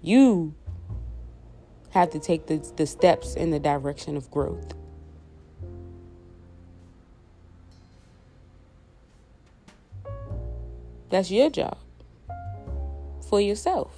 You 0.02 0.54
have 1.90 2.10
to 2.10 2.18
take 2.18 2.46
the, 2.46 2.58
the 2.76 2.86
steps 2.86 3.34
in 3.34 3.50
the 3.50 3.58
direction 3.58 4.16
of 4.16 4.30
growth. 4.30 4.74
That's 11.16 11.30
your 11.30 11.48
job 11.48 11.78
for 13.30 13.40
yourself. 13.40 13.90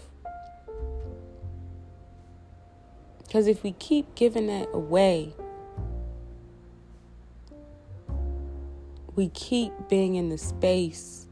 Because 3.19 3.49
if 3.49 3.65
we 3.65 3.73
keep 3.73 4.15
giving 4.15 4.47
that 4.47 4.69
away, 4.73 5.35
we 9.17 9.31
keep 9.31 9.73
being 9.89 10.15
in 10.15 10.29
the 10.29 10.39
space 10.39 11.27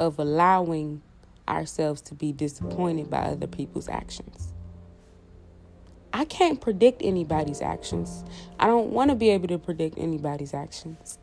of 0.00 0.18
allowing 0.18 1.00
ourselves 1.48 2.00
to 2.00 2.16
be 2.16 2.32
disappointed 2.32 3.08
by 3.08 3.18
other 3.18 3.46
people's 3.46 3.88
actions. 3.88 4.52
I 6.12 6.24
can't 6.24 6.60
predict 6.60 7.02
anybody's 7.04 7.62
actions. 7.62 8.24
I 8.58 8.66
don't 8.66 8.90
want 8.90 9.10
to 9.10 9.14
be 9.14 9.30
able 9.30 9.46
to 9.46 9.58
predict 9.58 9.96
anybody's 9.96 10.52
actions. 10.52 11.20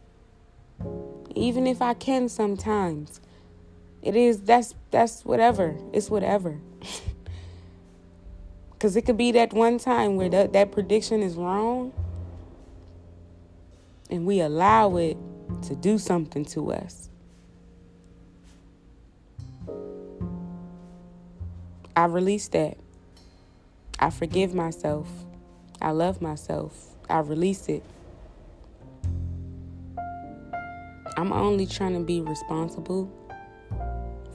Even 1.35 1.67
if 1.67 1.81
I 1.81 1.93
can 1.93 2.29
sometimes. 2.29 3.19
It 4.03 4.15
is 4.17 4.41
that's 4.41 4.75
that's 4.91 5.23
whatever. 5.23 5.75
It's 5.93 6.09
whatever. 6.09 6.59
Cuz 8.79 8.97
it 8.97 9.03
could 9.03 9.17
be 9.17 9.31
that 9.31 9.53
one 9.53 9.77
time 9.77 10.17
where 10.17 10.27
that, 10.29 10.51
that 10.51 10.71
prediction 10.73 11.23
is 11.23 11.35
wrong 11.35 11.93
and 14.09 14.25
we 14.25 14.41
allow 14.41 14.97
it 14.97 15.17
to 15.63 15.75
do 15.75 15.97
something 15.97 16.43
to 16.45 16.73
us. 16.73 17.09
I 21.95 22.05
release 22.05 22.49
that. 22.49 22.77
I 23.99 24.09
forgive 24.09 24.53
myself. 24.53 25.07
I 25.81 25.91
love 25.91 26.21
myself. 26.21 26.89
I 27.09 27.19
release 27.19 27.69
it. 27.69 27.83
I'm 31.15 31.31
only 31.31 31.65
trying 31.65 31.93
to 31.93 31.99
be 31.99 32.19
responsible 32.19 33.09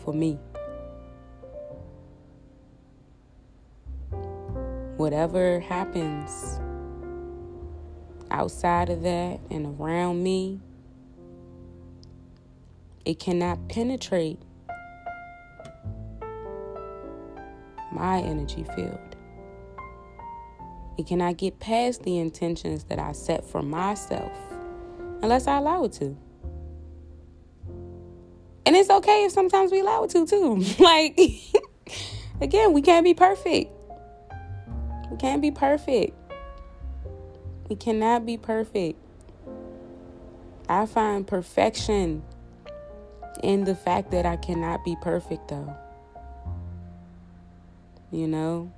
for 0.09 0.15
me. 0.15 0.39
Whatever 4.97 5.61
happens 5.61 6.59
outside 8.31 8.89
of 8.89 9.03
that 9.03 9.39
and 9.51 9.79
around 9.79 10.23
me, 10.23 10.61
it 13.05 13.19
cannot 13.19 13.69
penetrate 13.69 14.39
my 17.93 18.21
energy 18.21 18.65
field. 18.75 18.99
It 20.97 21.07
cannot 21.07 21.37
get 21.37 21.61
past 21.61 22.03
the 22.05 22.17
intentions 22.17 22.85
that 22.85 22.99
I 22.99 23.13
set 23.13 23.45
for 23.45 23.61
myself 23.61 24.33
unless 25.21 25.47
I 25.47 25.59
allow 25.59 25.85
it 25.85 25.93
to. 25.95 26.17
And 28.69 28.77
it's 28.77 28.91
okay 28.91 29.25
if 29.25 29.33
sometimes 29.33 29.73
we 29.73 29.81
allow 29.81 30.05
it 30.05 30.11
to, 30.11 30.27
too. 30.27 30.57
like, 30.79 31.19
again, 32.43 32.75
we 32.75 32.83
can't 32.83 33.03
be 33.03 33.15
perfect. 33.15 33.73
We 35.11 35.17
can't 35.17 35.41
be 35.41 35.51
perfect. 35.51 36.15
We 37.71 37.77
cannot 37.77 38.27
be 38.27 38.37
perfect. 38.37 38.99
I 40.69 40.85
find 40.85 41.27
perfection 41.27 42.23
in 43.43 43.65
the 43.65 43.75
fact 43.75 44.11
that 44.11 44.27
I 44.27 44.37
cannot 44.37 44.85
be 44.85 44.97
perfect, 45.01 45.49
though. 45.49 45.75
You 48.11 48.29
know, 48.29 48.71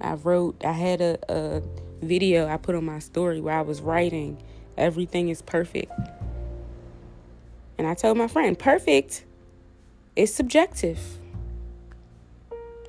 I 0.00 0.14
wrote, 0.14 0.64
I 0.64 0.72
had 0.72 1.00
a, 1.00 1.16
a 1.28 1.62
video 2.04 2.48
I 2.48 2.56
put 2.56 2.74
on 2.74 2.84
my 2.84 2.98
story 2.98 3.40
where 3.40 3.54
I 3.56 3.62
was 3.62 3.80
writing, 3.80 4.42
everything 4.76 5.28
is 5.28 5.42
perfect. 5.42 5.92
And 7.78 7.86
I 7.86 7.94
told 7.94 8.16
my 8.16 8.28
friend, 8.28 8.58
perfect 8.58 9.24
is 10.14 10.34
subjective. 10.34 10.98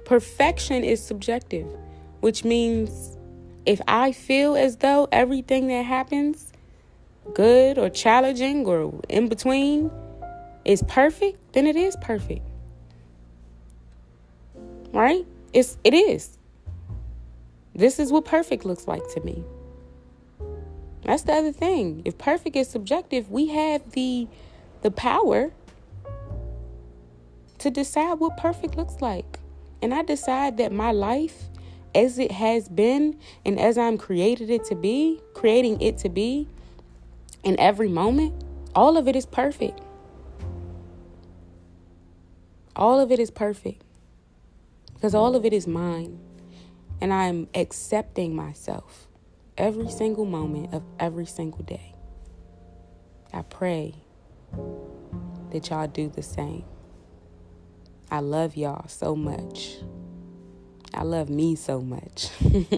Perfection 0.05 0.83
is 0.83 1.03
subjective, 1.03 1.67
which 2.21 2.45
means 2.45 3.17
if 3.65 3.81
I 3.87 4.13
feel 4.13 4.55
as 4.55 4.77
though 4.77 5.09
everything 5.11 5.67
that 5.67 5.83
happens, 5.83 6.53
good 7.33 7.77
or 7.77 7.89
challenging 7.89 8.65
or 8.65 9.01
in 9.09 9.27
between, 9.27 9.91
is 10.63 10.83
perfect, 10.87 11.53
then 11.53 11.67
it 11.67 11.75
is 11.75 11.97
perfect. 12.01 12.47
Right? 14.93 15.25
It's 15.53 15.77
it 15.83 15.93
is. 15.93 16.37
This 17.75 17.99
is 17.99 18.11
what 18.11 18.25
perfect 18.25 18.65
looks 18.65 18.87
like 18.87 19.03
to 19.13 19.21
me. 19.21 19.43
That's 21.03 21.23
the 21.23 21.33
other 21.33 21.51
thing. 21.51 22.01
If 22.05 22.17
perfect 22.17 22.55
is 22.55 22.67
subjective, 22.67 23.29
we 23.29 23.47
have 23.47 23.91
the 23.91 24.27
the 24.81 24.91
power 24.91 25.51
to 27.59 27.69
decide 27.69 28.19
what 28.19 28.37
perfect 28.37 28.75
looks 28.75 29.01
like. 29.01 29.39
And 29.81 29.93
I 29.93 30.03
decide 30.03 30.57
that 30.57 30.71
my 30.71 30.91
life 30.91 31.43
as 31.93 32.19
it 32.19 32.31
has 32.31 32.69
been 32.69 33.19
and 33.45 33.59
as 33.59 33.77
I'm 33.77 33.97
created 33.97 34.49
it 34.49 34.65
to 34.65 34.75
be, 34.75 35.19
creating 35.33 35.81
it 35.81 35.97
to 35.99 36.09
be 36.09 36.47
in 37.43 37.59
every 37.59 37.87
moment, 37.87 38.43
all 38.75 38.97
of 38.97 39.07
it 39.07 39.15
is 39.15 39.25
perfect. 39.25 39.79
All 42.75 42.99
of 42.99 43.11
it 43.11 43.19
is 43.19 43.31
perfect 43.31 43.83
because 44.93 45.15
all 45.15 45.35
of 45.35 45.45
it 45.45 45.53
is 45.53 45.65
mine. 45.67 46.19
And 46.99 47.13
I'm 47.13 47.47
accepting 47.53 48.35
myself 48.35 49.07
every 49.57 49.89
single 49.89 50.25
moment 50.25 50.73
of 50.73 50.83
every 50.99 51.25
single 51.25 51.63
day. 51.63 51.93
I 53.33 53.41
pray 53.41 53.95
that 55.51 55.69
y'all 55.69 55.87
do 55.87 56.09
the 56.09 56.23
same. 56.23 56.65
I 58.09 58.19
love 58.19 58.55
y'all 58.55 58.87
so 58.87 59.15
much. 59.15 59.77
I 60.93 61.03
love 61.03 61.29
me 61.29 61.55
so 61.55 61.81
much. 61.81 62.29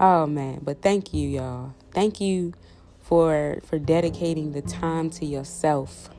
oh 0.00 0.26
man, 0.26 0.60
but 0.62 0.82
thank 0.82 1.12
you 1.12 1.28
y'all. 1.28 1.74
Thank 1.92 2.20
you 2.20 2.54
for 3.00 3.58
for 3.64 3.78
dedicating 3.78 4.52
the 4.52 4.62
time 4.62 5.10
to 5.10 5.26
yourself 5.26 6.10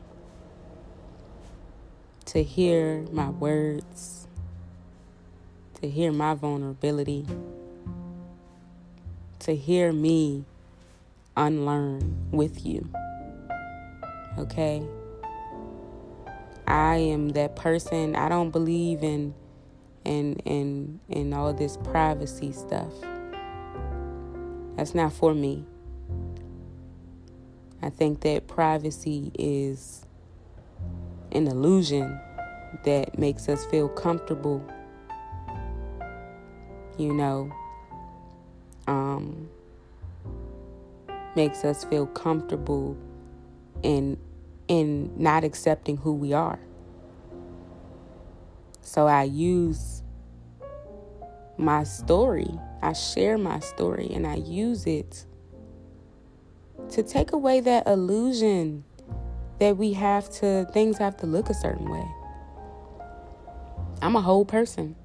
to 2.31 2.43
hear 2.43 3.05
my 3.11 3.29
words, 3.29 4.27
to 5.81 5.89
hear 5.89 6.11
my 6.11 6.33
vulnerability, 6.33 7.25
to 9.39 9.55
hear 9.55 9.91
me 9.91 10.45
unlearn 11.35 12.29
with 12.31 12.65
you. 12.65 12.87
Okay? 14.37 14.83
I 16.67 16.95
am 16.95 17.29
that 17.29 17.55
person. 17.55 18.15
I 18.15 18.29
don't 18.29 18.51
believe 18.51 19.03
in 19.03 19.33
in 20.05 20.35
in 20.45 20.99
in 21.09 21.33
all 21.33 21.53
this 21.53 21.77
privacy 21.77 22.51
stuff. 22.53 22.93
That's 24.77 24.95
not 24.95 25.11
for 25.11 25.33
me. 25.33 25.65
I 27.81 27.89
think 27.89 28.21
that 28.21 28.47
privacy 28.47 29.31
is 29.37 30.05
an 31.31 31.47
illusion 31.47 32.19
that 32.85 33.17
makes 33.17 33.49
us 33.49 33.65
feel 33.65 33.89
comfortable. 33.89 34.65
You 36.97 37.13
know, 37.13 37.51
um, 38.87 39.49
makes 41.35 41.65
us 41.65 41.83
feel 41.85 42.05
comfortable 42.07 42.95
in 43.83 44.17
in 44.67 45.11
not 45.21 45.43
accepting 45.43 45.97
who 45.97 46.13
we 46.13 46.33
are. 46.33 46.59
So 48.81 49.07
I 49.07 49.23
use 49.23 50.01
my 51.57 51.83
story. 51.83 52.49
I 52.81 52.93
share 52.93 53.37
my 53.37 53.59
story 53.59 54.09
and 54.13 54.25
I 54.25 54.35
use 54.35 54.87
it 54.87 55.25
to 56.89 57.03
take 57.03 57.31
away 57.31 57.59
that 57.61 57.87
illusion 57.87 58.83
that 59.59 59.77
we 59.77 59.93
have 59.93 60.29
to, 60.39 60.67
things 60.73 60.97
have 60.97 61.17
to 61.17 61.27
look 61.27 61.49
a 61.49 61.53
certain 61.53 61.89
way. 61.89 62.05
I'm 64.01 64.15
a 64.15 64.21
whole 64.21 64.45
person. 64.45 64.95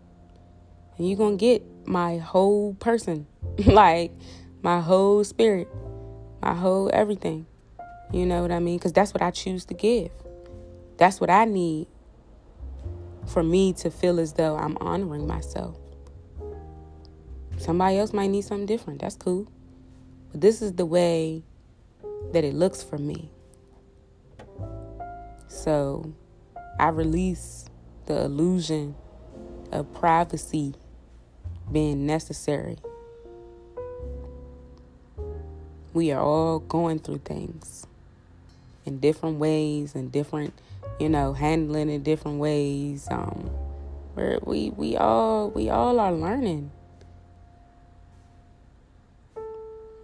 And 0.97 1.09
you're 1.09 1.19
going 1.19 1.37
to 1.37 1.41
get 1.41 1.63
my 1.87 2.17
whole 2.17 2.75
person, 2.75 3.27
like 3.67 4.13
my 4.63 4.81
whole 4.81 5.23
spirit, 5.25 5.69
my 6.41 6.55
whole 6.55 6.91
everything. 6.93 7.47
You 8.13 8.25
know 8.25 8.43
what 8.43 8.53
I 8.53 8.61
mean? 8.61 8.79
Because 8.79 8.93
that's 8.93 9.13
what 9.13 9.23
I 9.23 9.31
choose 9.31 9.65
to 9.67 9.75
give. 9.75 10.11
That's 10.97 11.21
what 11.21 11.29
I 11.29 11.45
need 11.45 11.89
for 13.27 13.43
me 13.43 13.73
to 13.75 13.91
feel 13.91 14.21
as 14.21 14.35
though 14.35 14.57
I'm 14.57 14.77
honoring 14.79 15.27
myself. 15.27 15.77
Somebody 17.59 17.99
else 17.99 18.13
might 18.13 18.29
need 18.29 18.43
something 18.43 18.67
different. 18.67 19.01
That's 19.01 19.17
cool. 19.17 19.49
But 20.31 20.41
this 20.41 20.63
is 20.63 20.75
the 20.75 20.87
way 20.87 21.43
that 22.33 22.45
it 22.45 22.55
looks 22.55 22.83
for 22.83 22.99
me. 22.99 23.31
So 25.49 26.13
I 26.79 26.89
release 26.89 27.65
the 28.07 28.25
illusion 28.25 28.95
of 29.73 29.93
privacy 29.93 30.75
being 31.73 32.07
necessary. 32.07 32.77
We 35.93 36.13
are 36.13 36.23
all 36.23 36.61
going 36.61 37.01
through 37.01 37.19
things 37.25 37.87
in 38.87 39.01
different 39.01 39.39
ways 39.39 39.95
and 39.95 40.11
different, 40.11 40.55
you 40.99 41.09
know, 41.09 41.33
handling 41.35 41.91
in 41.91 42.03
different 42.03 42.39
ways. 42.39 43.07
Um, 43.11 43.51
where 44.15 44.39
we 44.43 44.71
we 44.71 44.97
all 44.97 45.51
we 45.51 45.69
all 45.69 46.01
are 46.01 46.13
learning. 46.13 46.71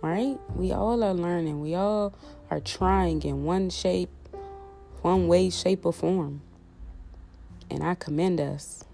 Right? 0.02 0.36
We 0.56 0.72
all 0.72 1.02
are 1.04 1.14
learning. 1.14 1.60
We 1.60 1.74
all 1.74 2.12
are 2.50 2.60
trying 2.60 3.22
in 3.22 3.44
one 3.44 3.70
shape 3.70 4.10
one 5.02 5.26
way, 5.26 5.50
shape, 5.50 5.84
or 5.84 5.92
form. 5.92 6.40
And 7.70 7.82
I 7.82 7.94
commend 7.94 8.40
us. 8.40 8.84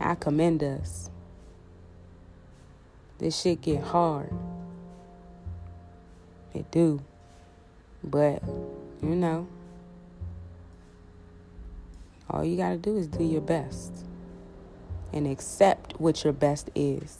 I 0.00 0.14
commend 0.16 0.62
us. 0.62 1.08
This 3.18 3.40
shit 3.40 3.60
get 3.62 3.82
hard. 3.82 4.32
It 6.52 6.70
do. 6.70 7.00
But, 8.02 8.42
you 9.02 9.14
know, 9.14 9.46
all 12.30 12.44
you 12.44 12.56
got 12.56 12.70
to 12.70 12.76
do 12.76 12.96
is 12.96 13.06
do 13.06 13.24
your 13.24 13.40
best 13.40 14.04
and 15.12 15.26
accept 15.26 15.98
what 15.98 16.24
your 16.24 16.32
best 16.32 16.70
is. 16.74 17.18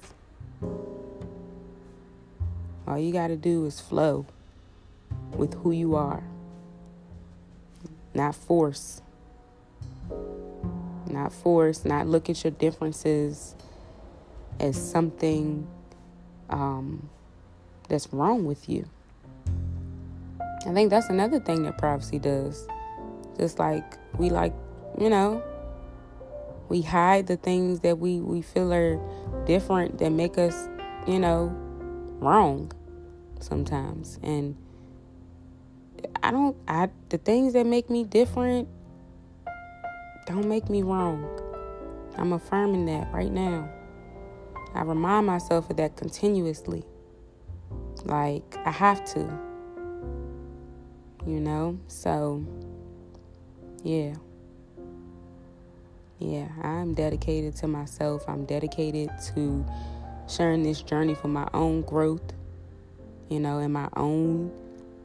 All 2.86 2.98
you 2.98 3.12
got 3.12 3.28
to 3.28 3.36
do 3.36 3.66
is 3.66 3.80
flow 3.80 4.26
with 5.36 5.54
who 5.54 5.72
you 5.72 5.94
are 5.94 6.22
not 8.18 8.34
force. 8.34 9.00
Not 11.06 11.32
force, 11.32 11.84
not 11.84 12.06
look 12.06 12.28
at 12.28 12.44
your 12.44 12.50
differences 12.50 13.54
as 14.60 14.76
something 14.76 15.66
um, 16.50 17.08
that's 17.88 18.12
wrong 18.12 18.44
with 18.44 18.68
you. 18.68 18.86
I 20.66 20.72
think 20.72 20.90
that's 20.90 21.08
another 21.08 21.40
thing 21.40 21.62
that 21.62 21.78
prophecy 21.78 22.18
does. 22.18 22.66
Just 23.36 23.58
like 23.58 23.96
we 24.18 24.30
like, 24.30 24.52
you 24.98 25.08
know, 25.08 25.42
we 26.68 26.82
hide 26.82 27.26
the 27.26 27.36
things 27.36 27.80
that 27.80 27.98
we, 27.98 28.20
we 28.20 28.42
feel 28.42 28.72
are 28.72 29.00
different 29.46 29.98
that 29.98 30.10
make 30.10 30.36
us, 30.36 30.68
you 31.06 31.18
know, 31.18 31.54
wrong 32.20 32.72
sometimes. 33.40 34.18
And 34.22 34.56
I 36.22 36.30
don't 36.30 36.56
I 36.66 36.88
the 37.08 37.18
things 37.18 37.52
that 37.52 37.66
make 37.66 37.88
me 37.88 38.04
different 38.04 38.68
don't 40.26 40.48
make 40.48 40.68
me 40.68 40.82
wrong. 40.82 41.26
I'm 42.16 42.32
affirming 42.32 42.86
that 42.86 43.12
right 43.12 43.32
now. 43.32 43.70
I 44.74 44.82
remind 44.82 45.26
myself 45.26 45.70
of 45.70 45.76
that 45.76 45.96
continuously. 45.96 46.84
Like 48.04 48.56
I 48.66 48.70
have 48.70 49.04
to. 49.14 49.47
You 51.28 51.40
know? 51.40 51.78
So 51.88 52.42
yeah. 53.84 54.14
Yeah, 56.18 56.48
I'm 56.62 56.94
dedicated 56.94 57.54
to 57.56 57.68
myself. 57.68 58.24
I'm 58.26 58.46
dedicated 58.46 59.10
to 59.34 59.64
sharing 60.26 60.62
this 60.62 60.80
journey 60.80 61.14
for 61.14 61.28
my 61.28 61.46
own 61.52 61.82
growth, 61.82 62.32
you 63.28 63.40
know, 63.40 63.58
and 63.58 63.72
my 63.72 63.90
own 63.94 64.50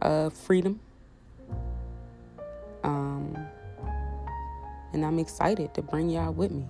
uh, 0.02 0.30
freedom. 0.30 0.80
Um, 2.86 3.38
and 4.94 5.06
I'm 5.06 5.20
excited 5.20 5.74
to 5.74 5.82
bring 5.82 6.10
y'all 6.10 6.32
with 6.32 6.52
me. 6.52 6.66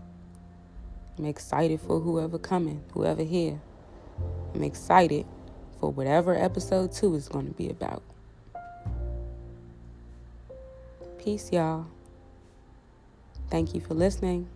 I'm 1.20 1.26
excited 1.26 1.80
for 1.80 2.00
whoever 2.00 2.40
coming, 2.40 2.84
whoever 2.92 3.24
here. 3.24 3.62
I'm 4.56 4.64
excited 4.64 5.28
for 5.80 5.92
whatever 5.92 6.36
episode 6.36 6.92
two 6.92 7.14
is 7.16 7.30
going 7.30 7.46
to 7.46 7.54
be 7.54 7.70
about. 7.70 8.02
Peace, 11.24 11.54
y'all. 11.54 11.86
Thank 13.50 13.74
you 13.74 13.80
for 13.80 13.94
listening 13.94 14.50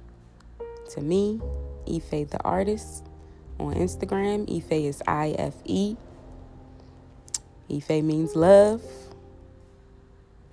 to 0.89 1.01
me, 1.01 1.39
Ife 1.87 2.29
the 2.29 2.43
artist, 2.43 3.05
on 3.57 3.75
Instagram. 3.75 4.53
Ife 4.53 4.73
is 4.73 5.01
I 5.07 5.33
F 5.37 5.53
E. 5.63 5.95
Ife 7.71 7.89
means 8.03 8.35
love, 8.35 8.81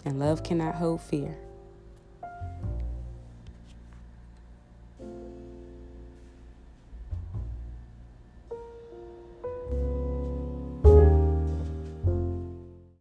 and 0.04 0.20
love 0.20 0.44
cannot 0.44 0.76
hold 0.76 1.00
fear. 1.00 1.36